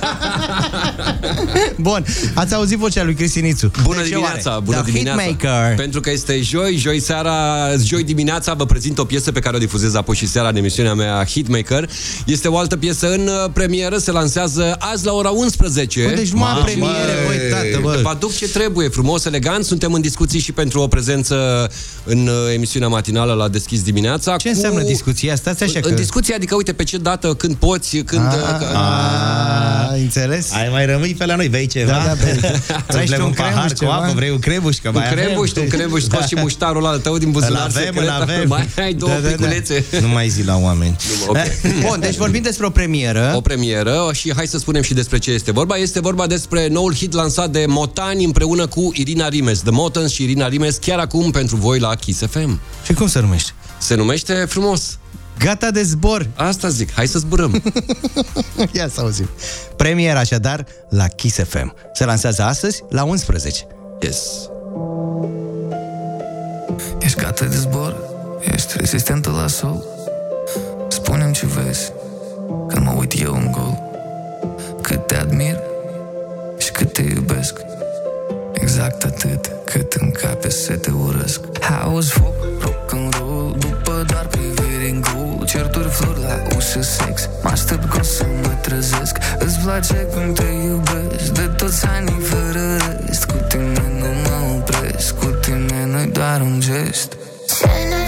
[1.76, 4.62] Bun, ați auzit vocea lui Cristinițu Bună De ce dimineața, oare?
[4.64, 5.22] bună The dimineața.
[5.22, 7.34] Hitmaker Pentru că este joi, joi seara,
[7.84, 10.94] joi dimineața vă prezint o piesă pe care o difuzez apoi și seara în emisiunea
[10.94, 11.90] mea Hitmaker.
[12.26, 16.02] Este o altă piesă în uh, premieră, se lansează azi la ora 11.
[16.04, 18.00] Bă, deci numai Mamă, premiere, băi, tată, bă.
[18.02, 19.64] Vă aduc ce trebuie, frumos, elegant.
[19.64, 21.68] Suntem în discuții și pentru o prezență
[22.04, 24.36] în uh, emisiunea matinală la Des deschis dimineața.
[24.36, 25.34] Ce înseamnă discuția?
[25.36, 28.26] Stați așa În că- discuție, adică, uite, pe ce dată, când poți, când...
[28.26, 30.52] Ah, că- ah, înțeles?
[30.52, 31.90] Ai mai rămâi pe la noi, vei ceva?
[31.92, 32.32] Da, da, bei.
[32.86, 33.92] Vrei și Vrei tu un un pahar cremuș, cu ceva?
[33.94, 35.62] apă, vrei un crebuș, că Un mai crebuș, avem.
[35.62, 36.26] un crebuș, scoți Da.
[36.26, 38.48] și muștarul ăla tău din buzunar Îl avem, secret, îl avem.
[38.48, 39.34] Mai ai două Da, da, da.
[39.34, 39.84] piculețe.
[40.00, 40.96] Nu mai zi la oameni.
[41.26, 41.36] Ok.
[41.88, 43.32] Bun, deci vorbim despre o premieră.
[43.36, 45.76] O premieră și hai să spunem și despre ce este vorba.
[45.76, 49.58] Este vorba despre noul hit lansat de Motani împreună cu Irina Rimes.
[49.60, 52.60] The Motans și Irina Rimes chiar acum pentru voi la Kiss FM.
[52.84, 53.50] Și cum se numește?
[53.84, 54.98] Se numește frumos.
[55.38, 56.26] Gata de zbor.
[56.34, 57.62] Asta zic, hai să zburăm.
[58.72, 59.28] Ia să auzim.
[59.76, 61.74] Premiera așadar la Kiss FM.
[61.92, 63.66] Se lansează astăzi la 11.
[64.00, 64.18] Yes.
[66.98, 67.96] Ești gata de zbor?
[68.52, 69.84] Ești rezistentă la sol?
[70.88, 71.92] Spune-mi ce vezi
[72.68, 73.78] Când mă uit eu în gol
[74.82, 75.58] Cât te admir
[76.58, 77.58] Și cât te iubesc
[78.52, 83.23] Exact atât cât în cape să te urăsc House foc, rock and roll După
[84.06, 87.28] doar priviri în gol Certuri flori la ușă sex.
[87.42, 89.16] Mă aștept că o să mă trezesc.
[89.38, 91.32] Îți place cum te iubesc.
[91.32, 93.24] De toți anii fără rest.
[93.24, 95.14] Cu tine nu mă opresc.
[95.14, 97.16] Cu tine nu doar un gest.
[97.58, 98.03] Ce n-aș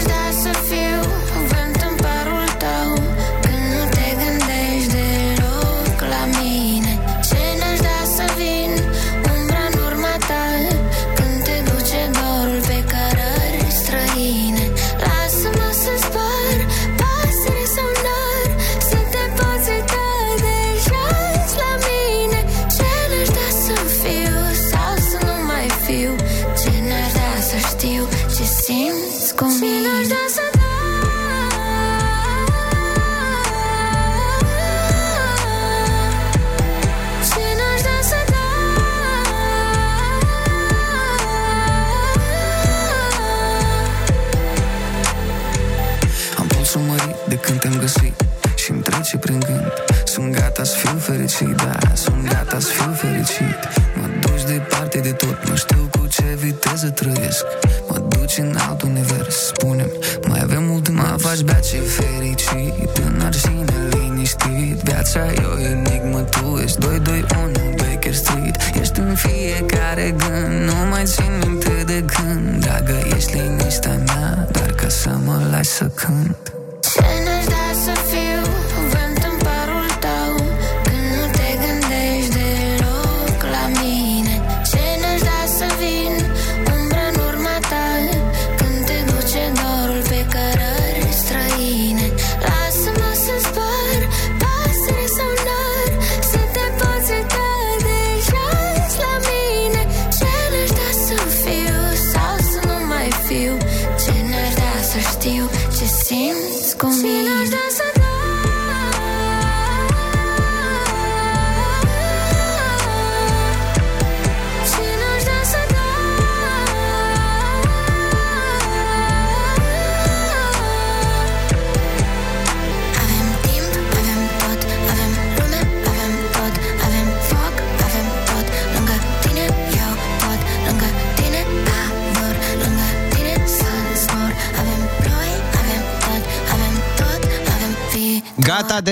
[51.27, 53.59] fericit, da, sunt gata să fiu fericit.
[53.95, 57.45] Mă duci departe de tot, nu știu cu ce viteză trăiesc.
[57.89, 59.85] Mă duci în alt univers, spune
[60.27, 62.91] mai avem mult mă faci bea ce fericit.
[62.93, 70.15] Tânăr și neliniștit, viața e o enigmă Tu ești 221 Baker Street Ești în fiecare
[70.17, 72.59] gând, nu mai țin minte de când.
[72.59, 76.57] Dragă, ești liniștea mea, doar ca să mă lași să cânt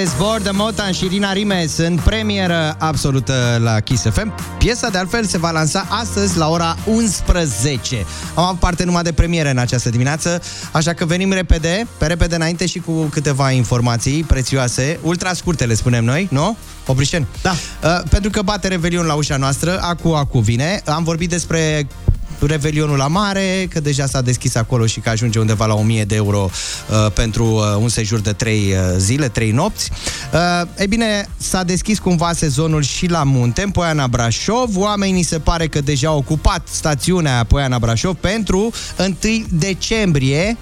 [0.06, 4.34] zbor de Motan și Irina Rimes în premieră absolută la Kiss FM.
[4.58, 8.06] Piesa de altfel se va lansa astăzi la ora 11.
[8.36, 10.42] Am avut parte numai de premiere în această dimineață,
[10.72, 15.74] așa că venim repede, pe repede înainte și cu câteva informații prețioase, ultra scurte le
[15.74, 16.58] spunem noi, nu?
[16.88, 17.28] Oprișen?
[17.42, 17.52] Da.
[17.52, 20.82] Uh, pentru că bate Revelion la ușa noastră, acu, acu vine.
[20.86, 21.88] Am vorbit despre
[22.48, 26.16] Revelionul la mare, că deja s-a deschis acolo și că ajunge undeva la 1000 de
[26.16, 26.50] euro
[26.90, 29.92] uh, pentru uh, un sejur de 3 uh, zile, 3 nopți.
[30.34, 34.78] Uh, e bine, s-a deschis cumva sezonul și la munte, în Poiana Brașov.
[34.78, 39.16] Oamenii se pare că deja au ocupat stațiunea Poiana Brașov pentru 1
[39.50, 40.58] decembrie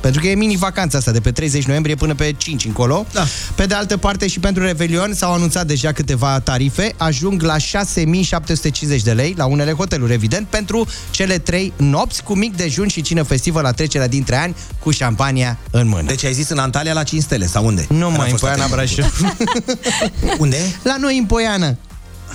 [0.00, 3.06] pentru că e mini-vacanța asta de pe 30 noiembrie până pe 5 încolo.
[3.12, 3.26] Da.
[3.54, 9.02] Pe de altă parte și pentru Revelion s-au anunțat deja câteva tarife, ajung la 6750
[9.02, 13.22] de lei la unele hoteluri, evident, pentru cele 3 nopți cu mic dejun și cină
[13.22, 16.06] festivă la trecerea dintre ani cu șampania în mână.
[16.06, 17.86] Deci ai zis în Antalya la 5 stele, sau unde?
[17.88, 18.76] Nu Care a mai în fost Poiana atent?
[18.76, 19.36] Brașov.
[20.42, 20.56] Unde?
[20.82, 21.76] La noi în Poiană.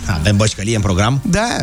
[0.06, 1.22] Avem bășcălie în program?
[1.26, 1.56] Da.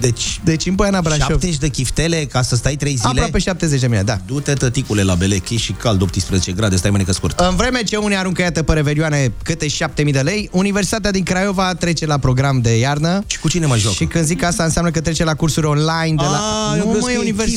[0.00, 1.20] Deci, deci în Poiana Brașov.
[1.26, 3.08] 70 de chiftele ca să stai 3 zile?
[3.08, 4.18] Aproape 70 de mii, da.
[4.26, 7.40] Du-te, tăticule, la Belechi și cald 18 grade, stai mânecă scurt.
[7.40, 11.74] În vreme ce unii aruncă, iată, pe revelioane câte 7000 de lei, Universitatea din Craiova
[11.74, 13.22] trece la program de iarnă.
[13.26, 13.92] Și cu cine mă joc?
[13.92, 16.40] Și când zic asta, înseamnă că trece la cursuri online de la...
[16.72, 17.54] Ah, eu nu, crezut mă, că e e universitate,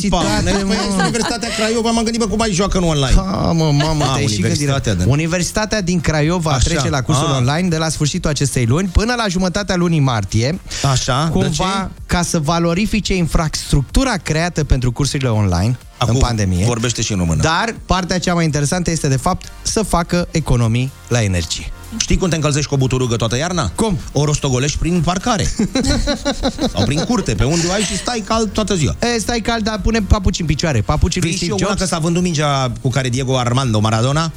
[0.50, 0.64] echipa.
[0.66, 0.74] mă.
[0.74, 3.16] Păi, Universitatea Craiova, m-am gândit, bă, cum mai joacă nu online?
[3.16, 4.44] Ha, mă, mamă, Ah, te-ai și gândit.
[4.46, 5.04] Universitatea, da.
[5.08, 6.60] Universitatea din Craiova Așa.
[6.70, 7.38] trece la cursuri Ah.
[7.38, 10.60] online de la sfârșitul acestei luni până la jumătatea lunii martie.
[10.92, 16.66] Așa, de Cumva, ca să valorifice infrastructura creată pentru cursurile online Acum în pandemie.
[16.66, 17.42] vorbește și în română.
[17.42, 21.72] Dar partea cea mai interesantă este, de fapt, să facă economii la energie.
[21.98, 23.72] Știi cum te încălzești cu o buturugă toată iarna?
[23.76, 23.98] Cum?
[24.12, 25.44] O rostogolești prin parcare.
[26.74, 28.96] Sau prin curte, pe unde ai și stai cald toată ziua.
[29.16, 30.82] E, stai cald, dar pune papuci în picioare.
[30.82, 31.90] Papucii lui Vii și Steve eu una Jobs.
[31.90, 34.32] că s-a vândut mingea cu care Diego Armando Maradona a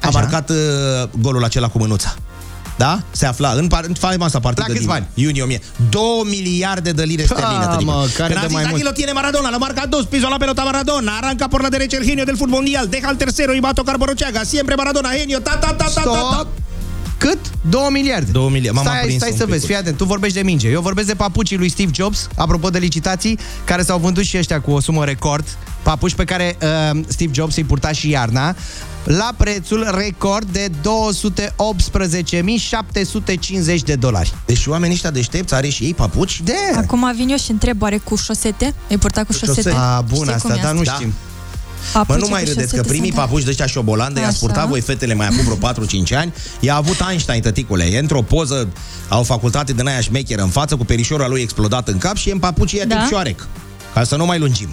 [0.00, 0.18] Așa.
[0.18, 0.56] marcat uh,
[1.20, 2.14] golul acela cu mânuța.
[2.78, 3.02] Da?
[3.10, 5.06] Se afla în, par- în faimoasa partidă La câți din bani?
[5.14, 5.60] iunie 1000.
[5.90, 7.84] 2 miliarde de lire Ha, sterline.
[7.92, 8.84] mă, care Când dă a zis, mai aquí mult?
[8.84, 12.04] lo tiene Maradona, la marca dos, piso la pelota Maradona, arranca por la derecha el
[12.04, 15.38] genio del fútbol mundial, deja al tercero y va a tocar Borruchaga, siempre Maradona, genio,
[15.40, 16.32] ta ta ta ta ta ta.
[16.32, 16.48] Stop!
[17.18, 17.38] Cât?
[17.68, 18.30] 2 miliarde.
[18.30, 18.70] 2 miliarde.
[18.80, 19.52] M-am Stai, aprins stai un să pic.
[19.52, 20.68] vezi, fii atent, tu vorbești de minge.
[20.68, 24.60] Eu vorbesc de papucii lui Steve Jobs, apropo de licitații, care s-au vândut și ăștia
[24.60, 25.44] cu o sumă record.
[25.82, 28.54] Papuci pe care uh, Steve Jobs îi purta și iarna,
[29.04, 30.72] la prețul record de 218.750
[33.84, 34.34] de dolari.
[34.46, 36.40] Deci oamenii ăștia deștepți are și ei papuci?
[36.44, 36.52] De?
[36.76, 38.74] Acum vin eu și întreb, oare cu șosete?
[38.88, 39.72] E purtat cu șosete?
[39.76, 40.92] A, bun Știi asta, cum e dar nu asta?
[40.94, 41.06] știm.
[41.08, 41.14] Mă,
[41.92, 44.36] Papucii nu mai cu râdeți, că șosete primii sunt- papuci de ăștia șobolani, i-a Așa.
[44.36, 47.84] spurtat voi fetele mai acum vreo 4-5 ani, i-a avut Einstein, tăticule.
[47.84, 48.68] E într-o poză,
[49.08, 52.32] au facultate din aia șmecheră în față, cu perișorul lui explodat în cap și e
[52.32, 52.84] în papucii Da?
[52.84, 52.98] da?
[53.00, 53.46] tip șoarec.
[53.94, 54.68] Ca să nu mai lungim.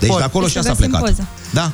[0.00, 0.18] Deci Bun.
[0.18, 1.16] de acolo Deci și asta a să găsim plecat.
[1.16, 1.28] poză.
[1.52, 1.72] Da.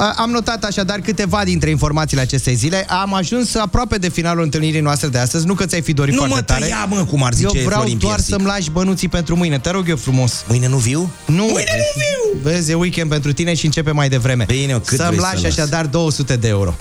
[0.00, 2.84] A- Am notat așadar câteva dintre informațiile acestei zile.
[2.88, 5.46] Am ajuns aproape de finalul întâlnirii noastre de astăzi.
[5.46, 6.60] Nu că ți-ai fi dorit Nu foarte mă tare.
[6.60, 8.34] tăia, mă, cum ar zice Eu vreau Florin doar Piersic.
[8.34, 9.58] să-mi lași bănuții pentru mâine.
[9.58, 10.44] Te rog eu frumos.
[10.48, 11.10] Mâine nu viu?
[11.24, 11.34] Nu.
[11.42, 12.40] Mâine nu viu!
[12.50, 14.44] Vezi, e weekend pentru tine și începe mai devreme.
[14.48, 15.58] Bine, cât Să-mi vrei lași să las?
[15.58, 16.74] așadar 200 de euro.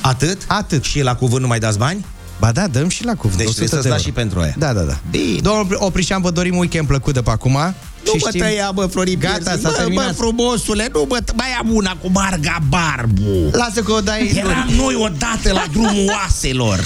[0.00, 0.38] Atât?
[0.46, 0.84] Atât.
[0.84, 2.04] Și la cuvânt nu mai dați bani?
[2.38, 3.36] Ba da, dăm și la cuvânt.
[3.38, 4.18] Deci 100 trebuie să-ți de lași euro.
[4.18, 4.54] și pentru aia.
[4.58, 4.98] Da, da, da.
[5.10, 5.38] Bine.
[5.40, 7.58] Domnul Oprișan, vă dorim weekend plăcut de pe acum.
[8.04, 9.60] Nu și mă știm- tăia, bă, Florin Gata, Piersic.
[9.62, 10.06] s-a bă, terminat.
[10.06, 13.48] bă, frumosule, nu mă, t- mai am una cu Marga Barbu.
[13.52, 14.32] Lasă că o dai...
[14.36, 16.84] Eram noi odată la drumul oaselor.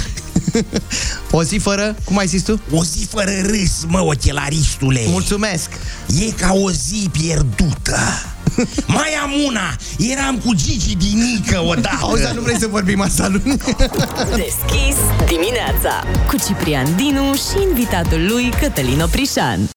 [1.30, 2.60] O zi fără, cum ai zis tu?
[2.70, 5.00] O zi fără râs, mă, ochelaristule.
[5.08, 5.70] Mulțumesc.
[6.20, 7.98] E ca o zi pierdută.
[8.86, 9.76] Mai am una.
[9.98, 11.98] Eram cu Gigi Dinică odată.
[12.00, 13.56] Auzi, dar nu vrei să vorbim asta luni?
[14.44, 14.96] Deschis
[15.28, 19.68] dimineața cu Ciprian Dinu și invitatul lui Cătălin Oprișan.